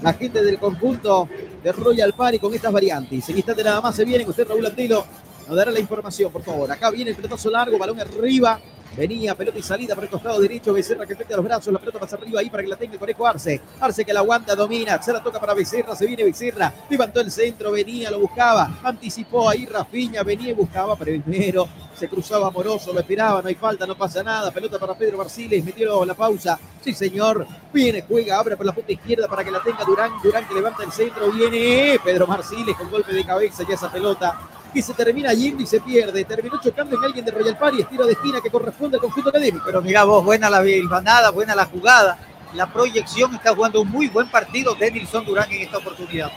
[0.00, 1.28] La gente del conjunto
[1.62, 3.28] de Royal Party con estas variantes.
[3.28, 4.28] En instante nada más se vienen.
[4.28, 5.06] Usted, Raúl Antelo,
[5.46, 6.70] nos dará la información, por favor.
[6.70, 8.60] Acá viene el pelotazo largo, balón arriba.
[8.96, 10.72] Venía pelota y salida por el costado derecho.
[10.72, 11.72] Becerra que mete los brazos.
[11.72, 13.60] La pelota pasa arriba ahí para que la tenga el conejo Arce.
[13.80, 15.02] Arce que la aguanta, domina.
[15.02, 15.96] Se la toca para Becerra.
[15.96, 16.72] Se viene Becerra.
[16.90, 17.72] Levantó el centro.
[17.72, 18.80] Venía, lo buscaba.
[18.82, 20.22] Anticipó ahí Rafiña.
[20.22, 21.68] Venía y buscaba primero.
[21.96, 22.92] Se cruzaba amoroso.
[22.92, 23.40] Lo esperaba.
[23.40, 23.86] No hay falta.
[23.86, 24.50] No pasa nada.
[24.50, 25.64] Pelota para Pedro Barciles.
[25.64, 26.58] Metió la pausa.
[26.82, 27.46] Sí, señor.
[27.72, 30.12] Viene, juega, abre por la punta izquierda para que la tenga Durán.
[30.22, 31.32] Durán que levanta el centro.
[31.32, 33.64] Viene Pedro Marciles con golpe de cabeza.
[33.66, 34.38] Ya esa pelota
[34.72, 36.24] que se termina yendo y se pierde.
[36.24, 39.64] Terminó chocando en alguien de Royal Party, estilo de esquina que corresponde al conjunto académico.
[39.66, 42.18] Pero mira vos, buena la bilbanada, buena la jugada.
[42.54, 46.30] La proyección está jugando un muy buen partido de Nilson Durán en esta oportunidad.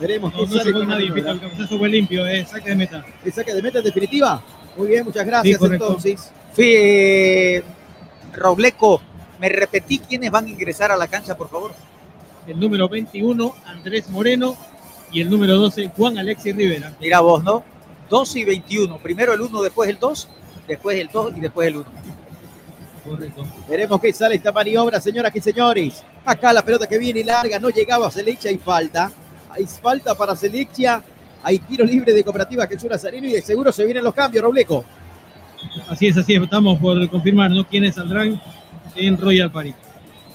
[0.00, 3.04] Veremos No, no se fue nadie, el cabezazo fue limpio, eh, saque de meta.
[3.24, 4.42] ¿El saque de meta en definitiva?
[4.76, 6.32] Muy bien, muchas gracias Sí, entonces.
[6.52, 7.62] Fue
[8.32, 9.00] Robleco,
[9.38, 11.72] me repetí quiénes van a ingresar a la cancha, por favor.
[12.46, 14.56] El número 21, Andrés Moreno,
[15.12, 16.92] y el número 12, Juan Alexis Rivera.
[16.98, 17.62] Mira vos, ¿no?
[18.12, 18.98] 12 y 21.
[18.98, 20.28] Primero el 1, después el 2,
[20.68, 21.86] después el 2 y después el 1.
[23.04, 23.44] Correcto.
[23.66, 26.04] Veremos qué sale esta maniobra, señoras y señores.
[26.22, 29.10] Acá la pelota que viene larga, no llegaba a Selechia y falta.
[29.48, 31.02] Hay falta para Selechia.
[31.42, 34.84] Hay tiro libre de Cooperativa Jesús Nazareno y de seguro se vienen los cambios, Robleco.
[35.88, 36.42] Así es, así es.
[36.42, 37.66] Estamos por confirmar, ¿no?
[37.66, 38.38] Quiénes saldrán
[38.94, 39.74] en Royal Party.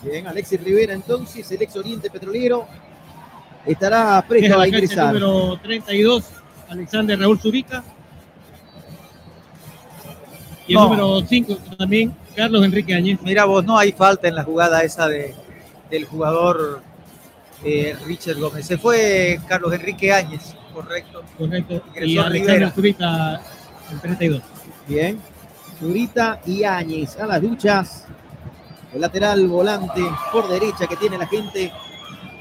[0.01, 2.67] Bien, Alexis Rivera entonces, el ex Oriente Petrolero,
[3.67, 5.13] estará Es presto a ingresar.
[5.13, 6.23] número 32,
[6.69, 7.83] Alexander Raúl Zurica.
[10.67, 10.83] Y el No.
[10.89, 13.19] número 5 también, Carlos Enrique Añez.
[13.21, 15.33] Mira vos, no hay falta en la jugada esa de,
[15.89, 16.81] del jugador
[17.63, 18.65] eh, Richard Gómez.
[18.65, 21.23] Se fue Carlos Enrique Áñez, correcto.
[21.37, 21.81] Correcto.
[21.87, 22.71] Ingresó Y Alexander.
[22.71, 23.41] Zurica,
[23.91, 24.41] el 32.
[24.87, 25.19] Bien.
[25.79, 28.05] Zurita y Áñez a las luchas.
[28.93, 31.71] El lateral volante por derecha que tiene la gente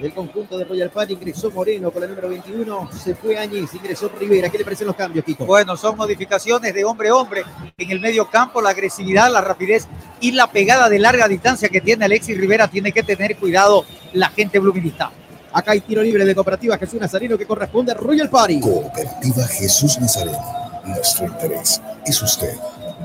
[0.01, 1.15] del conjunto de Royal Party.
[1.15, 2.91] Ingresó Moreno con la número 21.
[2.93, 4.49] Se fue Áñez, ingresó Rivera.
[4.49, 5.47] ¿Qué le parecen los cambios, Kiko?
[5.47, 7.45] Bueno, son modificaciones de hombre a hombre
[7.77, 9.87] en el medio campo, la agresividad, la rapidez
[10.21, 12.69] y la pegada de larga distancia que tiene Alexis Rivera.
[12.69, 15.11] Tiene que tener cuidado la gente bluminista.
[15.53, 18.61] Acá hay tiro libre de Cooperativa Jesús Nazareno que corresponde a Royal Party.
[18.61, 20.39] Cooperativa Jesús Nazareno.
[20.85, 22.55] Nuestro interés es usted.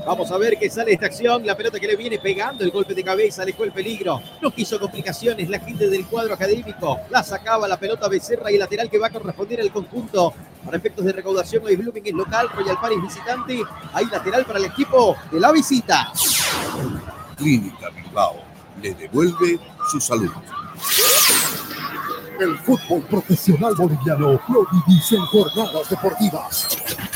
[0.04, 1.46] Vamos a ver qué sale esta acción.
[1.46, 4.20] La pelota que le viene pegando, el golpe de cabeza, alejó el peligro.
[4.40, 7.00] No quiso complicaciones la gente del cuadro académico.
[7.10, 10.34] La sacaba la pelota Becerra y el lateral que va a corresponder al conjunto.
[10.64, 13.62] Para efectos de recaudación, hoy Blooming es local, Royal Paris visitante.
[13.92, 16.12] Hay lateral para el equipo de la visita.
[17.36, 18.36] Clínica Bilbao
[18.80, 19.60] le devuelve
[19.90, 20.32] su salud.
[22.40, 26.68] El fútbol profesional boliviano lo vivís en jornadas deportivas.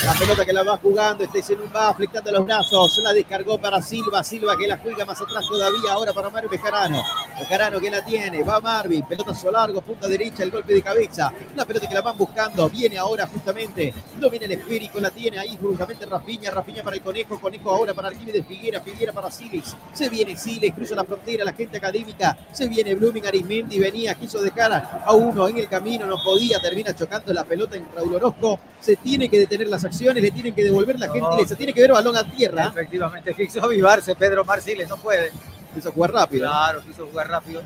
[0.05, 4.23] La pelota que la va jugando, se va aflictando los brazos, la descargó para Silva,
[4.23, 7.03] Silva que la juega más atrás todavía, ahora para Mario Bejarano.
[7.39, 11.33] Bejarano que la tiene, va Marvin, pelotazo largo, punta derecha, el golpe de cabeza.
[11.55, 15.39] La pelota que la van buscando, viene ahora justamente, no viene el esférico, la tiene
[15.39, 19.75] ahí justamente Rafiña, Rafiña para el Conejo, Conejo ahora para Arquímedes Figuera, Figuera para Siles.
[19.93, 24.41] Se viene Siles, cruza la frontera, la gente académica, se viene Blooming, Arismendi, venía, quiso
[24.41, 24.67] dejar
[25.07, 28.59] a uno en el camino, no podía, termina chocando la pelota en Raúl Orozco.
[28.81, 31.81] Se tiene que detener las acciones, le tienen que devolver la gente, se tiene que
[31.81, 32.67] ver balón a tierra.
[32.67, 35.33] Efectivamente, quiso avivarse Pedro Marciles, no puede.
[35.75, 36.49] Quiso jugar rápido.
[36.49, 37.63] Claro, quiso jugar rápido.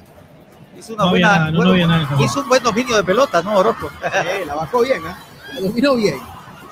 [0.78, 2.08] Hizo, una No buena, bueno, nada.
[2.24, 3.90] hizo un buen dominio de pelota, ¿no, Orozco?
[4.04, 5.14] Eh, la bajó bien, ¿eh?
[5.54, 6.16] La dominó bien.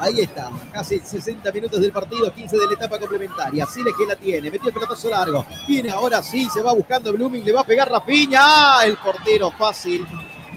[0.00, 3.66] Ahí está, casi 60 minutos del partido, 15 de la etapa complementaria.
[3.66, 5.44] Siles que la tiene, metió el pelotazo largo.
[5.66, 8.38] Viene ahora sí, se va buscando Blooming, le va a pegar Rapiña.
[8.40, 8.82] ¡Ah!
[8.84, 10.06] El portero fácil.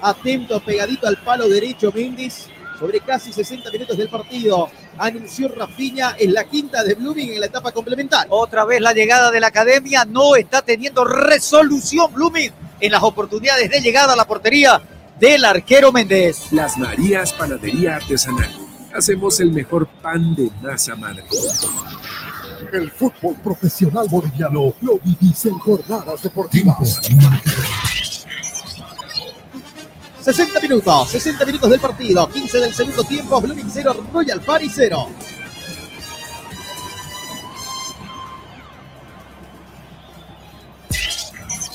[0.01, 2.47] Atento, pegadito al palo derecho Méndez.
[2.79, 4.69] Sobre casi 60 minutos del partido.
[4.97, 8.27] Anunció Rapiña en la quinta de Blooming en la etapa complementaria.
[8.29, 13.69] Otra vez la llegada de la academia no está teniendo resolución Blooming en las oportunidades
[13.69, 14.81] de llegada a la portería
[15.19, 16.51] del arquero Méndez.
[16.51, 18.49] Las Marías Panadería Artesanal.
[18.93, 21.23] Hacemos el mejor pan de masa madre.
[22.73, 26.99] El fútbol profesional boliviano lo vivís en jornadas deportivas.
[30.21, 35.07] 60 minutos, 60 minutos del partido, 15 del segundo tiempo, Blooming 0, Royal Party 0.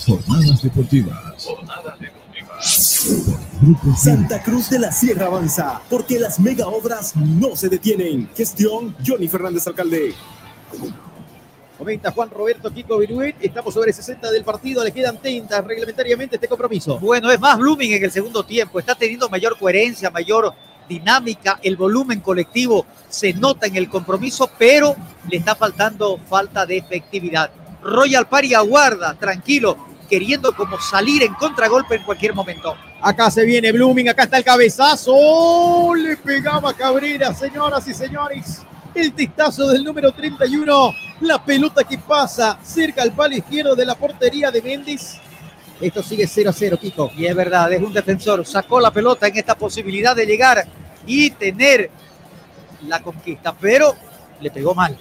[0.06, 1.48] Jornadas deportivas.
[3.60, 8.28] Grupo Santa Cruz de la Sierra avanza, porque las mega obras no se detienen.
[8.36, 10.14] Gestión Johnny Fernández Alcalde.
[11.78, 16.48] Comenta Juan Roberto Kiko Viruet, estamos sobre 60 del partido, le quedan 30 reglamentariamente este
[16.48, 16.98] compromiso.
[16.98, 20.54] Bueno, es más Blooming en el segundo tiempo, está teniendo mayor coherencia, mayor
[20.88, 24.96] dinámica, el volumen colectivo se nota en el compromiso, pero
[25.28, 27.50] le está faltando falta de efectividad.
[27.82, 29.76] Royal Party aguarda, tranquilo,
[30.08, 32.74] queriendo como salir en contragolpe en cualquier momento.
[33.02, 35.94] Acá se viene Blooming, acá está el cabezazo.
[35.94, 38.62] Le pegaba Cabrera, señoras y señores.
[38.96, 40.94] El testazo del número 31.
[41.20, 45.18] La pelota que pasa cerca al palo izquierdo de la portería de Méndez.
[45.78, 47.10] Esto sigue 0 a 0, Kiko.
[47.14, 48.46] Y es verdad, es un defensor.
[48.46, 50.66] Sacó la pelota en esta posibilidad de llegar
[51.06, 51.90] y tener
[52.88, 53.94] la conquista, pero
[54.40, 54.98] le pegó mal.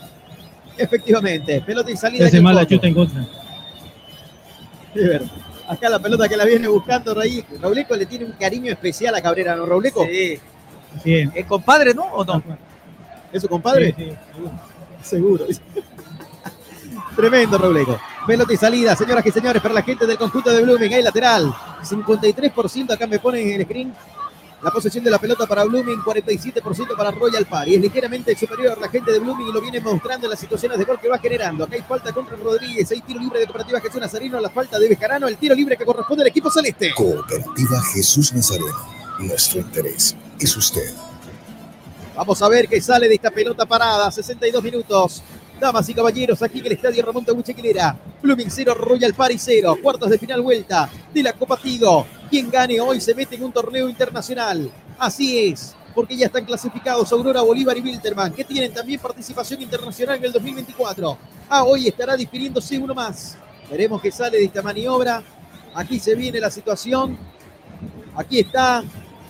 [0.77, 2.27] Efectivamente, pelota y salida.
[2.27, 3.25] Hace mal la chuta en contra.
[5.69, 7.45] Acá la pelota que la viene buscando Raí.
[7.61, 10.05] Robleco le tiene un cariño especial a Cabrera, ¿no, Robleco?
[10.05, 10.37] Sí.
[11.01, 11.31] Bien.
[11.33, 12.03] ¿Es compadre, no?
[12.03, 12.43] ¿O no?
[13.35, 13.93] ¿Es su compadre?
[13.97, 14.15] Sí, sí,
[15.03, 15.45] Seguro.
[15.45, 15.45] seguro.
[17.17, 17.99] Tremendo Robleco.
[18.25, 20.93] Pelota y salida, señoras y señores, para la gente del conjunto de Blooming.
[20.93, 21.53] Hay lateral.
[21.83, 23.93] 53% acá me ponen en el screen.
[24.61, 27.75] La posesión de la pelota para Blooming, 47% para Royal Party.
[27.75, 30.77] Es ligeramente superior a la gente de Blooming y lo viene mostrando en las situaciones
[30.77, 31.65] de gol que va generando.
[31.65, 34.87] Acá hay falta contra Rodríguez, hay tiro libre de Cooperativa Jesús Nazarino, la falta de
[34.87, 36.93] Bejarano, el tiro libre que corresponde al equipo celeste.
[36.95, 38.95] Cooperativa Jesús Nazareno.
[39.19, 40.93] Nuestro interés es usted.
[42.15, 44.09] Vamos a ver qué sale de esta pelota parada.
[44.09, 45.21] 62 minutos.
[45.59, 47.97] Damas y caballeros, aquí en el estadio Ramón Tabuche Quilera.
[48.21, 49.77] Blooming 0, Royal Party 0.
[49.81, 52.05] Cuartos de final vuelta de la Copa Tigo.
[52.29, 54.69] Quien gane hoy se mete en un torneo internacional.
[54.97, 60.17] Así es, porque ya están clasificados Aurora, Bolívar y Wilterman, que tienen también participación internacional
[60.17, 61.17] en el 2024.
[61.49, 63.37] Ah, hoy estará difiriéndose uno más.
[63.69, 65.23] Veremos qué sale de esta maniobra.
[65.73, 67.17] Aquí se viene la situación.
[68.15, 68.83] Aquí está.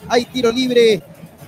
[0.08, 1.04] Hay tiro libre.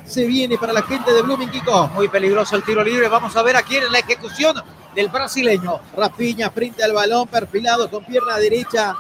[0.08, 1.90] Se viene para la gente de Blooming Kiko.
[1.90, 3.10] Muy peligroso el tiro libre.
[3.10, 4.56] Vamos a ver aquí en la ejecución
[4.96, 5.82] del brasileño.
[5.96, 8.96] Rapiña frente al balón, perfilado con pierna derecha.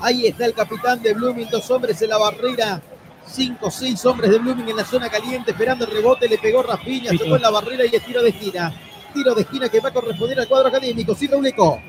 [0.00, 2.82] Ahí está el capitán de Blooming, dos hombres en la barrera.
[3.24, 6.28] Cinco, seis hombres de Blooming en la zona caliente, esperando el rebote.
[6.28, 8.74] Le pegó Rapiña, se fue en la barrera y es tiro de esquina.
[9.14, 11.14] Tiro de esquina que va a corresponder al cuadro académico.
[11.14, 11.80] Sí, Rauleco.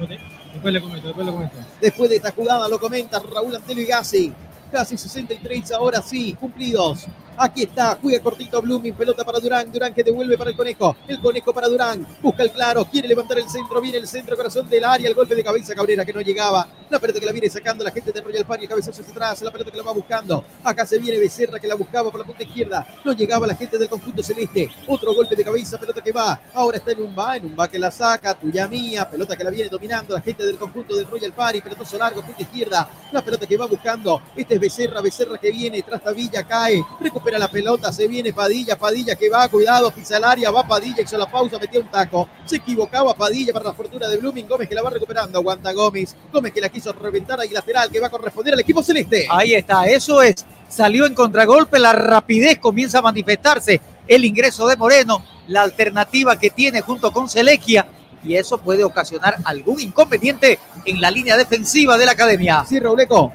[0.53, 1.55] Después le comento, después le comento.
[1.81, 4.31] Después de esta jugada lo comenta Raúl Antelo Gassi.
[4.71, 7.07] casi 63, ahora sí, cumplidos.
[7.35, 11.19] Aquí está, juega cortito Blooming, pelota para Durán, Durán que devuelve para el conejo, el
[11.19, 14.83] conejo para Durán, busca el claro, quiere levantar el centro, viene el centro, corazón del
[14.83, 17.83] área, el golpe de cabeza Cabrera que no llegaba, la pelota que la viene sacando
[17.83, 20.45] la gente de Royal Party, el cabezazo hacia atrás, la pelota que la va buscando,
[20.63, 23.79] acá se viene Becerra que la buscaba por la punta izquierda, no llegaba la gente
[23.79, 27.35] del conjunto celeste, otro golpe de cabeza, pelota que va, ahora está en un va,
[27.37, 30.45] en un va que la saca, tuya mía, pelota que la viene dominando la gente
[30.45, 34.53] del conjunto del Royal Party, pelotazo largo, punta izquierda, la pelota que va buscando, este
[34.53, 39.15] es Becerra, Becerra que viene, tras Villa cae, recupera la pelota, se viene Padilla, Padilla
[39.15, 42.57] que va, cuidado, pisa el área, va Padilla, hizo la pausa, metió un taco, se
[42.57, 46.53] equivocaba Padilla para la fortuna de Blooming, Gómez que la va recuperando, aguanta Gómez, Gómez
[46.53, 49.27] que la quiso reventar ahí lateral, que va a corresponder al equipo celeste.
[49.29, 54.75] Ahí está, eso es, salió en contragolpe, la rapidez comienza a manifestarse, el ingreso de
[54.75, 57.87] Moreno, la alternativa que tiene junto con Selequia,
[58.23, 62.65] y eso puede ocasionar algún inconveniente en la línea defensiva de la academia.
[62.67, 63.33] Sí, Robleco.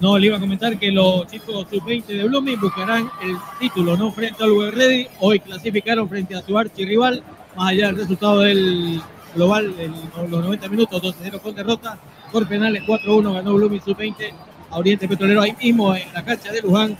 [0.00, 4.12] No, le iba a comentar que los chicos sub-20 de Blooming buscarán el título, ¿no?
[4.12, 5.08] Frente al Uber Ready.
[5.18, 7.20] Hoy clasificaron frente a su archirrival,
[7.56, 9.02] más allá del resultado del
[9.34, 9.92] global en
[10.30, 11.98] los 90 minutos, 12-0 con derrota.
[12.30, 14.32] Por penales 4-1 ganó Blooming sub-20
[14.70, 16.96] a Oriente Petrolero, ahí mismo en la cancha de Luján,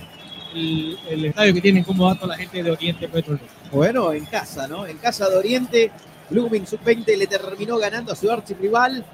[0.52, 3.46] el, el estadio que tienen como dato la gente de Oriente Petrolero.
[3.70, 4.86] Bueno, en casa, ¿no?
[4.86, 5.92] En casa de Oriente,
[6.30, 9.04] Blooming sub-20 le terminó ganando a su archirrival.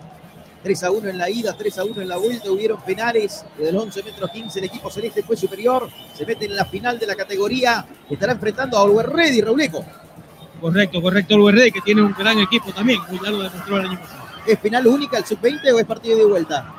[0.65, 3.45] 3 a 1 en la ida, 3 a 1 en la vuelta, hubieron penales.
[3.57, 5.89] Desde los 11 metros 15 el equipo celeste fue superior.
[6.17, 7.85] Se mete en la final de la categoría.
[8.09, 9.85] Estará enfrentando a Oliver Ready, Rauleco.
[10.61, 13.87] Correcto, correcto, el Uber Ready que tiene un gran equipo también, ya lo demostró el
[13.87, 14.25] año pasado.
[14.47, 16.75] ¿Es final única el sub-20 o es partido de vuelta?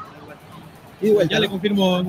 [1.02, 1.36] Y de vuelta.
[1.36, 1.52] Ya le ¿no?
[1.52, 2.04] confirmo.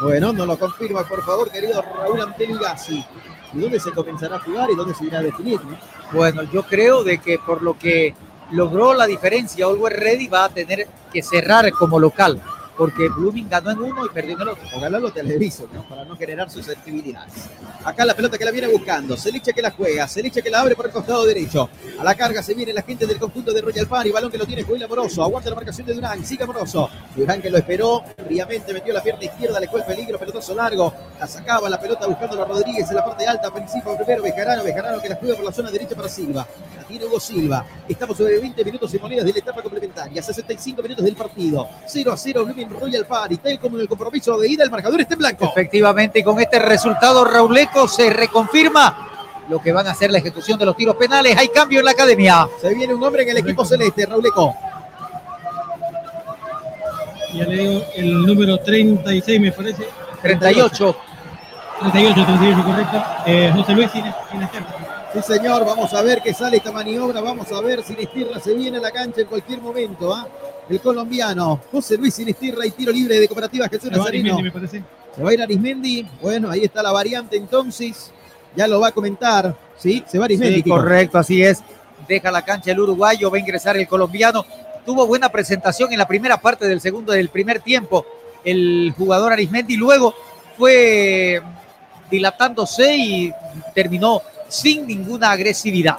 [0.00, 3.04] Bueno, nos lo confirma, por favor, querido Raúl Anteligasi.
[3.52, 5.60] ¿Y dónde se comenzará a jugar y dónde se irá a definir?
[5.64, 5.76] no?
[6.12, 8.14] Bueno, yo creo de que por lo que
[8.50, 12.40] logró la diferencia, Always Ready va a tener que cerrar como local,
[12.76, 14.64] porque Blooming ganó en uno y perdió en el otro.
[14.76, 15.82] Ojalá lo televiso, ¿no?
[15.88, 17.48] para no generar susceptibilidades.
[17.84, 19.16] Acá la pelota que la viene buscando.
[19.16, 20.06] Seliche que la juega.
[20.06, 21.68] Seliche que la abre por el costado derecho.
[21.98, 24.10] A la carga se viene la gente del conjunto de Royal Party.
[24.10, 25.24] Balón que lo tiene Joel Amoroso.
[25.24, 26.24] Aguanta la marcación de Durán.
[26.24, 26.88] Sigue Amoroso.
[27.16, 28.04] Durán que lo esperó.
[28.26, 29.58] Fríamente metió la pierna izquierda.
[29.58, 30.18] Le fue el peligro.
[30.18, 30.92] Pelotazo largo.
[31.18, 33.50] La sacaba la pelota buscando a Rodríguez en la parte alta.
[33.50, 34.62] Principio primero Bejarano.
[34.62, 36.46] Bejarano que la juega por la zona derecha para Silva.
[36.88, 37.66] Tiene Hugo Silva.
[37.86, 40.22] Estamos sobre 20 minutos y monedas de la etapa complementaria.
[40.22, 41.68] 65 minutos del partido.
[41.86, 43.36] 0 a 0 Blooming Royal Party.
[43.36, 44.64] Tal como en el compromiso de ida.
[44.64, 45.44] El marcador está en blanco.
[45.44, 50.58] Efectivamente, y con este resultado, Rauleco se reconfirma lo que van a hacer la ejecución
[50.58, 51.36] de los tiros penales.
[51.36, 52.48] Hay cambio en la academia.
[52.58, 54.56] Se viene un hombre en el equipo celeste, Rauleco.
[57.34, 59.86] Ya le digo el número 36, me parece.
[60.22, 60.96] 38.
[61.80, 63.04] 38, 38, correcto.
[63.26, 63.90] Eh, José Luis
[64.32, 64.87] Inesterra.
[65.14, 68.52] Sí, señor, vamos a ver qué sale esta maniobra, vamos a ver si Sinistirra se
[68.52, 70.28] viene a la cancha en cualquier momento, ¿ah?
[70.68, 74.34] El colombiano, José Luis Sinistirra y tiro libre de Cooperativa Jesús Nazareno.
[74.34, 74.84] Arismendi, me parece.
[75.16, 78.12] Se va a ir Arismendi, bueno, ahí está la variante entonces,
[78.54, 80.04] ya lo va a comentar, ¿sí?
[80.06, 80.62] Se va Arismendi.
[80.62, 81.60] Sí, correcto, así es.
[82.06, 84.44] Deja la cancha el uruguayo, va a ingresar el colombiano.
[84.84, 88.04] Tuvo buena presentación en la primera parte del segundo, del primer tiempo.
[88.44, 90.14] El jugador Arismendi luego
[90.56, 91.42] fue
[92.10, 93.32] dilatándose y
[93.74, 95.98] terminó sin ninguna agresividad.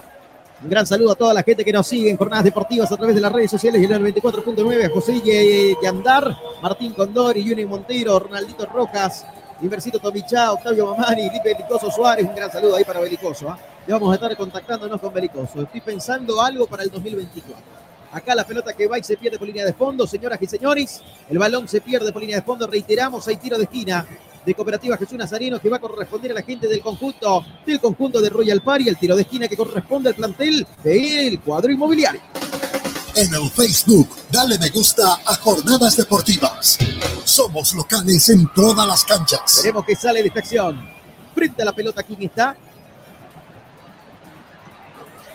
[0.61, 3.15] Un gran saludo a toda la gente que nos sigue en jornadas deportivas a través
[3.15, 8.65] de las redes sociales y el 94.9, a José Yandar, Martín Condori, Juni Montero, Ronaldito
[8.65, 9.25] Rojas,
[9.61, 13.49] Inversito Tomichá, Octavio Mamani, Belicoso Suárez, un gran saludo ahí para Belicoso.
[13.49, 13.57] ¿ah?
[13.87, 15.61] Ya vamos a estar contactándonos con Belicoso.
[15.61, 17.79] Estoy pensando algo para el 2024.
[18.11, 21.01] Acá la pelota que va y se pierde por línea de fondo, señoras y señores.
[21.29, 22.67] El balón se pierde por línea de fondo.
[22.67, 24.05] Reiteramos, hay tiro de esquina
[24.45, 28.21] de Cooperativa Jesús Nazareno que va a corresponder a la gente del conjunto, del conjunto
[28.21, 32.21] de Royal Party, el tiro de esquina que corresponde al plantel del cuadro inmobiliario.
[33.15, 36.77] En el Facebook, dale me gusta a Jornadas Deportivas.
[37.25, 39.61] Somos locales en todas las canchas.
[39.63, 40.89] Veremos que sale de esta acción.
[41.33, 42.55] Frente a la pelota, ¿quién está?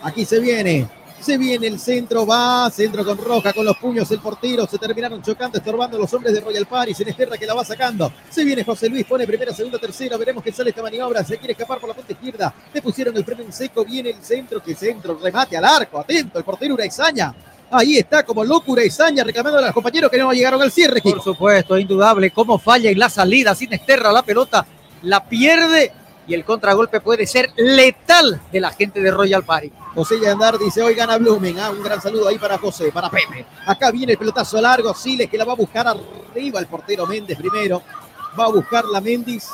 [0.01, 0.89] Aquí se viene.
[1.19, 5.21] Se viene el centro, va, centro con Roja, con los puños, el portero, se terminaron
[5.23, 8.11] chocando, estorbando los hombres de Royal Paris, en Esterra que la va sacando.
[8.29, 11.53] Se viene José Luis, pone primera, segunda, tercera, veremos que sale esta maniobra, se quiere
[11.53, 14.75] escapar por la punta izquierda, le pusieron el freno en seco, viene el centro, que
[14.75, 17.33] centro, remate al arco, atento, el portero Uraizaña.
[17.71, 21.01] Ahí está, como loco Uraizaña, reclamando a los compañeros que no llegaron al cierre.
[21.01, 22.29] Por supuesto, indudable.
[22.29, 24.65] Cómo falla en la salida, sin Esterra, la pelota
[25.05, 25.91] la pierde
[26.27, 29.71] y el contragolpe puede ser letal de la gente de Royal Party.
[29.95, 31.57] José Yandar dice, hoy gana Blumen.
[31.57, 33.45] Ah, un gran saludo ahí para José, para Pepe.
[33.65, 37.37] Acá viene el pelotazo largo, Siles que la va a buscar arriba el portero Méndez
[37.37, 37.81] primero.
[38.37, 39.47] Va a buscar la Méndez.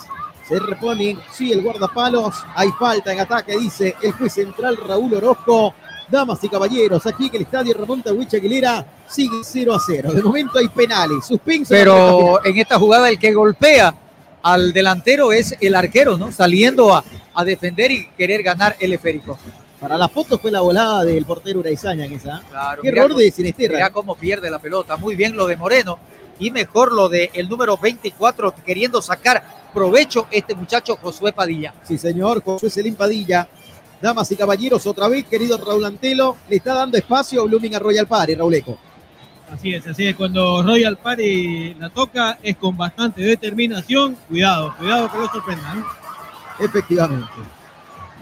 [0.47, 2.43] Se repone, sí, el guardapalos.
[2.55, 5.75] Hay falta en ataque, dice el juez central Raúl Orozco.
[6.09, 10.11] Damas y caballeros, aquí en el estadio Ramón Tawich Aguilera sigue 0 a 0.
[10.11, 11.69] De momento hay penales, suspenso.
[11.69, 13.95] Pero en esta jugada el que golpea
[14.41, 16.31] al delantero es el arquero, ¿no?
[16.33, 17.01] Saliendo a,
[17.33, 19.37] a defender y querer ganar el esférico.
[19.81, 22.41] Para la foto fue la volada del portero Uraizaña en esa.
[22.49, 23.73] Claro, Qué error cómo- de Sinisterra.
[23.73, 24.95] Mira cómo pierde la pelota.
[24.95, 25.97] Muy bien lo de Moreno.
[26.39, 29.43] Y mejor lo de el número 24 queriendo sacar
[29.73, 31.73] provecho este muchacho Josué Padilla.
[31.83, 33.47] Sí, señor, José Celín Padilla.
[34.01, 37.79] Damas y caballeros, otra vez, querido Raúl Antelo, le está dando espacio a Blooming a
[37.79, 38.77] Royal Party, Rauleco.
[39.51, 40.15] Así es, así es.
[40.15, 44.15] Cuando Royal Party la toca es con bastante determinación.
[44.27, 45.73] Cuidado, cuidado que lo sorprenda.
[45.75, 45.85] ¿no?
[46.65, 47.27] Efectivamente.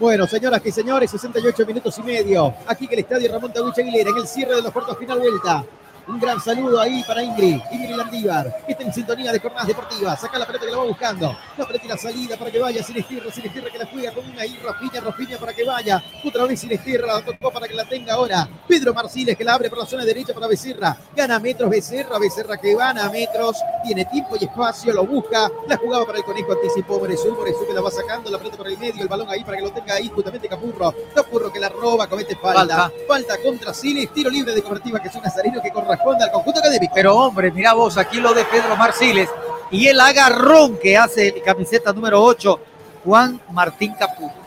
[0.00, 2.54] Bueno, señoras y señores, 68 minutos y medio.
[2.66, 5.62] Aquí que el estadio Ramón Tabucha Aguilera, en el cierre de los cuartos final vuelta.
[6.10, 10.20] Un gran saludo ahí para Ingrid, Ingrid Landívar, que está en sintonía de jornadas deportivas.
[10.20, 11.38] Saca la pelota que la va buscando.
[11.56, 14.12] La pelota y la salida para que vaya sin estirra, sin estirra que la juega
[14.12, 16.02] con una y Rafiña, Rafiña para que vaya.
[16.24, 18.48] Otra vez sin estirra, la tocó para que la tenga ahora.
[18.66, 20.98] Pedro Marciles que la abre por la zona derecha para Becerra.
[21.14, 23.58] Gana metros Becerra, Becerra que gana metros.
[23.84, 25.48] Tiene tiempo y espacio, lo busca.
[25.68, 28.66] La jugaba para el conejo, anticipó Moresú, Moresú que la va sacando, la pelota por
[28.66, 30.92] el medio, el balón ahí para que lo tenga ahí justamente Capurro.
[31.14, 32.90] Capurro que la roba, comete falta.
[33.06, 35.70] Falta, contra Siles, tiro libre de cobertiva que es un nazarino que
[36.00, 36.92] corresponde al conjunto académico.
[36.94, 39.28] Pero hombre, mira vos, aquí lo de Pedro Marciles
[39.70, 42.60] y el agarrón que hace el camiseta número 8,
[43.04, 44.40] Juan Martín Capullo.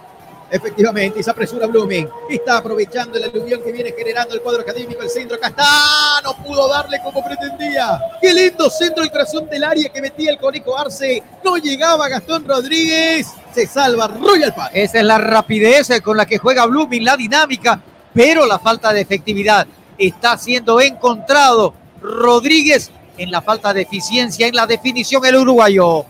[0.51, 2.07] Efectivamente, y se apresura Blooming.
[2.29, 5.01] Está aprovechando el aluvión que viene generando el cuadro académico.
[5.01, 6.21] El centro acá está.
[6.23, 7.99] No pudo darle como pretendía.
[8.21, 11.23] Qué lindo centro el corazón del área que metía el conejo Arce.
[11.43, 13.29] No llegaba Gastón Rodríguez.
[13.51, 14.79] Se salva Royal Party.
[14.79, 17.81] Esa es la rapidez con la que juega Blooming, la dinámica,
[18.13, 19.65] pero la falta de efectividad.
[20.03, 26.05] Está siendo encontrado Rodríguez en la falta de eficiencia en la definición el uruguayo.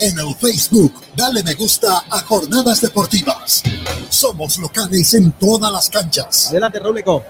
[0.00, 3.62] En el Facebook, dale me gusta a Jornadas Deportivas.
[4.08, 6.48] Somos locales en todas las canchas.
[6.50, 7.22] Adelante, Rauleco.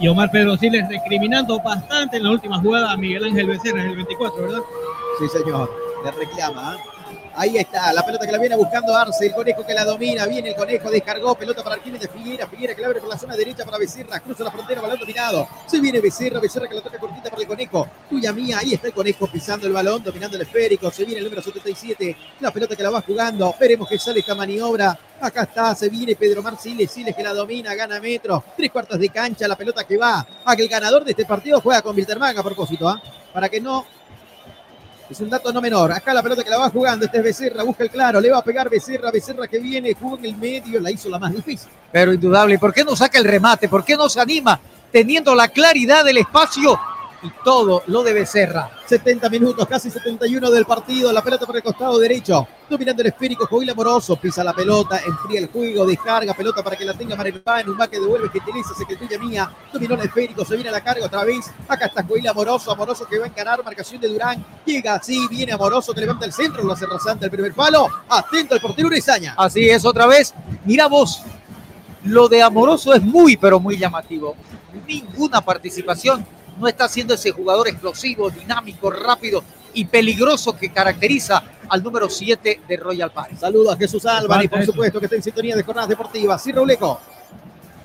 [0.00, 3.94] Y Omar Pedro Siles recriminando bastante en la última jugada a Miguel Ángel Becerra, el
[3.94, 4.62] 24, ¿verdad?
[5.20, 5.70] Sí, señor.
[6.04, 6.74] Le reclama.
[6.74, 6.97] ¿eh?
[7.40, 10.48] Ahí está, la pelota que la viene buscando Arce, el conejo que la domina, viene
[10.48, 13.36] el conejo, descargó, pelota para Arquines de Figuera, Figuera que la abre por la zona
[13.36, 16.98] derecha para Becerra, cruza la frontera, balón dominado, se viene Becerra, Becerra que la toca
[16.98, 20.42] cortita para el conejo, tuya mía, ahí está el conejo pisando el balón, dominando el
[20.42, 24.18] esférico, se viene el número 77, la pelota que la va jugando, veremos que sale
[24.18, 28.72] esta maniobra, acá está, se viene Pedro Mar Siles, que la domina, gana metro, tres
[28.72, 31.82] cuartos de cancha, la pelota que va, a que el ganador de este partido juega
[31.82, 33.00] con Wilterman a propósito, ¿ah?
[33.32, 33.86] para que no
[35.10, 35.92] es un dato no menor.
[35.92, 37.06] Acá la pelota que la va jugando.
[37.06, 37.62] Este es Becerra.
[37.62, 38.20] Busca el claro.
[38.20, 39.10] Le va a pegar Becerra.
[39.10, 39.94] Becerra que viene.
[39.94, 40.80] Jugó en el medio.
[40.80, 41.70] La hizo la más difícil.
[41.90, 43.68] Pero indudable, ¿y ¿por qué no saca el remate?
[43.68, 44.60] ¿Por qué no se anima
[44.92, 46.78] teniendo la claridad del espacio
[47.22, 48.70] y todo lo de Becerra?
[48.86, 51.12] 70 minutos, casi 71 del partido.
[51.12, 52.46] La pelota por el costado derecho.
[52.68, 53.46] Dominando el esférico.
[53.46, 54.16] Joel Amoroso.
[54.16, 55.00] Pisa la pelota.
[55.06, 55.86] Enfría el juego.
[55.86, 56.32] Descarga.
[56.34, 57.68] Pelota para que la tenga Maripán.
[57.68, 58.30] Un que devuelve.
[58.30, 58.74] Que utiliza.
[58.74, 59.50] Se que tuya mía.
[59.72, 60.44] Dominó el esférico.
[60.44, 61.50] Se viene a la carga otra vez.
[61.66, 62.70] Acá está Joel Amoroso.
[62.70, 63.62] Amoroso que va a encarar.
[63.64, 64.44] Marcación de Durán.
[64.64, 65.26] Llega así.
[65.28, 66.62] Viene Amoroso que levanta el centro.
[66.62, 67.88] Lo hace rasante el primer palo.
[68.08, 69.34] Atento el portero Urizaña.
[69.36, 70.34] Así es, otra vez.
[70.64, 71.22] Mira vos,
[72.04, 74.34] lo de Amoroso es muy, pero muy llamativo.
[74.86, 76.37] Ninguna participación.
[76.58, 79.42] No está siendo ese jugador explosivo, dinámico, rápido
[79.74, 83.36] y peligroso que caracteriza al número 7 de Royal Party.
[83.36, 84.72] Saludos a Jesús Álvarez, por eso.
[84.72, 86.42] supuesto, que está en sintonía de jornadas deportivas.
[86.42, 87.00] Sí, Rauleco.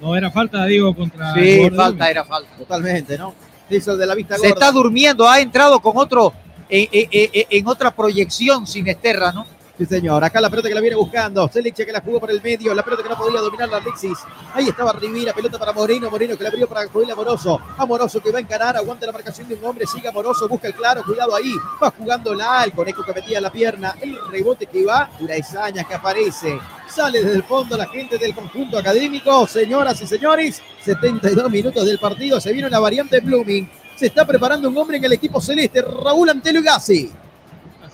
[0.02, 1.34] No era falta, digo, contra.
[1.34, 1.78] Sí, Gordon.
[1.78, 2.56] falta, era falta.
[2.58, 3.34] Totalmente, ¿no?
[3.70, 4.54] El de la vista Se gorda.
[4.54, 6.34] está durmiendo, ha entrado con otro,
[6.70, 9.48] eh, eh, eh, en otra proyección sin Esterra, ¿no?
[9.76, 10.24] Sí, señor.
[10.24, 11.50] Acá la pelota que la viene buscando.
[11.52, 12.76] Seliche que la jugó por el medio.
[12.76, 14.20] La pelota que no podía dominar la Alexis.
[14.54, 15.34] Ahí estaba Rivera.
[15.34, 16.12] Pelota para Moreno.
[16.12, 17.60] Moreno que la abrió para Joel Amoroso.
[17.78, 18.78] Amoroso que va a encarar.
[18.78, 19.88] Aguanta la marcación de un hombre.
[19.88, 20.48] Sigue Amoroso.
[20.48, 21.02] Busca el claro.
[21.04, 21.56] Cuidado ahí.
[21.82, 23.96] Va jugando la El conejo que metía la pierna.
[24.00, 25.10] El rebote que va.
[25.20, 26.60] Uraizaña que aparece.
[26.88, 29.48] Sale desde el fondo la gente del conjunto académico.
[29.48, 30.62] Señoras y señores.
[30.84, 32.40] 72 minutos del partido.
[32.40, 33.68] Se viene una variante Blooming.
[33.96, 35.82] Se está preparando un hombre en el equipo celeste.
[35.82, 36.62] Raúl Antelo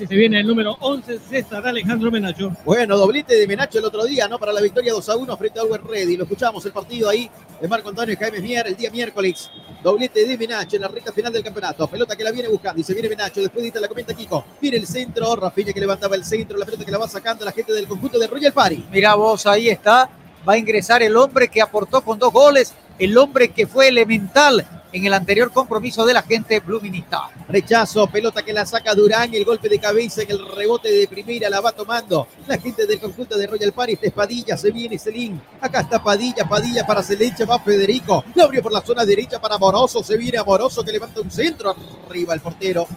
[0.07, 2.55] Se viene el número 11, César Alejandro Menacho.
[2.63, 4.39] Bueno, doblete de Menacho el otro día, ¿no?
[4.39, 6.15] Para la victoria 2 a 1 frente a Always Ready.
[6.15, 9.51] Lo escuchamos el partido ahí de Marco Antonio Jaime Mier el día miércoles.
[9.83, 11.85] Doblete de Menacho en la recta final del campeonato.
[11.89, 13.41] Pelota que la viene buscando y se viene Menacho.
[13.41, 14.45] Después dita la comenta Kiko.
[14.61, 15.35] Viene el centro.
[15.35, 16.57] Rafinha que levantaba el centro.
[16.57, 18.85] La pelota que la va sacando la gente del conjunto de Royal Party.
[18.89, 20.09] Mira vos, ahí está.
[20.47, 24.65] Va a ingresar el hombre que aportó con dos goles, el hombre que fue elemental
[24.91, 27.29] en el anterior compromiso de la gente Bluminista.
[27.47, 31.49] Rechazo, pelota que la saca Durán, el golpe de cabeza en el rebote de primera
[31.49, 35.41] la va tomando la gente del conjunto de Royal este es Padilla, se viene Celín,
[35.61, 39.55] acá está Padilla, Padilla para Celecha, va Federico, lo abrió por la zona derecha para
[39.55, 41.75] Amoroso, se viene Amoroso que levanta un centro,
[42.07, 42.87] arriba el portero,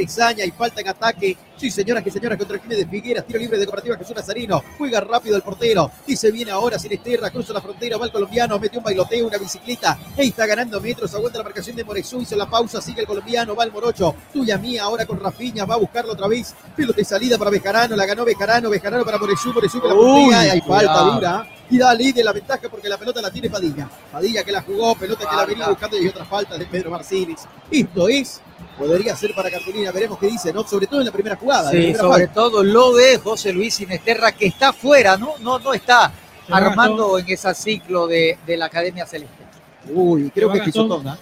[0.00, 3.58] Izaña y falta en ataque Sí, señoras que señoras, contra Jiménez de Figueras, tiro libre
[3.58, 4.62] de Cooperativa Jesús Nazarino.
[4.76, 5.90] Juega rápido el portero.
[6.06, 9.38] Y se viene ahora Sinisterra, cruza la frontera, va el colombiano, mete un bailoteo, una
[9.38, 9.98] bicicleta.
[10.18, 13.54] Ahí está ganando metros, aguanta la marcación de Moresú, hizo la pausa, sigue el colombiano,
[13.54, 14.14] va el morocho.
[14.32, 16.54] Tuya mía, ahora con Rafiña, va a buscarlo otra vez.
[16.76, 20.22] Pelota de salida para Bejarano, la ganó Bejarano, Bejarano para Moresú, Moresú que la Uy,
[20.22, 21.46] puntea, hay falta dura.
[21.68, 23.88] Y da de la ventaja porque la pelota la tiene Padilla.
[24.12, 27.40] Padilla que la jugó, pelota que la venía buscando y otra falta de Pedro Martínez.
[27.68, 28.40] Esto es,
[28.78, 30.66] podría ser para Cartolina, veremos qué dice, ¿no?
[30.66, 31.70] Sobre todo en la primera jugada.
[31.72, 35.34] Sí, primera sobre todo lo de José Luis Sinesterra, que está fuera, ¿no?
[35.40, 36.12] No, no está
[36.46, 39.45] Se armando en ese ciclo de, de la Academia Celeste.
[39.92, 40.88] Uy, creo que Gastón.
[40.88, 41.18] pisotón, ¿ah?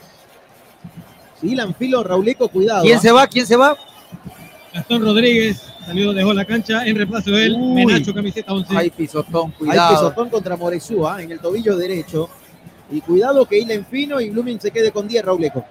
[1.40, 2.82] Sí, Lanfilo, Rauleco, cuidado.
[2.82, 3.00] ¿Quién ¿ah?
[3.00, 3.26] se va?
[3.26, 3.76] ¿Quién se va?
[4.72, 7.56] Gastón Rodríguez salió, dejó la cancha en reemplazo de él.
[7.58, 7.84] Uy.
[7.84, 8.76] Menacho, camiseta 11.
[8.76, 9.94] Hay pisotón, Hay cuidado.
[9.94, 12.28] pisotón contra Moresúa en el tobillo derecho.
[12.90, 15.64] Y cuidado que Ilen Fino y Blooming se quede con 10, Rauleco.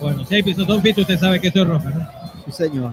[0.00, 2.08] Bueno, si hay pisotón, Fito, usted sabe que esto es roja, ¿no?
[2.46, 2.92] Sí, señor.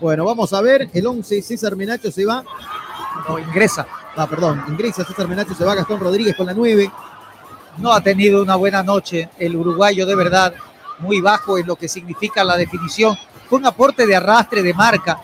[0.00, 0.88] Bueno, vamos a ver.
[0.92, 2.44] El 11, César Menacho se va.
[3.28, 3.86] No, ingresa.
[4.16, 4.62] Ah, perdón.
[4.68, 6.90] Ingresa César Menacho, se va Gastón Rodríguez con la 9.
[7.78, 10.54] No ha tenido una buena noche el uruguayo, de verdad,
[10.98, 13.16] muy bajo en lo que significa la definición.
[13.48, 15.18] Fue un aporte de arrastre, de marca,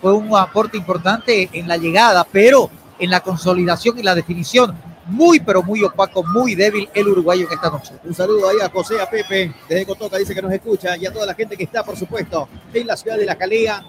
[0.00, 4.76] fue un aporte importante en la llegada, pero en la consolidación y la definición,
[5.06, 7.94] muy, pero muy opaco, muy débil el uruguayo en esta noche.
[8.04, 11.12] Un saludo ahí a José, a Pepe, desde Cotoca, dice que nos escucha, y a
[11.12, 13.82] toda la gente que está, por supuesto, en la ciudad de La Calea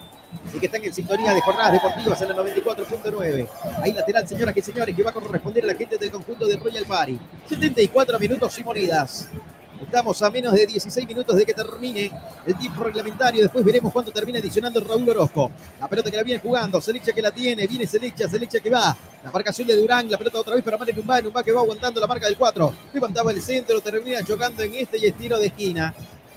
[0.54, 3.48] y que están en sintonía de jornadas deportivas en la 94.9.
[3.82, 6.58] Ahí lateral, señoras y señores, que va a corresponder a la gente del conjunto de
[6.58, 7.20] Royal Party.
[7.50, 9.30] 74 minutos y moridas.
[9.82, 12.10] Estamos a menos de 16 minutos de que termine
[12.46, 13.42] el tiempo reglamentario.
[13.42, 15.52] Después veremos cuánto termina adicionando Raúl Orozco.
[15.80, 18.96] La pelota que la viene jugando, Selecha que la tiene, viene Selecha, Selecha que va.
[19.24, 22.00] La marcación de Durán, la pelota otra vez para Mane Numba, Numba que va aguantando
[22.00, 22.74] la marca del 4.
[22.94, 25.94] Levantaba el centro, termina chocando en este y es tiro de esquina.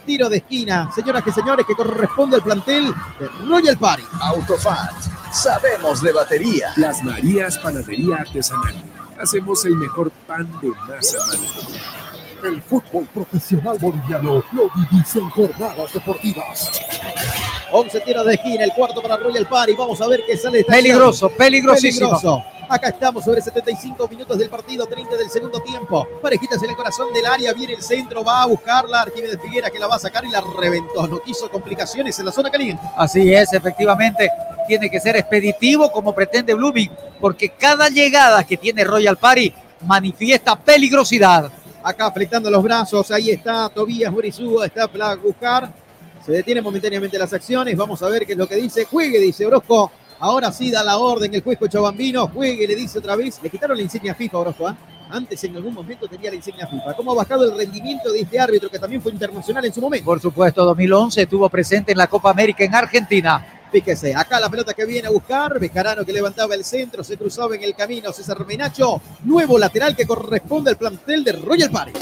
[0.08, 4.02] Tiro de esquina, señoras y señores, que corresponde al plantel de Royal Party.
[4.22, 4.94] Autofat,
[5.34, 6.72] sabemos de batería.
[6.76, 8.74] Las Marías Panadería Artesanal.
[9.20, 11.97] Hacemos el mejor pan de masa madre.
[12.44, 16.70] El fútbol profesional boliviano lo vivís en jornadas deportivas.
[17.72, 19.74] 11 tiros de esquina, el cuarto para Royal Party.
[19.74, 21.38] Vamos a ver qué sale esta Peligroso, acción.
[21.38, 22.10] peligrosísimo.
[22.10, 22.44] Peligroso.
[22.70, 26.06] Acá estamos sobre 75 minutos del partido, 30 del segundo tiempo.
[26.22, 29.02] Parejitas en el corazón del área, viene el centro, va a buscarla.
[29.02, 31.06] Arquímedes Figuera que la va a sacar y la reventó.
[31.08, 32.82] No quiso complicaciones en la zona caliente.
[32.96, 34.30] Así es, efectivamente,
[34.66, 36.90] tiene que ser expeditivo como pretende Blooming,
[37.20, 39.52] porque cada llegada que tiene Royal Party
[39.86, 41.50] manifiesta peligrosidad.
[41.88, 45.72] Acá flectando los brazos, ahí está Tobías Morizúa, está para buscar.
[46.22, 47.74] Se detienen momentáneamente las acciones.
[47.78, 48.84] Vamos a ver qué es lo que dice.
[48.84, 49.90] Juegue, dice Orozco.
[50.18, 52.28] Ahora sí da la orden el juez Cochabambino.
[52.28, 53.40] Juegue, le dice otra vez.
[53.42, 54.68] Le quitaron la insignia FIFA Orozco.
[54.68, 54.76] ¿ah?
[55.08, 56.92] Antes en algún momento tenía la insignia FIFA.
[56.92, 60.04] ¿Cómo ha bajado el rendimiento de este árbitro que también fue internacional en su momento?
[60.04, 63.57] Por supuesto, 2011 estuvo presente en la Copa América en Argentina.
[63.70, 67.54] Fíjese, acá la pelota que viene a buscar, Bejarano que levantaba el centro, se cruzaba
[67.54, 71.92] en el camino César Menacho, nuevo lateral que corresponde al plantel de Royal Party.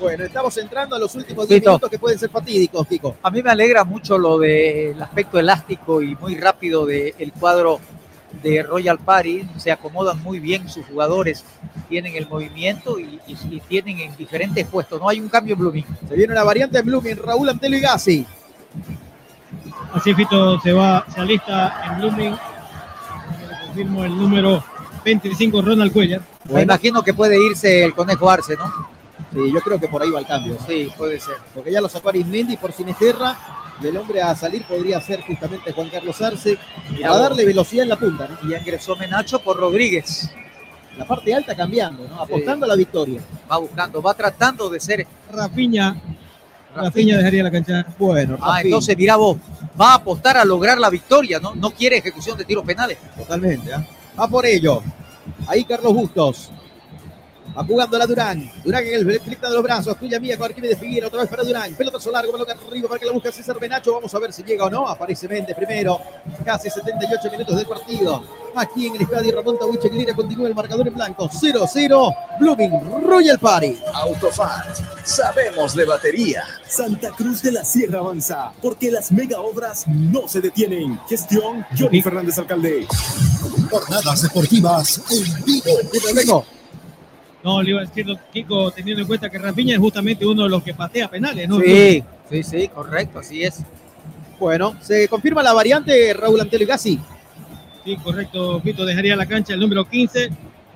[0.00, 1.70] Bueno, estamos entrando a los últimos 10 Tito.
[1.70, 3.16] minutos que pueden ser fatídicos, Kiko.
[3.22, 7.80] A mí me alegra mucho lo del aspecto elástico y muy rápido del cuadro
[8.42, 9.48] de Royal Party.
[9.56, 11.44] Se acomodan muy bien sus jugadores,
[11.88, 15.00] tienen el movimiento y, y- y tienen en diferentes puestos.
[15.00, 15.86] No hay un cambio en Blooming.
[16.08, 18.26] Se viene una variante en Blooming, Raúl Antelo y Gassi.
[19.94, 22.36] Así Fito se va, se alista en Blooming.
[23.66, 24.62] Confirmo el número
[25.04, 26.20] 25, Ronald Cuellar.
[26.50, 28.72] Me imagino que puede irse el Conejo Arce, ¿no?
[29.32, 30.56] Sí, yo creo que por ahí va el cambio.
[30.66, 31.36] Sí, puede ser.
[31.54, 33.36] Porque ya lo sacó Arismendi por Sinesterra
[33.82, 36.58] y el hombre a salir podría ser justamente Juan Carlos Arce
[37.02, 38.28] para darle velocidad en la punta.
[38.28, 38.48] ¿no?
[38.48, 40.30] Y ingresó Menacho por Rodríguez.
[40.96, 42.20] La parte alta cambiando, ¿no?
[42.22, 43.20] apostando a la victoria.
[43.50, 45.06] Va buscando, va tratando de ser.
[45.30, 46.00] Rafiña.
[46.74, 47.86] Rafiña dejaría la cancha.
[47.98, 48.60] Bueno, Ah, Rafinha.
[48.62, 49.36] entonces mira vos,
[49.78, 51.54] va a apostar a lograr la victoria, ¿no?
[51.54, 52.96] No quiere ejecución de tiros penales.
[53.16, 53.72] Totalmente.
[53.74, 53.84] ¿ah?
[54.18, 54.82] Va por ello.
[55.46, 56.50] Ahí Carlos Bustos.
[57.56, 58.50] Va jugando la Durán.
[58.62, 59.96] Durán en el flicta de los brazos.
[59.98, 61.06] Tuya mía con Arquímedes Figueira.
[61.06, 61.74] Otra vez para Durán.
[61.74, 63.94] Pelotazo largo, balón arriba para que la busque César Benacho.
[63.94, 64.86] Vamos a ver si llega o no.
[64.86, 66.00] Aparece Méndez primero.
[66.44, 68.22] Casi 78 minutos del partido.
[68.54, 71.28] Aquí en el estadio Ramón Tawiche Aguilera continúa el marcador en blanco.
[71.28, 72.16] 0-0.
[72.40, 73.78] Blooming Royal Party.
[73.94, 74.76] Autofat.
[75.04, 76.44] Sabemos de batería.
[76.66, 80.98] Santa Cruz de la Sierra avanza, porque las mega obras no se detienen.
[81.08, 82.86] Gestión Johnny Fernández Alcalde.
[83.70, 86.46] Jornadas deportivas en vivo.
[87.46, 90.48] No, le iba a decir, Kiko, teniendo en cuenta que Rafinha es justamente uno de
[90.48, 91.60] los que patea penales, ¿no?
[91.60, 93.62] Sí, sí, sí, correcto, así es.
[94.40, 96.98] Bueno, se confirma la variante Raúl Antelio Gassi.
[97.84, 100.28] Sí, correcto, Kiko dejaría la cancha el número 15,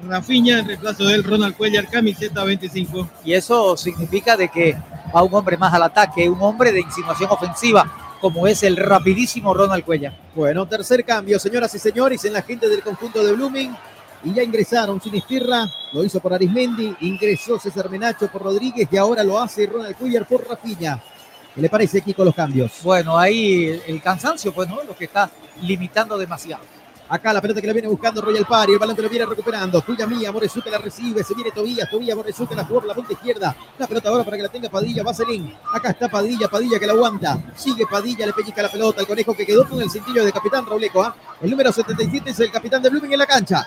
[0.07, 3.11] Rafinha en reemplazo del Ronald Cuellar, camiseta 25.
[3.25, 4.77] Y eso significa de que
[5.13, 9.53] va un hombre más al ataque, un hombre de insinuación ofensiva, como es el rapidísimo
[9.53, 10.17] Ronald Cuellar.
[10.37, 13.77] Bueno, tercer cambio, señoras y señores, en la gente del conjunto de Blooming.
[14.23, 19.25] Y ya ingresaron Sinistirra, lo hizo por Arismendi, ingresó César Menacho por Rodríguez y ahora
[19.25, 21.03] lo hace Ronald Cuellar por Rafinha.
[21.55, 22.71] ¿Qué le parece aquí con los cambios?
[22.83, 24.83] Bueno, ahí el, cansancio, pues, ¿no?
[24.85, 25.31] Lo que está
[25.63, 26.63] limitando demasiado.
[27.09, 29.81] Acá la pelota que la viene buscando Royal Party, el balón que lo viene recuperando.
[29.81, 32.89] Tuya mía, Moresu que la recibe, se viene Tobías, Tobías, Moresu que la jugó por
[32.89, 33.57] la punta izquierda.
[33.79, 35.53] La pelota ahora para que la tenga Padilla, Vaselín.
[35.75, 37.37] Acá está Padilla, Padilla que la aguanta.
[37.57, 40.65] Sigue Padilla, le pellizca la pelota, el conejo que quedó con el cintillo de capitán
[40.65, 41.03] Rauleco.
[41.03, 41.17] ¿ah?
[41.41, 43.67] El número 77 es el capitán de Blooming en la cancha.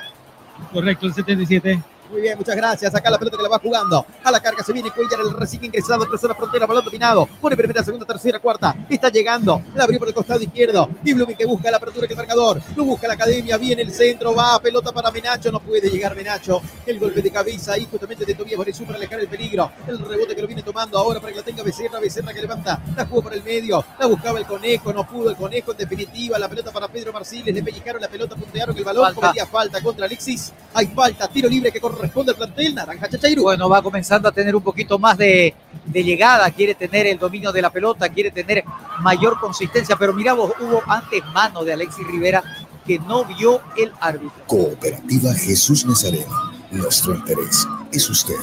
[0.71, 1.84] Correcto, el 77.
[2.14, 2.94] Muy bien, muchas gracias.
[2.94, 4.06] Acá la pelota que la va jugando.
[4.23, 7.26] A la carga se viene Cuellar, el recién ingresado, la frontera, balón dominado.
[7.41, 8.76] Pone primera, segunda, tercera, cuarta.
[8.88, 9.64] Está llegando.
[9.73, 10.88] La abrió por el costado izquierdo.
[11.03, 12.61] Y Blooming que busca la apertura que el marcador.
[12.76, 13.57] Lo busca la academia.
[13.57, 14.35] Viene el centro.
[14.35, 15.52] Va pelota para Menacho.
[15.52, 16.61] No puede llegar Menacho.
[16.85, 19.72] El golpe de cabeza ahí justamente de Tobías Borisú para alejar el peligro.
[19.88, 21.99] El rebote que lo viene tomando ahora para que la tenga Becerra.
[21.99, 22.80] Becerra que levanta.
[22.95, 23.84] La jugó por el medio.
[23.98, 24.94] La buscaba el conejo.
[24.94, 25.72] No pudo el conejo.
[25.72, 27.56] En definitiva, la pelota para Pedro Marciles.
[27.56, 29.06] Le pellizcaron la pelota, puntearon el balón.
[29.06, 29.19] Falta.
[29.19, 30.53] Cometía falta contra Alexis.
[30.76, 31.27] Hay falta.
[31.27, 32.75] Tiro libre que corresponde al plantel.
[32.75, 33.43] Naranja Chachairu.
[33.43, 35.53] Bueno, va comenzando a tener un poquito más de,
[35.85, 38.63] de llegada, quiere tener el dominio de la pelota, quiere tener
[38.99, 42.43] mayor consistencia, pero mira vos, hubo antes mano de Alexis Rivera
[42.85, 44.45] que no vio el árbitro.
[44.45, 46.51] Cooperativa Jesús Nazareno.
[46.71, 48.35] Nuestro interés es usted.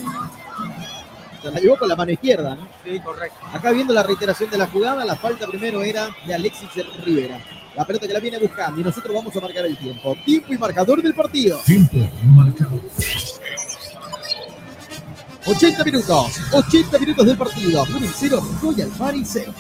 [1.43, 2.69] Se la llevó con la mano izquierda, ¿no?
[2.85, 3.39] Sí, correcto.
[3.53, 6.69] Acá viendo la reiteración de la jugada, la falta primero era de Alexis
[7.05, 7.39] Rivera.
[7.77, 10.17] La pelota que la viene buscando y nosotros vamos a marcar el tiempo.
[10.25, 11.59] Tiempo y marcador del partido.
[11.65, 12.81] Tiempo marcado.
[15.51, 16.41] 80 minutos.
[16.53, 17.85] 80 minutos del partido.
[17.87, 19.55] Blooming 0, Royal Party 0.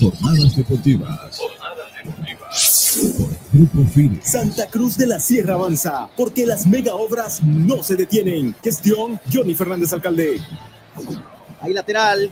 [0.00, 1.40] Jornadas deportivas.
[3.52, 4.20] Grupo Fini.
[4.22, 8.54] Santa Cruz de la Sierra avanza, porque las mega obras no se detienen.
[8.62, 10.40] Gestión Johnny Fernández Alcalde.
[11.60, 12.30] Ahí lateral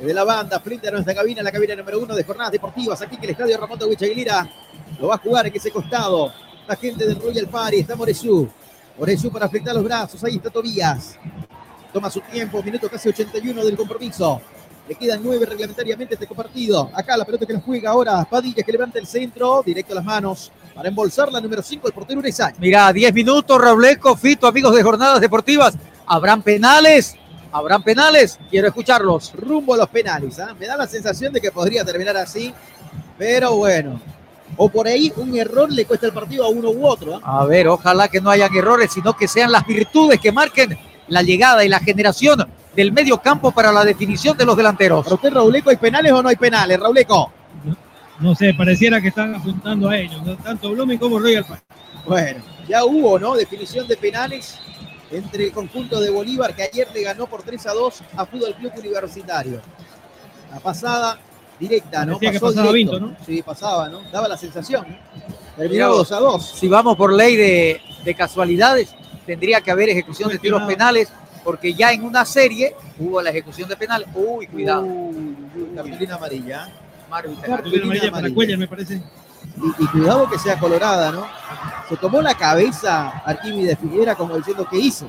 [0.00, 3.16] de la banda, frente a nuestra cabina, la cabina número uno de jornadas deportivas, aquí
[3.16, 4.48] en el estadio Ramón de Aguilera.
[4.98, 6.32] Lo va a jugar en ese costado.
[6.66, 8.48] La gente del Royal Party, está Moresú.
[8.98, 11.18] Moresú para afectar los brazos, ahí está Tobías.
[11.92, 14.40] Toma su tiempo, minuto casi 81 del compromiso.
[14.88, 16.90] Le quedan nueve reglamentariamente este partido.
[16.94, 20.04] Acá la pelota que nos juega ahora Padilla que levanta el centro, directo a las
[20.04, 22.56] manos para embolsar la número 5, el portero Urezaña.
[22.58, 25.74] Mira, 10 minutos, Rableco, Fito, amigos de Jornadas Deportivas.
[26.06, 27.16] ¿Habrán penales?
[27.50, 28.38] ¿Habrán penales?
[28.50, 29.32] Quiero escucharlos.
[29.34, 30.38] Rumbo a los penales.
[30.38, 30.54] ¿ah?
[30.58, 32.52] Me da la sensación de que podría terminar así,
[33.16, 34.00] pero bueno.
[34.56, 37.20] O por ahí un error le cuesta el partido a uno u otro.
[37.22, 37.40] ¿ah?
[37.40, 40.78] A ver, ojalá que no hayan errores, sino que sean las virtudes que marquen
[41.08, 45.04] la llegada y la generación del medio campo para la definición de los delanteros.
[45.04, 47.32] ¿Para usted, Rauleco, hay penales o no hay penales, Rauleco?
[48.20, 50.36] No sé, pareciera que están apuntando a ellos, ¿no?
[50.36, 51.64] tanto Blooming como Royal Party.
[52.06, 53.34] Bueno, ya hubo, ¿no?
[53.34, 54.58] Definición de penales
[55.10, 58.54] entre el conjunto de Bolívar que ayer le ganó por 3 a 2 a Fútbol
[58.54, 59.60] Club Universitario.
[60.50, 61.18] La pasada
[61.58, 62.14] directa, ¿no?
[62.14, 62.92] Parecía que pasaba directo.
[62.92, 63.16] Vinto, ¿no?
[63.24, 64.02] Sí, pasaba, ¿no?
[64.10, 64.86] Daba la sensación.
[65.56, 66.54] Terminó vos, 2 a 2.
[66.58, 71.08] Si vamos por ley de, de casualidades, tendría que haber ejecución de tiros penales,
[71.42, 74.08] porque ya en una serie hubo la ejecución de penales.
[74.14, 74.86] Uy, cuidado.
[75.74, 76.68] Cartulina amarilla.
[77.44, 79.02] Cartulina amarilla para Cuellar, me parece.
[79.56, 81.26] Y, y cuidado que sea colorada, ¿no?
[81.88, 85.08] Se tomó la cabeza Arquímedes Figuera como diciendo que hizo.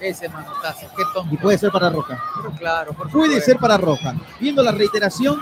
[0.00, 1.34] Ese manotazo, qué tonto.
[1.34, 2.18] Y puede ser para Roja.
[2.36, 3.44] Pero claro, por Puede supuesto.
[3.52, 4.14] ser para Roja.
[4.38, 5.40] Viendo la reiteración,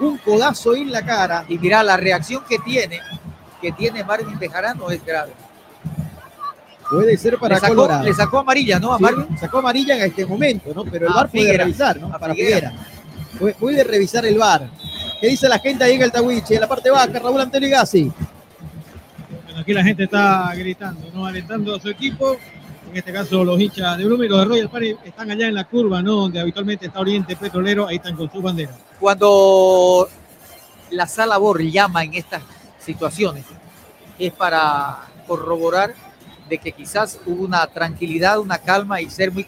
[0.00, 1.44] un codazo en la cara.
[1.48, 3.00] Y mira, la reacción que tiene,
[3.62, 5.32] que tiene Marvin Bejarano es grave.
[6.90, 8.04] Puede ser para le sacó, Colorado.
[8.04, 8.92] le sacó amarilla, ¿no?
[8.92, 9.38] A Sí, Marvin.
[9.38, 10.84] sacó amarilla en este momento, ¿no?
[10.84, 11.64] Pero el A VAR puede Figuera.
[11.64, 12.14] revisar, ¿no?
[12.14, 12.70] A Para Figuera.
[13.38, 13.54] Figuera.
[13.58, 14.68] Puede, revisar el VAR.
[15.20, 16.54] ¿Qué dice la gente ahí en el Tawiche?
[16.54, 18.12] En la parte baja, Raúl Antonio Gassi.
[19.46, 21.24] Bueno, aquí la gente está gritando, ¿no?
[21.26, 22.36] Alentando a su equipo.
[22.94, 25.64] En este caso, los hinchas de Blooming, los de Royal Party, están allá en la
[25.64, 26.12] curva, ¿no?
[26.12, 28.76] Donde habitualmente está Oriente Petrolero, ahí están con sus banderas.
[29.00, 30.08] Cuando
[30.90, 32.44] la sala BOR llama en estas
[32.78, 33.46] situaciones
[34.16, 35.92] es para corroborar
[36.48, 39.44] de que quizás hubo una tranquilidad, una calma y ser muy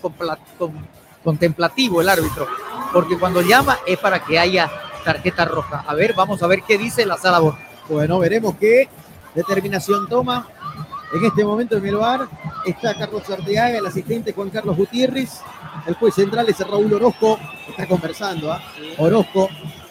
[1.22, 2.48] contemplativo el árbitro,
[2.92, 4.68] porque cuando llama es para que haya
[5.04, 5.84] tarjeta roja.
[5.86, 7.54] A ver, vamos a ver qué dice la sala BOR.
[7.88, 8.88] Bueno, veremos qué
[9.36, 10.48] determinación toma.
[11.14, 12.28] En este momento en el bar
[12.64, 15.40] está Carlos Arteaga, el asistente Juan Carlos Gutiérrez.
[15.86, 17.38] El juez central es Raúl Orozco,
[17.68, 18.52] está conversando.
[18.52, 18.60] ¿ah?
[18.98, 19.48] Orozco,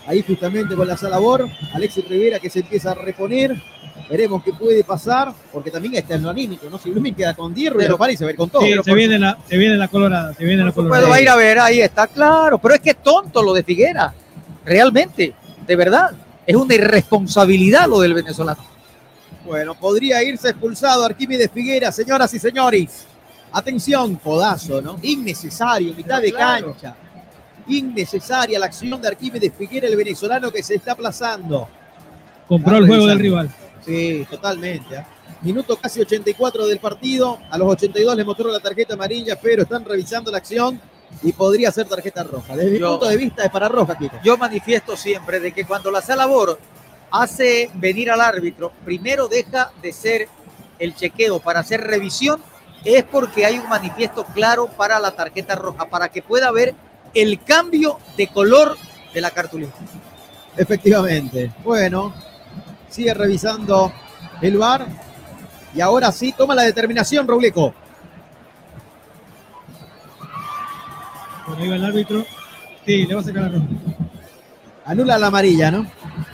[0.08, 1.48] ahí justamente con la sala BOR.
[1.74, 3.56] Alexis Rivera que se empieza a reponer.
[4.10, 6.78] Veremos qué puede pasar, porque también está en lo anímico, ¿no?
[6.78, 8.62] Si Blooming queda con 10, Ruiz Alfaro y se ve con todo.
[8.62, 11.08] Sí, Pero se por- viene, la, se viene la colorada, se viene la colorada.
[11.08, 14.14] Puedo ir a ver, ahí está claro, pero es que es tonto lo de Figuera,
[14.64, 15.34] realmente,
[15.66, 16.12] de verdad,
[16.46, 18.75] es una irresponsabilidad lo del venezolano.
[19.46, 23.06] Bueno, podría irse expulsado Arquímedes Figuera, señoras y señores.
[23.52, 24.98] Atención, codazo, ¿no?
[25.02, 26.72] Innecesario, mitad de Claro.
[26.72, 26.96] cancha.
[27.68, 31.68] Innecesaria la acción de Arquímedes Figuera, el venezolano que se está aplazando.
[32.48, 33.50] Compró el juego del rival.
[33.86, 34.98] Sí, totalmente.
[34.98, 35.08] ¿ah?
[35.42, 37.40] Minuto casi 84 del partido.
[37.52, 40.80] A los 82 le mostró la tarjeta amarilla, pero están revisando la acción
[41.22, 42.56] y podría ser tarjeta roja.
[42.56, 44.18] Desde mi punto de vista es para roja, Kiko.
[44.24, 46.60] Yo manifiesto siempre de que cuando la sala BOR
[47.12, 50.28] hace venir al árbitro, primero deja de ser
[50.80, 52.42] el chequeo para hacer revisión,
[52.84, 56.76] es porque hay un manifiesto claro para la tarjeta roja, para que pueda ver
[57.14, 58.78] el cambio de color
[59.14, 59.72] de la cartulina.
[60.58, 61.52] Efectivamente.
[61.64, 62.14] Bueno,
[62.90, 63.92] sigue revisando
[64.42, 64.86] el VAR.
[65.74, 67.74] Y ahora sí, toma la determinación, Robleco.
[71.46, 72.26] Por ahí va el árbitro.
[72.86, 73.66] Sí, le va a sacar la roja.
[74.86, 75.86] Anula la amarilla, ¿no?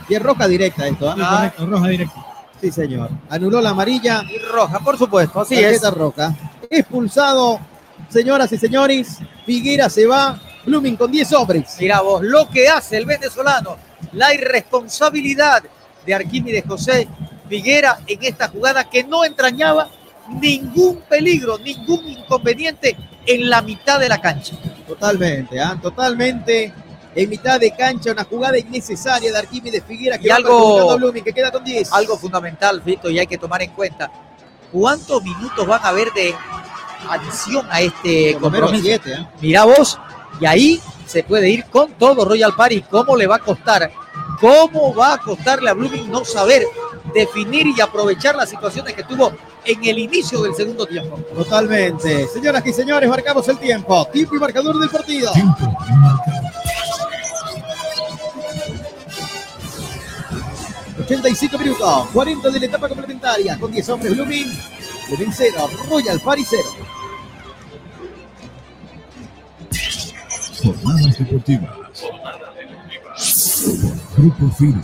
[0.08, 1.14] Y es roja directa esto, ¿ah?
[1.16, 2.26] Sí, correcto, roja directa.
[2.60, 3.10] Sí, señor.
[3.28, 4.22] Anuló la amarilla.
[4.28, 5.94] Y roja, por supuesto, así Tarjeta es.
[5.94, 6.34] roja.
[6.70, 7.58] Expulsado,
[8.08, 9.18] señoras y señores.
[9.44, 10.40] Figuera se va.
[10.64, 11.76] Blooming con 10 hombres.
[11.80, 13.76] Mira vos, lo que hace el venezolano,
[14.12, 15.62] la irresponsabilidad
[16.06, 17.08] de Arquímedes José
[17.48, 19.88] Figuera en esta jugada que no entrañaba
[20.28, 22.96] ningún peligro, ningún inconveniente
[23.26, 24.56] en la mitad de la cancha.
[24.86, 25.76] Totalmente, ¿ah?
[25.82, 26.72] Totalmente.
[27.14, 31.22] En mitad de cancha, una jugada innecesaria de Arquímedes Figuera que Y va algo- Blooming,
[31.24, 31.92] que queda con 10.
[31.92, 34.10] Algo fundamental, Fito, y hay que tomar en cuenta.
[34.72, 36.34] ¿Cuántos minutos van a haber de
[37.08, 38.84] adición a este Por lo menos compromiso?
[38.84, 39.26] siete, ¿eh?
[39.42, 39.98] Mira vos,
[40.40, 42.80] y ahí se puede ir con todo Royal Party.
[42.82, 43.90] ¿Cómo le va a costar?
[44.40, 46.64] ¿Cómo va a costarle a Blooming no saber
[47.14, 49.32] definir y aprovechar las situaciones que tuvo
[49.64, 51.16] en el inicio del segundo tiempo?
[51.34, 52.26] Totalmente.
[52.28, 54.06] Señoras y señores, marcamos el tiempo.
[54.06, 55.30] Tiempo y marcador del partido.
[61.02, 64.52] 85 minutos, 40 de la etapa complementaria, con 10 hombres Blooming,
[65.08, 66.62] Blooming 0, Royal Party 0.
[70.62, 71.76] Jornadas deportivas.
[74.16, 74.82] Grupo Firme.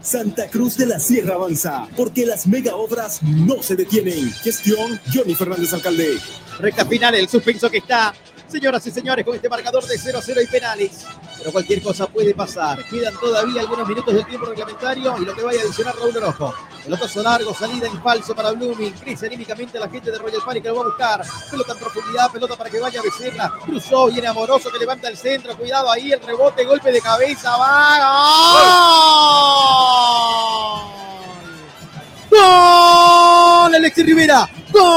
[0.00, 4.32] Santa Cruz de la Sierra avanza, porque las mega obras no se detienen.
[4.32, 6.18] Gestión Johnny Fernández Alcalde.
[6.58, 8.14] Recta final, el suspenso que está.
[8.48, 11.04] Señoras y señores, con este marcador de 0 a 0 y penales.
[11.36, 12.82] Pero cualquier cosa puede pasar.
[12.84, 16.54] Quedan todavía algunos minutos del tiempo reglamentario y lo que vaya a adicionar Raúl Orojo.
[16.82, 18.94] Pelotazo largo, salida en falso para Blooming.
[18.94, 21.22] Crece anímicamente la gente de Royal Party que lo va a buscar.
[21.50, 23.52] Pelota en profundidad, pelota para que vaya a Becerra.
[23.66, 25.54] Cruzó, viene amoroso que levanta el centro.
[25.54, 27.54] Cuidado ahí, el rebote, golpe de cabeza.
[27.54, 27.98] ¡Va!
[32.30, 32.40] ¡Gol!
[32.40, 33.74] ¡Gol!
[33.74, 34.48] Alexis Rivera.
[34.72, 34.88] ¡Gol!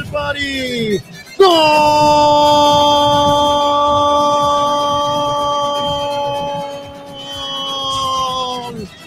[0.00, 1.00] Royal Party.
[1.38, 1.50] ¡Gol!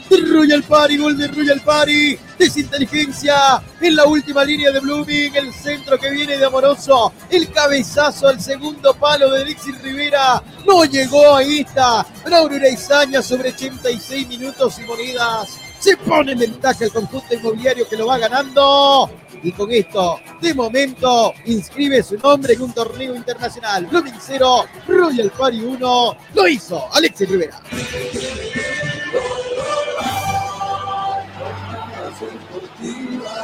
[0.10, 2.18] del Royal Party, gol de Royal Party.
[2.38, 5.36] Desinteligencia en la última línea de Blooming.
[5.36, 7.14] El centro que viene de Amoroso.
[7.30, 10.44] El cabezazo al segundo palo de Alexis Rivera.
[10.66, 12.06] No llegó, ahí está.
[12.24, 15.58] Braulio Izaña sobre 86 minutos y monedas.
[15.80, 19.10] Se pone en ventaja el conjunto inmobiliario que lo va ganando.
[19.44, 23.86] Y con esto, de momento, inscribe su nombre en un torneo internacional.
[23.88, 26.18] Blooming 0, Royal Party 1.
[26.34, 27.60] Lo hizo Alexis Rivera.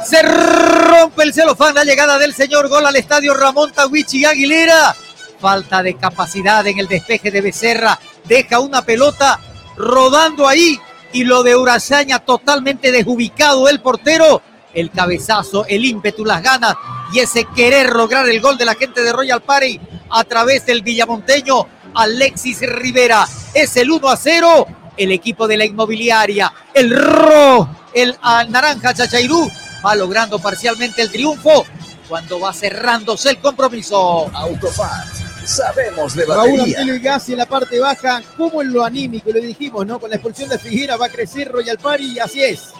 [0.04, 4.94] Se rompe el celofán, la llegada del señor gol al estadio Ramón Tawichi Aguilera.
[5.38, 7.98] Falta de capacidad en el despeje de Becerra.
[8.24, 9.38] Deja una pelota
[9.76, 10.78] rodando ahí
[11.12, 14.42] y lo de Urazaña totalmente desubicado el portero.
[14.74, 16.74] El cabezazo, el ímpetu, las ganas
[17.12, 19.80] y ese querer lograr el gol de la gente de Royal Party
[20.10, 23.26] a través del villamonteño Alexis Rivera.
[23.54, 24.66] Es el 1 a 0.
[24.96, 29.50] El equipo de la inmobiliaria, el rojo, el naranja Chachairú,
[29.84, 31.64] va logrando parcialmente el triunfo
[32.08, 34.30] cuando va cerrándose el compromiso.
[34.34, 35.06] Autofat,
[35.44, 36.80] sabemos de Raúl batería.
[36.80, 39.98] Antonio Gassi en la parte baja, como en lo anímico, lo dijimos, ¿no?
[39.98, 42.72] Con la expulsión de Figuera va a crecer Royal Party y así es.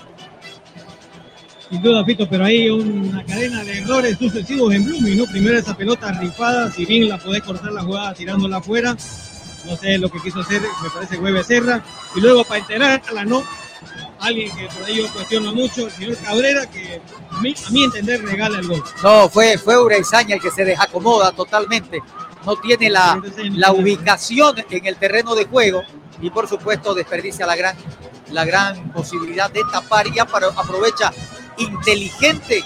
[1.70, 5.24] Sin duda, Fito, pero hay una cadena de errores sucesivos en Blooming, ¿no?
[5.26, 8.96] Primero esa pelota rifada, si bien la podés cortar la jugada tirándola afuera,
[9.64, 11.80] no sé lo que quiso hacer, me parece Güey Becerra,
[12.16, 13.44] y luego para enterarla, ¿no?
[14.18, 18.20] Alguien que por ahí yo cuestiono mucho, el señor Cabrera, que a mí, a entender
[18.24, 18.82] regala el gol.
[19.04, 22.02] No, fue, fue Uraizaña el que se desacomoda totalmente.
[22.44, 23.22] No tiene la,
[23.52, 25.84] la ubicación en el terreno de juego
[26.20, 27.76] y por supuesto desperdicia la gran,
[28.32, 31.12] la gran posibilidad de tapar y ya para, aprovecha
[31.60, 32.62] inteligente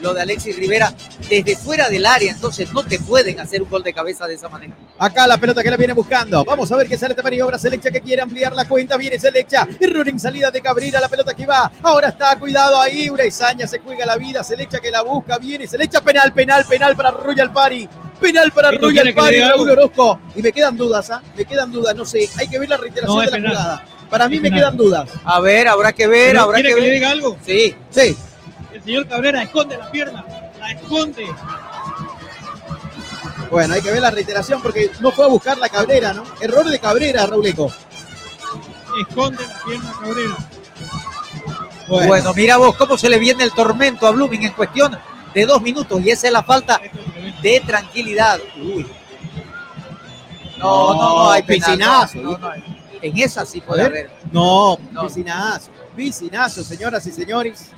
[0.00, 0.94] lo de Alexis Rivera
[1.28, 4.48] desde fuera del área, entonces no te pueden hacer un gol de cabeza de esa
[4.48, 4.72] manera.
[4.96, 6.44] Acá la pelota que la viene buscando.
[6.44, 7.58] Vamos a ver qué sale esta maniobra.
[7.58, 8.96] Selecha que quiere ampliar la cuenta.
[8.96, 9.66] Viene Selecha.
[9.80, 11.00] Error en salida de Cabrera.
[11.00, 11.72] La pelota que va.
[11.82, 12.38] Ahora está.
[12.38, 13.10] Cuidado ahí.
[13.10, 14.44] Uraizaña se juega la vida.
[14.44, 15.36] Selecha que la busca.
[15.38, 16.00] Viene Selecha.
[16.00, 17.88] Penal, penal, penal para Royal Party.
[18.20, 19.70] Penal para Esto Royal que diga Raúl.
[19.70, 20.20] Orozco.
[20.36, 21.20] Y me quedan dudas, ¿ah?
[21.36, 21.96] Me quedan dudas.
[21.96, 22.28] No sé.
[22.36, 23.50] Hay que ver la reiteración No, de la penal.
[23.56, 23.84] jugada.
[24.08, 24.60] Para mí Es me penal.
[24.60, 25.10] quedan dudas.
[25.24, 26.88] A ver, habrá que ver, habrá ¿quiere que que ver.
[26.90, 27.36] le diga algo?
[27.44, 27.74] Sí.
[27.90, 28.16] Sí.
[28.78, 30.24] El señor Cabrera esconde la pierna,
[30.60, 31.26] la esconde.
[33.50, 36.22] Bueno, hay que ver la reiteración porque no fue a buscar la Cabrera, ¿no?
[36.40, 37.72] Error de Cabrera, Rauleco.
[39.00, 40.36] Esconde la pierna Cabrera.
[41.88, 42.34] Bueno.
[42.34, 44.96] mira vos cómo se le viene el tormento a Blooming en cuestión
[45.34, 46.80] de dos minutos y esa es la falta
[47.42, 48.38] de tranquilidad.
[48.58, 48.86] Uy.
[50.56, 52.18] No, no, no, hay piscinazo.
[52.18, 52.54] no, no, no.
[53.02, 54.10] En esa sí puede haber.
[54.30, 55.02] No, No.
[55.06, 55.70] piscinazo.
[55.96, 57.72] Piscinazo, señoras y señores.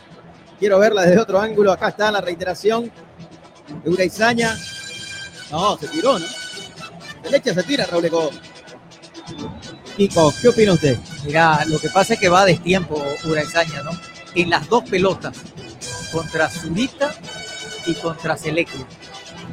[0.60, 1.72] Quiero verla desde otro ángulo.
[1.72, 2.92] Acá está la reiteración
[3.82, 4.54] de Uraizaña.
[5.50, 6.26] No, se tiró, ¿no?
[7.22, 8.30] De leche se tira, Raúl Eco.
[9.96, 10.98] Kiko, ¿qué opina usted?
[11.24, 13.90] Mira, lo que pasa es que va a destiempo Uraizaña, ¿no?
[14.34, 15.34] En las dos pelotas,
[16.12, 17.14] contra Zurita
[17.86, 18.86] y contra Selectio.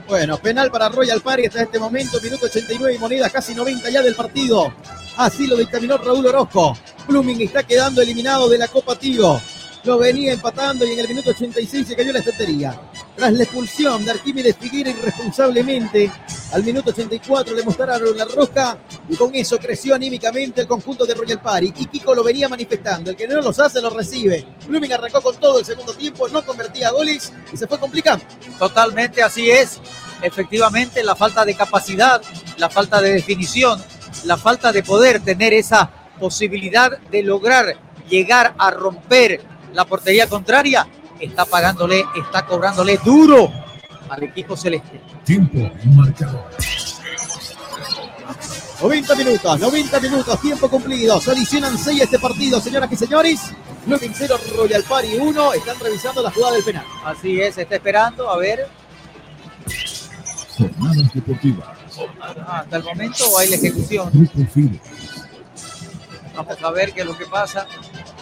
[0.09, 4.01] Bueno, penal para Royal Party hasta este momento, minuto 89 y moneda casi 90 ya
[4.01, 4.73] del partido.
[5.15, 6.77] Así lo dictaminó Raúl Orozco.
[7.07, 9.41] Blooming está quedando eliminado de la Copa Tigo.
[9.87, 12.77] Lo venía empatando y en el minuto 86 se cayó la estantería.
[13.15, 16.11] Tras la expulsión de Arquímedes Figuera irresponsablemente,
[16.51, 18.77] al minuto 84 le mostraron la roja
[19.07, 21.73] y con eso creció anímicamente el conjunto de Royal Party.
[21.77, 23.11] Y Kiko lo venía manifestando.
[23.11, 24.45] El que no los hace, los recibe.
[24.67, 28.25] Blooming arrancó con todo el segundo tiempo, no convertía goles y se fue complicando.
[28.59, 29.79] Totalmente así es.
[30.21, 32.21] Efectivamente, la falta de capacidad,
[32.57, 33.81] la falta de definición,
[34.25, 35.89] la falta de poder tener esa
[36.19, 40.87] posibilidad de lograr llegar a romper la portería contraria,
[41.19, 43.53] está pagándole, está cobrándole duro
[44.09, 44.99] al equipo celeste.
[45.23, 46.49] Tiempo marcador.
[48.81, 51.21] 90 minutos, 90 minutos, tiempo cumplido.
[51.21, 53.51] Se adicionan 6 a este partido, señoras y señores.
[53.85, 55.53] Blooming 0, Royal Party 1.
[55.53, 56.85] Están revisando la jugada del penal.
[57.05, 58.67] Así es, está esperando, a ver,
[60.57, 61.67] Jornadas deportivas.
[62.19, 64.11] ah, hasta el momento hay la ejecución.
[66.35, 67.67] Vamos a ver qué es lo que pasa.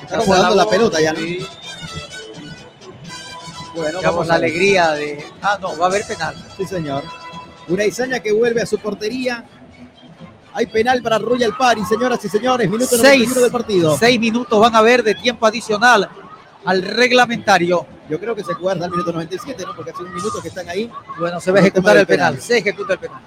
[0.06, 1.20] Está acomodando la pelota ya, ¿no?
[1.20, 1.46] Sí,
[3.76, 5.26] Bueno, vamos la a alegría de.
[5.42, 6.36] Ah, no, va a haber penal.
[6.58, 7.04] Sí, señor.
[7.68, 9.44] Una Izaña que vuelve a su portería.
[10.54, 12.70] Hay penal para Royal Party, señoras y señores.
[12.70, 13.98] Minuto Seis, 91 del partido.
[13.98, 16.08] seis minutos van a haber de tiempo adicional
[16.64, 17.86] al reglamentario.
[18.10, 19.76] Yo creo que se guarda al minuto 97, ¿no?
[19.76, 20.90] Porque hace un minuto que están ahí.
[21.20, 22.40] Bueno, se va a ejecutar el penal.
[22.40, 23.20] Se ejecuta el penal.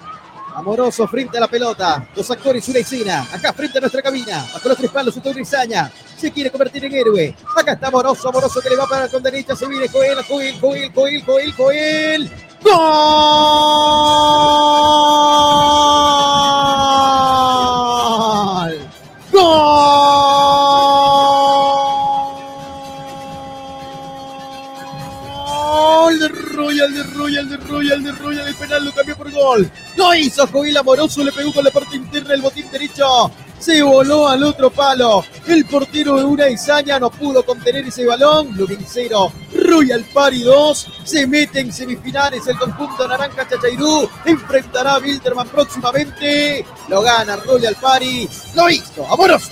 [0.59, 2.05] Amoroso frente a la pelota.
[2.13, 3.25] Los actores una Isina.
[3.31, 4.45] Acá frente a nuestra cabina.
[4.53, 5.89] Bajo los tres palos está Urizaña.
[6.17, 7.33] Se quiere convertir en héroe.
[7.55, 8.27] Acá está Amoroso.
[8.27, 9.55] Amoroso que le va para con derecha.
[9.55, 12.29] Se viene Coel, Coel, Coel, Coel, Coel, Coel.
[12.61, 12.75] ¡Gol!
[19.31, 20.28] ¡Gol!
[26.89, 28.47] Royal, de Royal, de Royal, de Royal.
[28.47, 29.71] El penal lo cambió por gol.
[29.95, 31.23] Lo hizo Joel Amoroso.
[31.23, 33.31] Le pegó con la parte interna el botín derecho.
[33.59, 35.23] Se voló al otro palo.
[35.45, 38.55] El portero de una Izaña no pudo contener ese balón.
[38.55, 40.87] Blooming 0, Royal Party 2.
[41.03, 44.09] Se mete en semifinales el conjunto Naranja Chachairú.
[44.25, 46.65] Enfrentará a Wilterman próximamente.
[46.87, 48.27] Lo gana Royal Party.
[48.55, 49.05] Lo hizo.
[49.11, 49.51] Amoroso.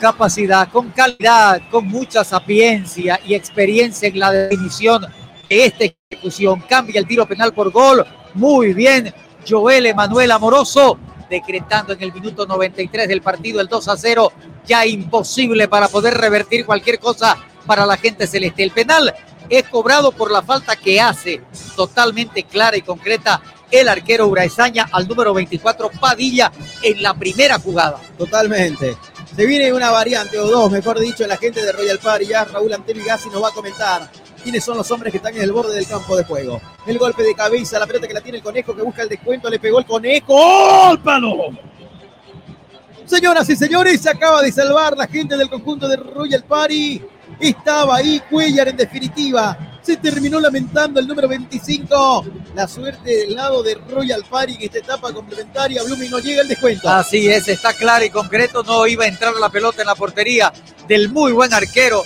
[0.00, 5.06] Capacidad, con calidad, con mucha sapiencia y experiencia en la definición
[5.48, 6.60] de esta ejecución.
[6.68, 8.04] Cambia el tiro penal por gol.
[8.34, 9.14] Muy bien,
[9.48, 10.98] Joel Emanuel Amoroso,
[11.28, 14.32] decretando en el minuto 93 del partido el 2 a 0.
[14.66, 17.36] Ya imposible para poder revertir cualquier cosa
[17.66, 18.62] para la gente celeste.
[18.62, 19.14] El penal
[19.48, 21.42] es cobrado por la falta que hace
[21.76, 26.50] totalmente clara y concreta el arquero Uraesaña al número 24 Padilla
[26.82, 28.00] en la primera jugada.
[28.16, 28.96] Totalmente.
[29.34, 32.26] Se viene una variante o dos, mejor dicho, la gente de Royal Party.
[32.26, 34.10] Ya Raúl Antonio Gassi nos va a comentar
[34.42, 36.60] quiénes son los hombres que están en el borde del campo de juego.
[36.86, 39.48] El golpe de cabeza, la pelota que la tiene el conejo que busca el descuento,
[39.48, 40.26] le pegó el conejo.
[40.28, 41.50] ¡Oh, palo!
[43.06, 47.00] Señoras y señores, se acaba de salvar la gente del conjunto de Royal Party.
[47.38, 49.69] Estaba ahí Cuellar en definitiva.
[49.82, 52.26] Se terminó lamentando el número 25.
[52.54, 55.82] La suerte del lado de Royal Party en esta etapa complementaria.
[55.82, 56.88] Blooming no llega el descuento.
[56.88, 58.62] Así es, está claro y concreto.
[58.62, 60.52] No iba a entrar la pelota en la portería
[60.86, 62.02] del muy buen arquero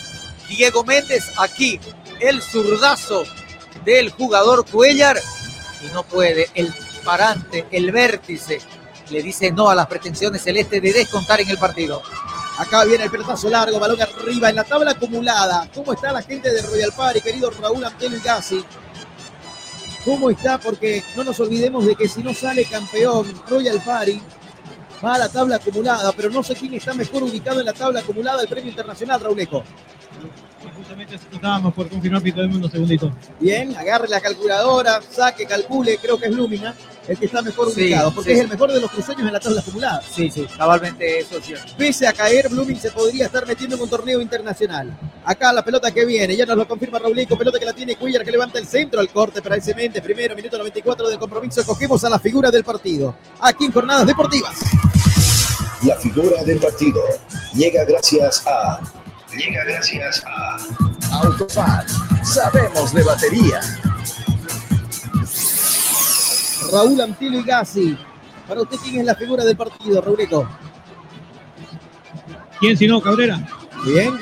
[0.49, 1.33] Diego Méndez.
[1.37, 1.81] Aquí
[2.21, 3.25] el zurdazo
[3.85, 5.19] del jugador Cuellar.
[5.83, 6.49] Y no puede.
[6.55, 6.73] El
[7.05, 8.61] parante, el vértice,
[9.11, 12.03] le dice no a las pretensiones celestes de descontar en el partido.
[12.57, 15.69] Acá viene el pelotazo largo, balón arriba en la tabla acumulada.
[15.75, 18.65] ¿Cómo está la gente de Royal Party, querido Raúl Antonio Gassi?
[20.05, 20.59] ¿Cómo está?
[20.59, 24.21] Porque no nos olvidemos de que si no sale campeón Royal Party,
[25.05, 28.01] va a la tabla acumulada, pero no sé quién está mejor ubicado en la tabla
[28.01, 29.65] acumulada del premio internacional, Raulejo.
[30.77, 33.13] Justamente estábamos por confirmar del Mundo, segundito.
[33.41, 36.75] Bien, agarre la calculadora, saque, calcule, creo que es Lumina,
[37.09, 38.37] el que está mejor Sí, ubicado, porque sí.
[38.37, 40.03] es el mejor de los cruceños en la tabla acumulada.
[40.03, 41.73] Sí, sí, cabalmente eso es cierto.
[41.77, 44.97] Pese a caer, Blooming se podría estar metiendo en un torneo internacional.
[45.25, 48.25] Acá la pelota que viene, ya nos lo confirma Raulico, pelota que la tiene Cuellar
[48.25, 50.01] que levanta el centro al corte para ese mente.
[50.03, 53.15] Primero, minuto 94 del compromiso, escogemos a la figura del partido.
[53.41, 54.57] Aquí en Jornadas Deportivas.
[55.83, 57.03] La figura del partido
[57.55, 58.81] llega gracias a.
[59.37, 60.57] Llega gracias a.
[61.23, 61.89] Autofat,
[62.25, 63.61] sabemos de batería.
[66.75, 67.97] Raúl Antilio y Gassi.
[68.49, 70.47] Para usted, ¿quién es la figura del partido, Raulico?
[72.61, 73.41] ¿Quién si no, Cabrera?
[73.85, 74.19] Bien.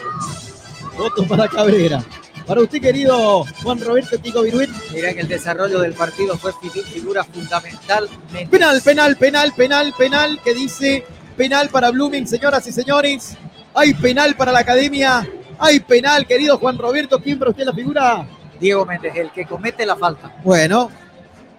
[0.97, 2.03] Voto para Cabrera.
[2.47, 4.69] Para usted, querido Juan Roberto Tico Viruet.
[4.93, 8.09] Mira, en el desarrollo del partido fue fi- figura fundamental.
[8.51, 11.05] Penal, penal, penal, penal, penal, que dice
[11.37, 13.37] penal para Blooming, señoras y señores.
[13.75, 15.27] Hay penal para la academia.
[15.59, 17.21] Hay penal, querido Juan Roberto.
[17.23, 18.27] ¿Quién para usted la figura?
[18.61, 20.37] Diego Méndez, el que comete la falta.
[20.45, 20.91] Bueno,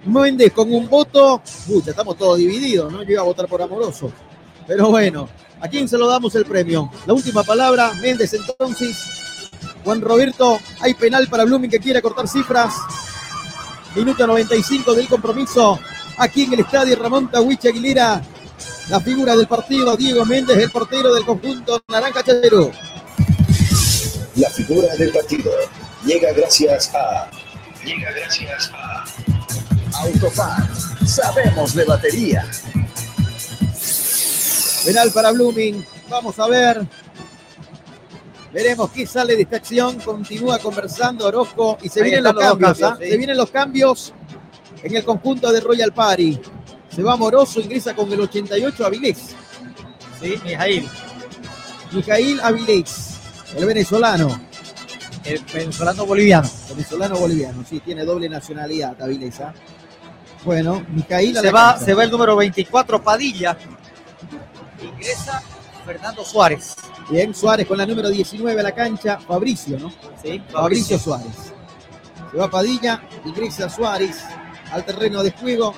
[0.05, 1.41] Méndez con un voto.
[1.67, 3.03] Uy, ya estamos todos divididos, ¿no?
[3.03, 4.11] Yo iba a votar por Amoroso.
[4.67, 6.91] Pero bueno, ¿a quién se lo damos el premio?
[7.05, 8.97] La última palabra, Méndez entonces.
[9.83, 12.73] Juan Roberto, hay penal para Blooming que quiere cortar cifras.
[13.95, 15.79] Minuto 95 del compromiso.
[16.17, 18.21] Aquí en el estadio Ramón Tawich Aguilera.
[18.89, 22.71] La figura del partido, Diego Méndez, el portero del conjunto Naranja Chayero.
[24.35, 25.51] La figura del partido
[26.05, 27.29] llega gracias a.
[27.85, 29.05] Llega gracias a.
[29.95, 30.69] Autofat,
[31.05, 32.45] sabemos de batería.
[34.85, 35.85] Penal para Blooming.
[36.09, 36.85] Vamos a ver.
[38.51, 39.99] Veremos qué sale de esta acción.
[39.99, 42.77] Continúa conversando Orozco y se Ahí vienen los cambios.
[42.79, 43.09] cambios, sí.
[43.11, 44.13] Se vienen los cambios
[44.83, 46.39] en el conjunto de Royal Party.
[46.93, 49.17] Se va Moroso, ingresa con el 88 Avilés.
[50.21, 50.87] Sí, Mijail.
[51.91, 53.15] Mijail Avilés,
[53.55, 54.39] el venezolano.
[55.23, 56.49] El venezolano boliviano.
[56.69, 59.39] Venezolano boliviano, sí, tiene doble nacionalidad Avilés.
[59.39, 59.53] ¿ah?
[60.43, 63.57] Bueno, Mijail a Se va, se va el número 24, Padilla.
[64.81, 65.41] Ingresa
[65.85, 66.75] Fernando Suárez.
[67.09, 69.19] Bien, Suárez con la número 19 a la cancha.
[69.19, 69.91] Fabricio, ¿no?
[70.21, 71.53] Sí, Fabricio Suárez.
[72.31, 74.23] Se va Padilla, ingresa Suárez
[74.71, 75.73] al terreno de juego.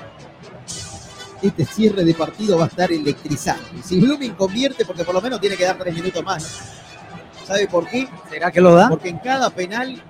[1.42, 3.82] Este cierre de partido va a estar electrizante.
[3.84, 6.60] Si Blooming convierte, porque por lo menos tiene que dar tres minutos más.
[7.46, 8.08] ¿Sabe por qué?
[8.28, 8.88] ¿Será que lo da?
[8.88, 10.02] Porque en cada penal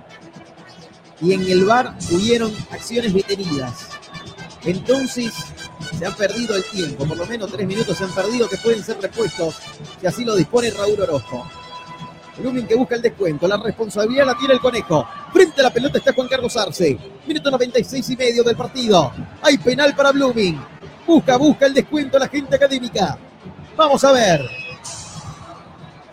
[1.21, 3.96] y en el VAR hubieron acciones detenidas.
[4.63, 5.33] Entonces
[5.97, 8.83] se han perdido el tiempo, por lo menos tres minutos se han perdido que pueden
[8.83, 9.55] ser repuestos,
[10.01, 11.47] si así lo dispone Raúl Orozco.
[12.37, 15.07] Blooming que busca el descuento, la responsabilidad la tiene el conejo.
[15.33, 16.97] Frente a la pelota está Juan Carlos Arce.
[17.25, 19.11] Minuto 96 y medio del partido.
[19.41, 20.59] Hay penal para Blooming.
[21.05, 23.17] Busca, busca el descuento la gente académica.
[23.75, 24.41] Vamos a ver.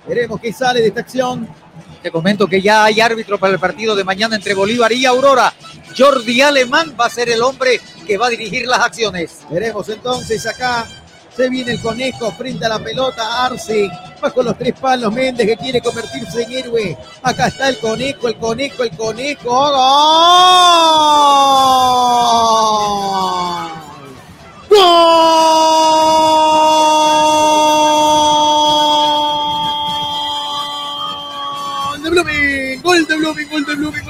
[0.07, 1.49] Veremos qué sale de esta acción.
[2.03, 5.53] Te comento que ya hay árbitro para el partido de mañana entre Bolívar y Aurora.
[5.97, 9.39] Jordi Alemán va a ser el hombre que va a dirigir las acciones.
[9.51, 10.87] Veremos entonces acá.
[11.37, 13.45] Se viene el conejo frente la pelota.
[13.45, 13.89] Arce.
[14.21, 15.13] Bajo los tres palos.
[15.13, 16.99] Méndez que quiere convertirse en héroe.
[17.23, 19.51] Acá está el conejo, el conejo, el conejo.
[24.69, 24.81] ¡Gol!
[24.81, 24.81] ¡Gol!
[31.91, 32.83] ¡Gol de Blooming!
[32.83, 33.49] ¡Gol de Blooming!
[33.51, 34.04] ¡Gol de Blooming!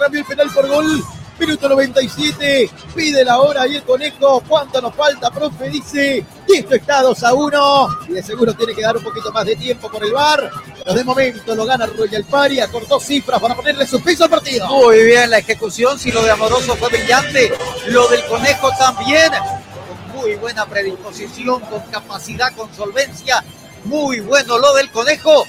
[0.00, 1.04] Cambió el penal por gol.
[1.38, 2.70] Minuto 97.
[2.94, 4.42] Pide la hora y el conejo.
[4.48, 5.68] ¿Cuánto nos falta, profe?
[5.68, 6.24] Dice.
[6.48, 7.88] Y esto está 2 a 1.
[8.08, 10.50] Y de seguro tiene que dar un poquito más de tiempo por el bar.
[10.74, 12.60] Pero de momento lo gana Royal Pari.
[12.60, 14.66] Acortó cifras para ponerle suspenso al partido.
[14.68, 17.52] Muy bien la ejecución, si lo de Amoroso fue brillante,
[17.88, 19.30] lo del Conejo también.
[19.32, 23.44] Con muy buena predisposición, con capacidad, con solvencia
[23.84, 25.44] Muy bueno lo del conejo.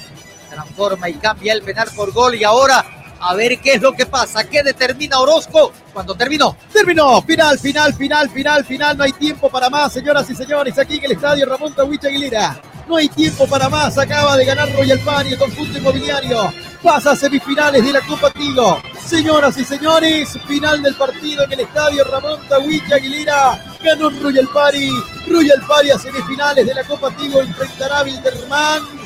[0.50, 4.04] Transforma y cambia el penal por gol y ahora a ver qué es lo que
[4.04, 6.56] pasa, qué determina Orozco cuando terminó.
[6.72, 8.96] Terminó, final, final, final, final, final.
[8.96, 12.60] No hay tiempo para más, señoras y señores, aquí en el estadio Ramón Tawich Aguilera.
[12.88, 13.96] No hay tiempo para más.
[13.96, 16.52] Acaba de ganar Royal Party, el conjunto inmobiliario.
[16.82, 18.82] Pasa a semifinales de la Copa Tigo.
[19.06, 23.64] Señoras y señores, final del partido en el estadio Ramón Tawich Aguilera.
[23.82, 24.90] Ganó Royal Party.
[25.28, 27.40] Royal Party a semifinales de la Copa Tigo.
[27.40, 29.01] Enfrentará a.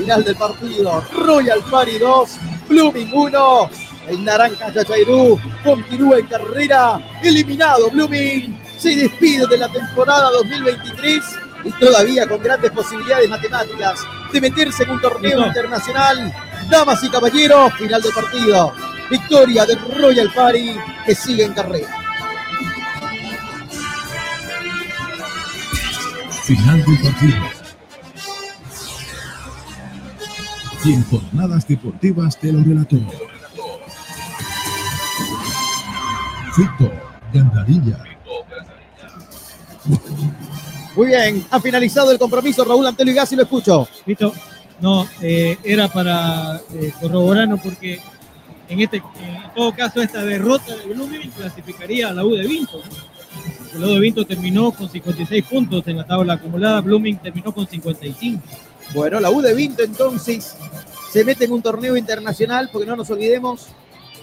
[0.00, 1.04] Final del partido.
[1.12, 2.30] Royal Party 2,
[2.70, 3.70] Blooming 1.
[4.08, 6.98] El Naranja Chachairú continúa en carrera.
[7.22, 8.58] Eliminado Blooming.
[8.78, 11.22] Se despide de la temporada 2023
[11.64, 14.00] y todavía con grandes posibilidades matemáticas
[14.32, 16.32] de meterse en un torneo internacional.
[16.70, 18.72] Damas y caballeros, final del partido.
[19.10, 21.88] Victoria de Royal Party que sigue en carrera.
[26.46, 27.59] Final del partido.
[30.84, 32.96] Y en jornadas deportivas te lo relató.
[36.54, 36.92] Fito
[37.32, 38.02] Gandarilla.
[40.96, 43.88] Muy bien, ha finalizado el compromiso Raúl Antelio Gassi, lo escucho.
[44.06, 44.32] Listo.
[44.80, 48.00] No, eh, era para eh, corroborarnos porque
[48.68, 52.78] en este, en todo caso esta derrota de Blooming clasificaría a la U de Vinto.
[52.78, 53.80] ¿no?
[53.80, 57.66] La U de Vinto terminó con 56 puntos en la tabla acumulada, Blooming terminó con
[57.66, 58.42] 55.
[58.94, 60.56] Bueno, la U de Vinto entonces
[61.12, 63.66] se mete en un torneo internacional, porque no nos olvidemos,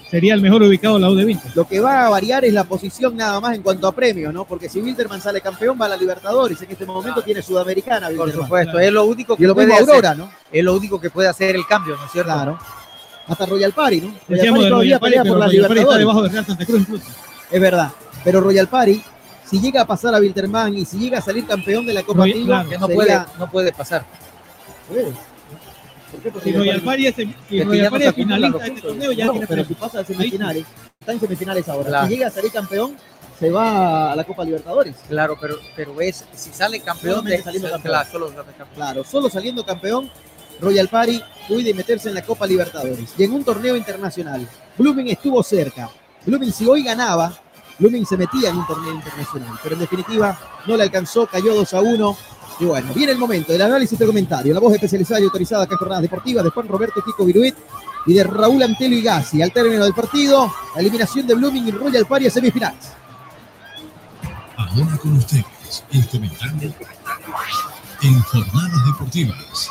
[0.10, 1.46] Sería el mejor ubicado la U de Vinto.
[1.54, 4.46] lo que va a variar es la posición nada más en cuanto a premios, ¿no?
[4.46, 6.62] Porque si Wilderman sale campeón, va a la Libertadores.
[6.62, 10.18] En este momento tiene Sudamericana, Por supuesto, es lo único que lo puede Aurora, hacer.
[10.24, 10.32] ¿no?
[10.50, 12.32] Es lo único que puede hacer el cambio, ¿no es cierto?
[12.32, 12.58] Claro.
[13.28, 14.08] Hasta Royal Party, ¿no?
[14.08, 16.00] Royal Decíamos Party todavía pelea pero por la Royal Party está Libertadores.
[16.00, 17.06] debajo de Real Santa Cruz incluso.
[17.52, 17.92] Es verdad.
[18.24, 19.04] Pero Royal Party,
[19.44, 22.20] si llega a pasar a Wilterman y si llega a salir campeón de la Copa
[22.22, 22.70] Royal- Tigo, claro.
[22.70, 22.96] Que no sería-
[23.26, 24.06] puede, no puede pasar.
[26.44, 27.16] Si Royal Party es,
[27.66, 30.66] Royal Party acumulan finalista de este torneo, ya No, tiene pero si pasa a semifinales,
[31.00, 31.90] está en semifinales ahora.
[31.90, 32.08] Claro.
[32.08, 32.98] Si llega a salir campeón,
[33.40, 34.96] se va a la Copa Libertadores.
[35.08, 37.94] Claro, pero, pero es, si sale campeón, de, saliendo campeón.
[37.94, 38.68] Claro, solo campeón.
[38.76, 40.10] Claro, solo saliendo campeón,
[40.62, 43.14] Royal Party puede meterse en la Copa Libertadores.
[43.18, 44.48] Y en un torneo internacional,
[44.78, 45.90] Blooming estuvo cerca.
[46.26, 47.38] Blooming, si hoy ganaba,
[47.80, 49.60] Blooming se metía en un torneo internacional.
[49.62, 52.18] Pero en definitiva, no le alcanzó, cayó 2 a 1.
[52.60, 54.54] Y bueno, viene el momento del análisis de comentario.
[54.54, 57.56] La voz especializada y autorizada acá en Jornadas Deportivas de Juan Roberto Kiko Viruit
[58.08, 59.42] y de Raúl Antelo y Gassi.
[59.42, 62.94] Al término del partido, la eliminación de Blooming y Royal Party a semifinales.
[64.56, 66.74] Ahora con ustedes, el comentario
[68.02, 69.70] en jornadas deportivas.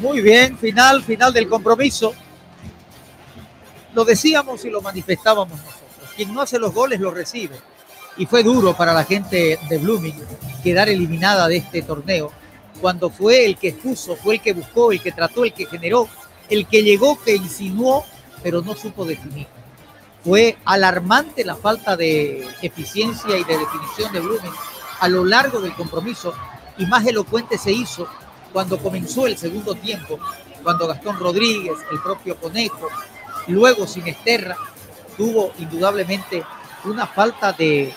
[0.00, 2.14] Muy bien, final, final del compromiso.
[3.94, 6.10] Lo decíamos y lo manifestábamos nosotros.
[6.16, 7.56] Quien no hace los goles los recibe.
[8.16, 10.14] Y fue duro para la gente de Blooming
[10.62, 12.32] quedar eliminada de este torneo
[12.80, 16.08] cuando fue el que expuso, fue el que buscó, el que trató, el que generó,
[16.48, 18.04] el que llegó, que insinuó,
[18.42, 19.46] pero no supo definir.
[20.24, 24.52] Fue alarmante la falta de eficiencia y de definición de Blooming
[25.00, 26.34] a lo largo del compromiso
[26.78, 28.06] y más elocuente se hizo
[28.52, 30.18] cuando comenzó el segundo tiempo,
[30.62, 32.88] cuando Gastón Rodríguez, el propio Conejo,
[33.50, 34.56] luego Sinesterra,
[35.16, 36.42] tuvo indudablemente
[36.84, 37.92] una falta de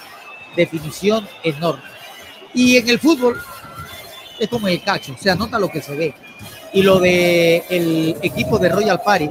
[0.56, 1.84] definición enorme.
[2.54, 3.42] Y en el fútbol
[4.40, 6.14] es como el cacho, se anota lo que se ve.
[6.74, 7.58] Y lo de
[8.22, 9.30] equipo de Royal Party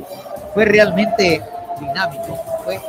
[0.54, 1.42] fue realmente
[1.80, 2.80] dinámico, fue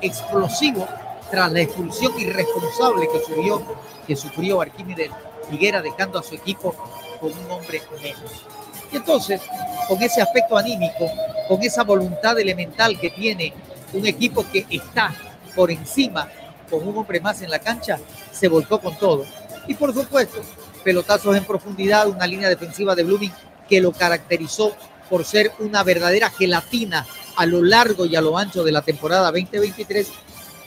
[0.00, 0.86] explosivo
[1.30, 3.62] tras la expulsión irresponsable que sufrió,
[4.06, 5.10] que sufrió Arquímedes
[5.50, 6.74] Higuera dejando a su equipo
[7.20, 8.46] con un hombre menos.
[8.92, 9.40] Y entonces,
[9.88, 11.10] con ese aspecto anímico,
[11.48, 13.52] con esa voluntad elemental que tiene
[13.92, 15.14] un equipo que está
[15.54, 16.28] por encima
[16.70, 17.98] con un hombre más en la cancha,
[18.32, 19.24] se volcó con todo.
[19.68, 20.40] Y por supuesto,
[20.84, 23.32] pelotazos en profundidad, una línea defensiva de Blooming
[23.68, 24.76] que lo caracterizó
[25.08, 27.06] por ser una verdadera gelatina
[27.36, 30.08] a lo largo y a lo ancho de la temporada 2023,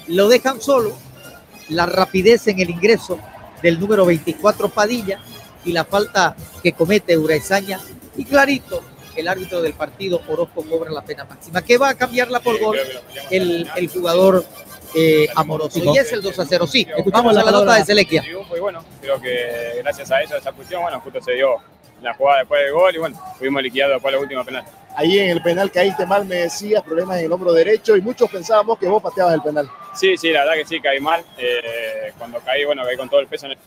[0.07, 0.97] lo dejan solo,
[1.69, 3.19] la rapidez en el ingreso
[3.61, 5.19] del número 24 Padilla
[5.65, 7.79] y la falta que comete Uraizaña
[8.15, 8.81] y clarito
[9.15, 12.77] el árbitro del partido Orozco cobra la pena máxima que va a cambiarla por gol
[13.29, 14.45] el, el jugador
[14.95, 18.21] eh, amoroso y es el 2 a 0 sí vamos a la nota de Selequia
[18.21, 21.57] triunfo y bueno, creo que gracias a eso, a esa cuestión, bueno, justo se dio
[22.01, 24.63] la jugada después del gol y bueno, pudimos liquidar después la última penal.
[24.95, 28.29] Ahí en el penal caíste mal, me decías, problemas en el hombro derecho y muchos
[28.29, 29.69] pensábamos que vos pateabas el penal.
[29.93, 31.23] Sí, sí, la verdad que sí, caí mal.
[31.37, 33.57] Eh, cuando caí, bueno, caí con todo el peso en el...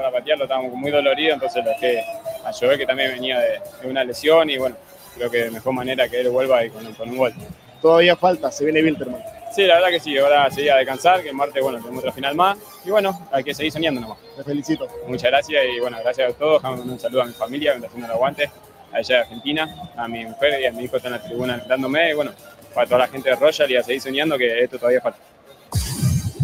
[0.00, 3.86] Para patearlo estábamos muy doloridos, entonces lo que a Joel, que también venía de, de
[3.86, 4.74] una lesión y bueno,
[5.14, 7.34] creo que de mejor manera que él vuelva y con, con un gol.
[7.82, 9.22] Todavía falta, se viene Wilterman.
[9.54, 12.34] Sí, la verdad que sí, ahora sería descansar, que el martes, bueno, tenemos otra final
[12.34, 12.56] más.
[12.82, 14.16] Y bueno, hay que seguir soñando nomás.
[14.38, 14.88] Te felicito.
[15.06, 16.64] Muchas gracias y bueno, gracias a todos.
[16.64, 18.50] Un saludo a mi familia está haciendo el aguante,
[18.92, 22.10] allá de Argentina, a mi mujer y a mi hijo están en la tribuna dándome.
[22.10, 22.32] Y bueno,
[22.74, 25.18] para toda la gente de Royal y a seguir soñando que esto todavía falta.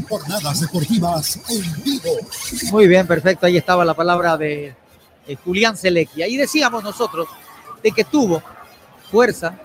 [0.08, 2.10] Jornadas deportivas en vivo.
[2.70, 3.46] Muy bien, perfecto.
[3.46, 4.74] Ahí estaba la palabra de,
[5.44, 6.22] Julián Selecki.
[6.22, 7.28] Ahí decíamos nosotros
[7.82, 8.42] de que tuvo
[9.10, 9.58] fuerza,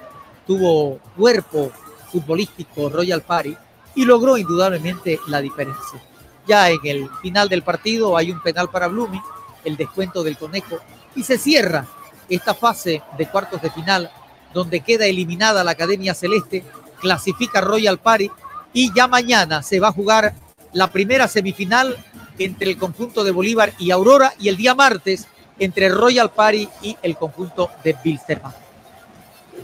[0.48, 1.72] tuvo cuerpo
[2.12, 3.56] futbolístico Royal Party
[3.96, 6.02] y logró indudablemente la diferencia.
[6.48, 9.22] Ya en el final del partido hay un penal para Blooming,
[9.64, 10.80] el descuento del conejo
[11.16, 11.86] y se cierra
[12.28, 14.12] esta fase de cuartos de final
[14.54, 16.64] donde queda eliminada la Academia Celeste,
[17.00, 18.30] clasifica Royal Party
[18.74, 20.34] y ya mañana se va a jugar
[20.74, 21.98] la primera semifinal
[22.38, 25.28] entre el conjunto de Bolívar y Aurora y el día martes
[25.60, 28.54] entre Royal Party y el conjunto de Bilsterman.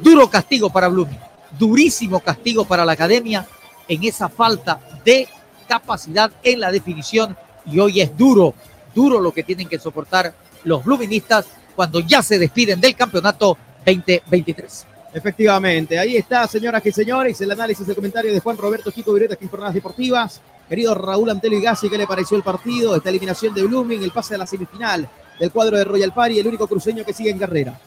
[0.02, 1.20] Duro castigo para Blooming,
[1.58, 3.48] durísimo castigo para la academia
[3.88, 5.28] en esa falta de
[5.68, 7.36] capacidad en la definición
[7.66, 8.54] y hoy es duro,
[8.94, 14.87] duro lo que tienen que soportar los Blooministas cuando ya se despiden del campeonato 2023.
[15.14, 19.34] Efectivamente, ahí está, señoras y señores, el análisis del comentario de Juan Roberto Chico Vireta
[19.34, 20.42] aquí en Jornadas Deportivas.
[20.68, 22.96] Querido Raúl Antelo y Gassi, ¿qué le pareció el partido?
[22.96, 25.08] Esta eliminación de Blooming, el pase a la semifinal
[25.40, 27.80] del cuadro de Royal Party, el único cruceño que sigue en carrera.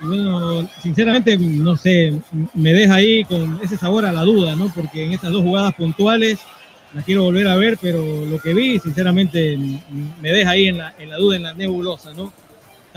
[0.00, 2.14] Bueno, sinceramente, no sé,
[2.54, 4.72] me deja ahí con ese sabor a la duda, ¿no?
[4.72, 6.38] Porque en estas dos jugadas puntuales
[6.94, 9.58] las quiero volver a ver, pero lo que vi, sinceramente,
[10.20, 12.32] me deja ahí en la, en la duda, en la nebulosa, ¿no?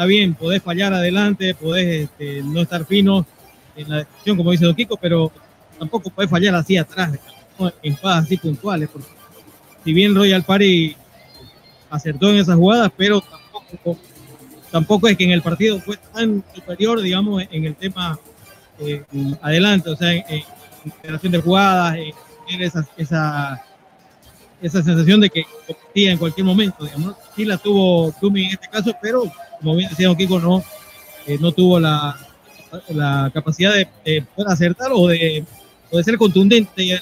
[0.01, 3.23] Está bien, podés fallar adelante, podés este, no estar fino
[3.75, 5.31] en la decisión, como dice Don Kiko, pero
[5.77, 7.11] tampoco podés fallar así atrás,
[7.59, 7.71] ¿no?
[7.83, 9.09] en jugadas así puntuales, porque
[9.83, 10.95] si bien Royal Party
[11.91, 13.99] acertó en esas jugadas, pero tampoco
[14.71, 18.17] tampoco es que en el partido fue tan superior, digamos, en el tema
[18.79, 19.03] eh,
[19.39, 20.43] adelante, o sea, en, en
[20.99, 21.97] generación de jugadas,
[22.49, 23.63] en esa, esa,
[24.63, 27.17] esa sensación de que competía en cualquier momento, digamos.
[27.35, 30.63] Sí la tuvo Tumi en este caso, pero como bien decía Kiko, no,
[31.27, 32.17] eh, no tuvo la,
[32.89, 35.45] la capacidad de, de, poder acertar o de,
[35.91, 36.93] de ser contundente y.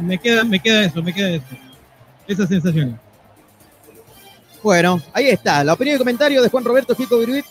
[0.00, 1.44] Me queda, me queda eso, me queda eso.
[2.26, 2.98] Esa sensación.
[4.62, 7.44] Bueno, ahí está, la opinión y comentario de Juan Roberto Chico Viruit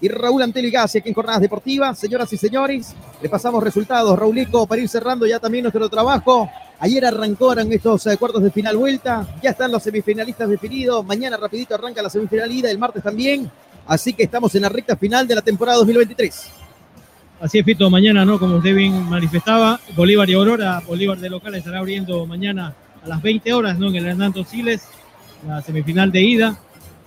[0.00, 1.98] y Raúl Anteligasi aquí en Jornadas Deportivas.
[1.98, 4.18] Señoras y señores, le pasamos resultados.
[4.18, 6.50] Raulico, para ir cerrando ya también nuestro trabajo.
[6.78, 9.26] Ayer arrancaron estos eh, cuartos de final vuelta.
[9.42, 11.04] Ya están los semifinalistas definidos.
[11.04, 13.50] Mañana rapidito arranca la semifinal ida, el martes también.
[13.86, 16.50] Así que estamos en la recta final de la temporada 2023.
[17.40, 18.38] Así es, Fito, mañana, ¿no?
[18.38, 22.74] Como usted bien manifestaba, Bolívar y Aurora, Bolívar de local estará abriendo mañana
[23.04, 23.88] a las 20 horas, ¿no?
[23.88, 24.82] En el Hernando Siles,
[25.46, 26.58] la semifinal de ida.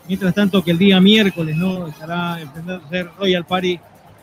[0.07, 1.87] Mientras tanto que el día miércoles, ¿no?
[1.87, 3.79] Estará enfrentándose Royal Party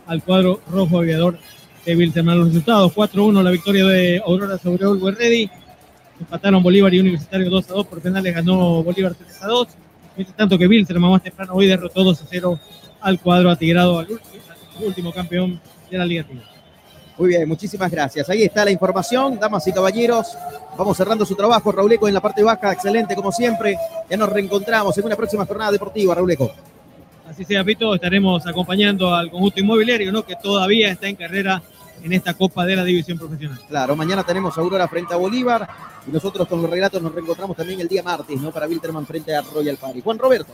[0.06, 1.39] al cuadro rojo aviador
[1.87, 2.39] de Wilterman.
[2.39, 5.49] Los resultados, 4-1 la victoria de Aurora sobre Olgo Ready.
[6.19, 9.69] Empataron Bolívar y Universitario 2 a 2 por penales, ganó Bolívar 3 a 2.
[10.17, 12.61] Mientras tanto que Wilterman más temprano hoy derrotó 2 a 0
[13.01, 14.09] al cuadro atigrado al
[14.81, 15.61] último campeón
[15.91, 16.43] de la Liga Tigre.
[17.19, 18.29] Muy bien, muchísimas gracias.
[18.29, 20.37] Ahí está la información, damas y caballeros.
[20.77, 23.77] Vamos cerrando su trabajo, Rauleco en la parte baja, excelente como siempre.
[24.11, 26.53] Ya nos reencontramos en una próxima jornada deportiva, Rauleco.
[27.29, 30.25] Así sea, Pito, estaremos acompañando al conjunto inmobiliario, ¿no?
[30.25, 31.63] Que todavía está en carrera
[32.07, 33.59] en esta Copa de la División Profesional.
[33.69, 35.69] Claro, mañana tenemos a Aurora frente a Bolívar
[36.07, 38.53] y nosotros con los relatos nos reencontramos también el día martes, ¿no?
[38.53, 40.03] Para Wilterman frente a Royal Party.
[40.03, 40.53] Juan Roberto.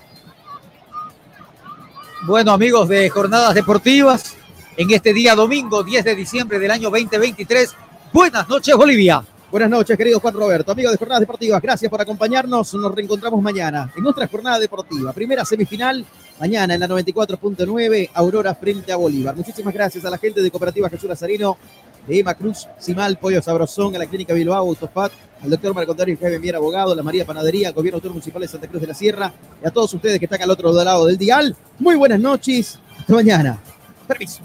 [2.23, 4.35] Bueno, amigos de Jornadas Deportivas,
[4.79, 7.74] en este día domingo 10 de diciembre del año 2023.
[8.15, 9.23] Buenas noches, Bolivia.
[9.51, 11.61] Buenas noches, querido Juan Roberto, amigo de Jornadas Deportivas.
[11.61, 12.73] Gracias por acompañarnos.
[12.73, 15.12] Nos reencontramos mañana en nuestra jornada deportiva.
[15.12, 16.07] Primera semifinal,
[16.43, 19.36] mañana en la 94.9, Aurora frente a Bolívar.
[19.36, 21.56] Muchísimas gracias a la gente de Cooperativa Jesús Lazarino,
[22.05, 26.19] de Emma Cruz, Simal, Pollo Sabrosón, a la Clínica Bilbao, Autofat, al doctor Marco Antonio
[26.20, 28.94] Jaime Mier, abogado, la María Panadería, al Gobierno Autónomo Municipal de Santa Cruz de la
[28.94, 29.32] Sierra,
[29.62, 31.55] y a todos ustedes que están al otro lado del dial.
[31.78, 32.77] Muy buenas noches.
[32.98, 33.60] Hasta mañana.
[34.09, 34.43] Permiso.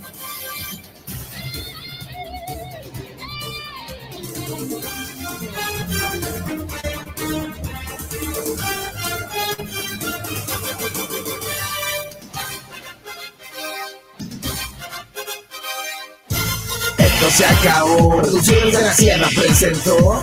[17.27, 18.21] Esto se acabó.
[18.21, 20.21] Producciones de la Sierra presentó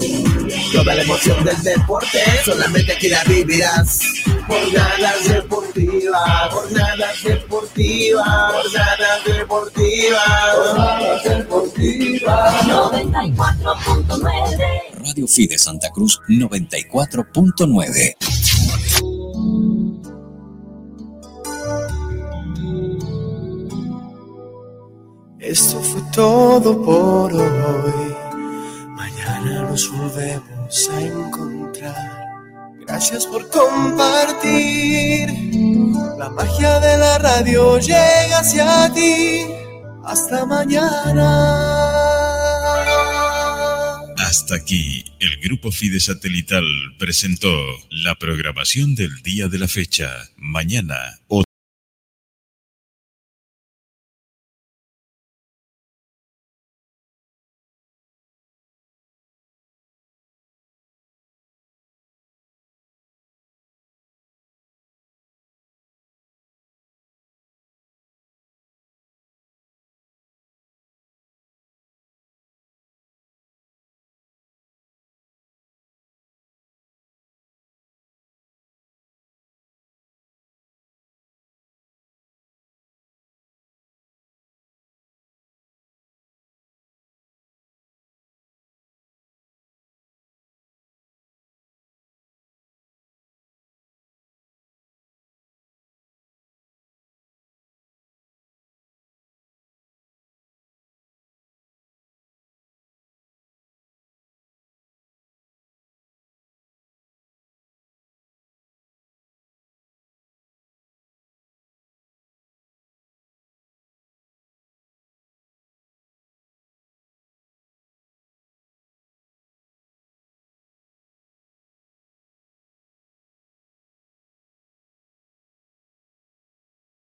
[0.72, 2.18] toda la emoción del deporte.
[2.44, 4.00] Solamente aquí la vivirás.
[4.46, 12.66] Jornadas deportivas, jornadas deportivas, jornadas deportivas, jornadas deportivas.
[12.66, 14.64] 94.9
[14.94, 18.16] Radio Fide Santa Cruz 94.9
[25.44, 28.14] Esto fue todo por hoy.
[28.88, 32.24] Mañana nos volvemos a encontrar.
[32.80, 35.28] Gracias por compartir.
[36.18, 39.44] La magia de la radio llega hacia ti.
[40.06, 41.28] Hasta mañana.
[44.16, 46.64] Hasta aquí, el Grupo Fide Satelital
[46.98, 47.54] presentó
[47.90, 50.10] la programación del día de la fecha.
[50.36, 51.18] Mañana,